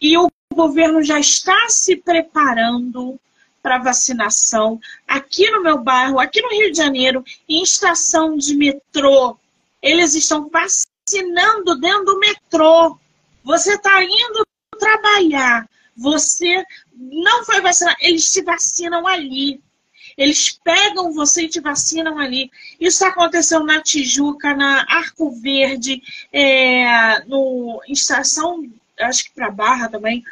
e 0.00 0.18
o 0.18 0.28
governo 0.52 1.02
já 1.02 1.20
está 1.20 1.68
se 1.68 1.96
preparando 1.96 3.18
para 3.62 3.78
vacinação 3.78 4.80
aqui 5.06 5.48
no 5.50 5.62
meu 5.62 5.78
bairro, 5.78 6.18
aqui 6.18 6.42
no 6.42 6.50
Rio 6.50 6.72
de 6.72 6.76
Janeiro, 6.76 7.24
em 7.48 7.62
estação 7.62 8.36
de 8.36 8.56
metrô. 8.56 9.38
Eles 9.80 10.14
estão 10.14 10.50
vacinando 10.50 11.78
dentro 11.78 12.04
do 12.04 12.18
metrô. 12.18 12.98
Você 13.44 13.74
está 13.74 14.02
indo 14.02 14.44
trabalhar, 14.82 15.68
você 15.96 16.64
não 16.92 17.44
foi 17.44 17.60
vacinar, 17.60 17.96
eles 18.00 18.32
te 18.32 18.42
vacinam 18.42 19.06
ali. 19.06 19.62
Eles 20.16 20.58
pegam 20.62 21.12
você 21.12 21.42
e 21.44 21.48
te 21.48 21.60
vacinam 21.60 22.18
ali. 22.18 22.50
Isso 22.78 23.04
aconteceu 23.04 23.64
na 23.64 23.80
Tijuca, 23.80 24.54
na 24.54 24.84
Arco 24.88 25.30
Verde, 25.30 26.02
é, 26.30 27.24
no 27.24 27.80
estação, 27.88 28.68
acho 29.00 29.24
que 29.24 29.30
para 29.30 29.50
Barra 29.50 29.88
também. 29.88 30.22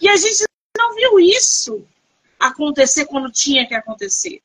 E 0.00 0.08
a 0.08 0.16
gente 0.16 0.44
não 0.78 0.94
viu 0.94 1.20
isso 1.20 1.86
acontecer 2.40 3.04
quando 3.06 3.30
tinha 3.30 3.66
que 3.66 3.74
acontecer. 3.74 4.40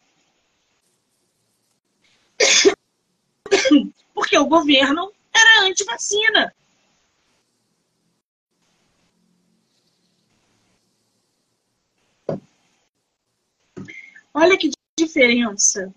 Porque 4.13 4.37
o 4.37 4.45
governo 4.45 5.11
era 5.37 5.67
anti-vacina. 5.67 6.53
Olha 14.33 14.57
que 14.57 14.71
diferença. 14.97 15.93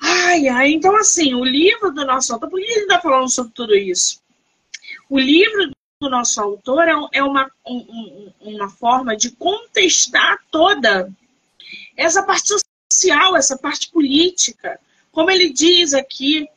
Ai, 0.00 0.48
ai, 0.48 0.72
então 0.72 0.96
assim, 0.96 1.34
o 1.34 1.44
livro 1.44 1.92
do 1.92 2.04
nosso 2.06 2.32
autor, 2.32 2.48
por 2.48 2.58
que 2.58 2.64
ele 2.64 2.80
está 2.80 3.00
falando 3.00 3.28
sobre 3.28 3.52
tudo 3.52 3.74
isso? 3.74 4.22
O 5.08 5.18
livro 5.18 5.70
do 6.00 6.08
nosso 6.08 6.40
autor 6.40 6.88
é, 6.88 6.94
é 7.12 7.22
uma, 7.22 7.50
um, 7.66 8.32
uma 8.40 8.70
forma 8.70 9.14
de 9.14 9.30
contestar 9.32 10.42
toda 10.50 11.12
essa 11.94 12.22
parte 12.22 12.48
social, 12.90 13.36
essa 13.36 13.58
parte 13.58 13.90
política, 13.90 14.80
como 15.12 15.30
ele 15.30 15.52
diz 15.52 15.92
aqui, 15.94 16.48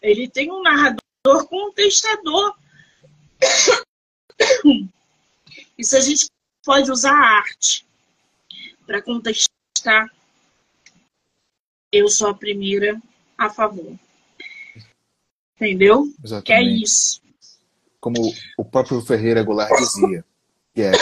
ele 0.00 0.28
tem 0.28 0.50
um 0.50 0.62
narrador 0.62 1.48
contestador. 1.48 2.56
Isso 5.76 5.96
a 5.96 6.00
gente 6.00 6.26
pode 6.64 6.90
usar 6.90 7.12
a 7.12 7.38
arte 7.38 7.86
para 8.86 9.02
contestar. 9.02 10.10
Eu 11.92 12.08
sou 12.08 12.28
a 12.28 12.34
primeira 12.34 13.00
a 13.36 13.48
favor. 13.50 13.98
Entendeu? 15.56 16.12
Exatamente. 16.22 16.46
Que 16.46 16.52
é 16.52 16.62
isso. 16.62 17.20
Como 18.00 18.32
o 18.56 18.64
próprio 18.64 19.00
Ferreira 19.00 19.42
Goulart 19.42 19.72
dizia, 19.76 20.24
que 20.74 20.82
é 20.82 20.92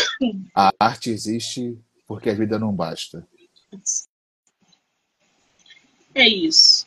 a 0.54 0.72
arte 0.78 1.10
existe 1.10 1.78
porque 2.06 2.30
a 2.30 2.34
vida 2.34 2.58
não 2.58 2.72
basta. 2.72 3.26
É 6.14 6.26
isso. 6.26 6.85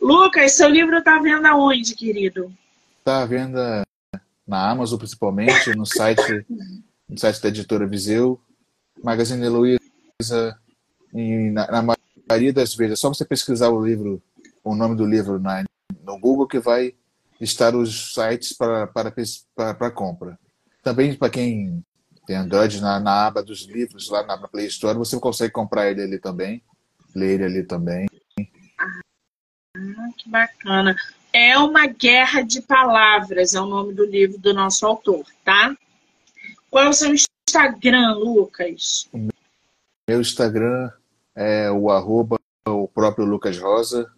Lucas, 0.00 0.52
seu 0.52 0.68
livro 0.68 0.98
está 0.98 1.16
à 1.16 1.22
venda 1.22 1.54
onde, 1.54 1.94
querido? 1.94 2.52
Está 2.98 3.22
à 3.22 3.26
venda 3.26 3.82
na 4.46 4.70
Amazon, 4.70 4.98
principalmente, 4.98 5.74
no 5.74 5.84
site, 5.84 6.46
no 7.08 7.18
site 7.18 7.40
da 7.40 7.48
editora 7.48 7.86
Viseu, 7.86 8.40
Magazine 9.02 9.44
Heloísa, 9.44 10.58
na, 11.12 11.82
na 11.82 11.96
maioria 12.28 12.52
das 12.52 12.74
vezes. 12.74 12.92
É 12.94 12.96
só 12.96 13.08
você 13.08 13.24
pesquisar 13.24 13.70
o 13.70 13.84
livro, 13.84 14.22
o 14.62 14.74
nome 14.74 14.96
do 14.96 15.04
livro 15.04 15.38
na, 15.38 15.64
no 16.04 16.18
Google 16.18 16.46
que 16.46 16.58
vai 16.58 16.94
estar 17.40 17.74
os 17.74 18.14
sites 18.14 18.52
para, 18.52 18.86
para 18.86 19.90
compra. 19.90 20.38
Também 20.82 21.14
para 21.14 21.30
quem 21.30 21.84
tem 22.26 22.36
Android, 22.36 22.80
na, 22.80 22.98
na 22.98 23.26
aba 23.26 23.42
dos 23.42 23.66
livros, 23.66 24.08
lá 24.10 24.24
na 24.24 24.36
Play 24.48 24.66
Store, 24.66 24.98
você 24.98 25.18
consegue 25.18 25.52
comprar 25.52 25.90
ele 25.90 26.02
ali 26.02 26.18
também, 26.18 26.62
ler 27.14 27.34
ele 27.34 27.44
ali 27.44 27.62
também. 27.62 28.06
Que 30.26 30.30
bacana. 30.30 30.96
É 31.32 31.56
uma 31.56 31.86
guerra 31.86 32.42
de 32.42 32.60
palavras, 32.60 33.54
é 33.54 33.60
o 33.60 33.66
nome 33.66 33.94
do 33.94 34.04
livro 34.04 34.38
do 34.38 34.52
nosso 34.52 34.84
autor, 34.84 35.24
tá? 35.44 35.76
Qual 36.68 36.84
é 36.84 36.88
o 36.88 36.92
seu 36.92 37.14
Instagram, 37.14 38.14
Lucas? 38.14 39.08
Meu 40.08 40.20
Instagram 40.20 40.90
é 41.34 41.70
o 41.70 41.90
arroba 41.90 42.40
o 42.66 42.88
próprio 42.88 43.24
Lucas 43.24 43.56
Rosa 43.58 44.10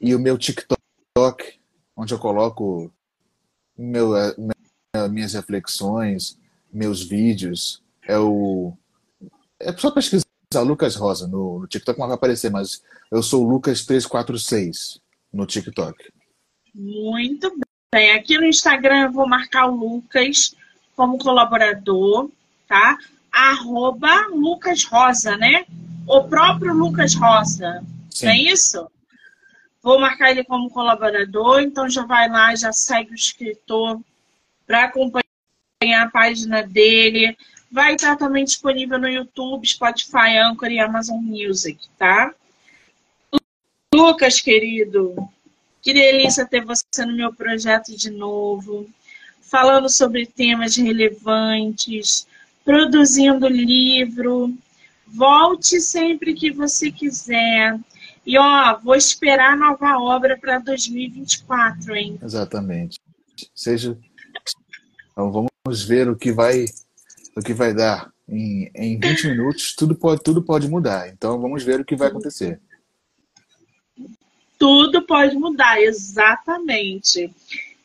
e 0.00 0.14
o 0.14 0.20
meu 0.20 0.38
TikTok, 0.38 0.78
onde 1.96 2.14
eu 2.14 2.18
coloco 2.18 2.92
meu, 3.76 4.12
minhas 5.10 5.34
reflexões, 5.34 6.38
meus 6.72 7.02
vídeos, 7.02 7.82
é 8.06 8.16
o 8.16 8.72
é 9.58 9.76
só 9.76 9.90
pesquisar 9.90 10.24
Lucas 10.62 10.94
Rosa 10.94 11.26
no, 11.26 11.60
no 11.60 11.66
TikTok, 11.66 11.98
não 11.98 12.06
vai 12.06 12.14
aparecer, 12.14 12.48
mas 12.48 12.80
eu 13.10 13.22
sou 13.24 13.44
o 13.44 13.58
Lucas346 13.58 15.00
no 15.32 15.46
TikTok. 15.46 16.10
Muito 16.74 17.58
bem. 17.92 18.12
Aqui 18.12 18.38
no 18.38 18.46
Instagram 18.46 19.04
eu 19.04 19.12
vou 19.12 19.28
marcar 19.28 19.66
o 19.66 19.76
Lucas 19.76 20.54
como 20.94 21.18
colaborador, 21.18 22.30
tá? 22.66 22.98
Arroba 23.32 24.26
Lucas 24.28 24.84
Rosa, 24.84 25.36
né? 25.36 25.64
O 26.06 26.24
próprio 26.24 26.74
Lucas 26.74 27.14
Rosa. 27.14 27.84
Sim. 28.10 28.26
É 28.26 28.36
isso? 28.36 28.90
Vou 29.82 30.00
marcar 30.00 30.30
ele 30.30 30.44
como 30.44 30.70
colaborador, 30.70 31.60
então 31.60 31.88
já 31.88 32.04
vai 32.04 32.28
lá, 32.28 32.54
já 32.54 32.72
segue 32.72 33.12
o 33.12 33.14
escritor 33.14 34.00
para 34.66 34.84
acompanhar 34.84 35.22
a 36.02 36.10
página 36.10 36.62
dele. 36.62 37.36
Vai 37.70 37.94
estar 37.94 38.16
também 38.16 38.44
disponível 38.44 38.98
no 38.98 39.08
YouTube, 39.08 39.66
Spotify, 39.66 40.36
Anchor 40.38 40.70
e 40.70 40.80
Amazon 40.80 41.22
Music, 41.22 41.78
tá? 41.98 42.34
Lucas, 43.98 44.40
querido, 44.40 45.28
que 45.82 45.92
delícia 45.92 46.46
ter 46.46 46.64
você 46.64 47.04
no 47.04 47.16
meu 47.16 47.34
projeto 47.34 47.96
de 47.96 48.10
novo, 48.10 48.88
falando 49.40 49.88
sobre 49.88 50.24
temas 50.24 50.76
relevantes, 50.76 52.24
produzindo 52.64 53.48
livro. 53.48 54.54
Volte 55.04 55.80
sempre 55.80 56.32
que 56.32 56.52
você 56.52 56.92
quiser. 56.92 57.76
E 58.24 58.38
ó, 58.38 58.78
vou 58.78 58.94
esperar 58.94 59.56
nova 59.56 59.98
obra 59.98 60.38
para 60.38 60.60
2024, 60.60 61.96
hein? 61.96 62.20
Exatamente. 62.22 63.00
Seja 63.52 63.98
Então 65.10 65.32
vamos 65.32 65.82
ver 65.84 66.08
o 66.08 66.14
que 66.14 66.30
vai, 66.30 66.66
o 67.36 67.42
que 67.42 67.52
vai 67.52 67.74
dar. 67.74 68.12
Em, 68.28 68.70
em 68.76 69.00
20 69.00 69.26
minutos, 69.28 69.74
tudo 69.74 69.96
pode, 69.96 70.22
tudo 70.22 70.40
pode 70.40 70.68
mudar. 70.68 71.08
Então 71.08 71.40
vamos 71.40 71.64
ver 71.64 71.80
o 71.80 71.84
que 71.84 71.96
vai 71.96 72.08
acontecer. 72.08 72.60
Tudo 74.58 75.02
pode 75.02 75.36
mudar, 75.36 75.80
exatamente. 75.80 77.32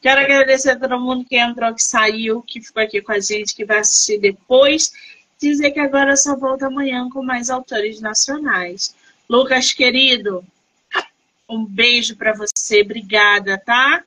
Quero 0.02 0.22
agradecer 0.22 0.72
a 0.72 0.80
todo 0.80 1.00
mundo 1.00 1.24
que 1.24 1.38
entrou, 1.38 1.74
que 1.74 1.84
saiu, 1.84 2.42
que 2.42 2.60
ficou 2.60 2.84
aqui 2.84 3.02
com 3.02 3.12
a 3.12 3.20
gente, 3.20 3.56
que 3.56 3.64
vai 3.64 3.80
assistir 3.80 4.20
depois. 4.20 4.92
Dizer 5.40 5.72
que 5.72 5.80
agora 5.80 6.18
só 6.18 6.36
volta 6.36 6.68
amanhã 6.68 7.10
com 7.10 7.24
mais 7.24 7.50
autores 7.50 8.02
nacionais. 8.02 8.96
Lucas, 9.30 9.72
querido, 9.72 10.44
um 11.48 11.64
beijo 11.66 12.16
para 12.16 12.34
você, 12.34 12.82
obrigada, 12.82 13.58
tá? 13.58 14.04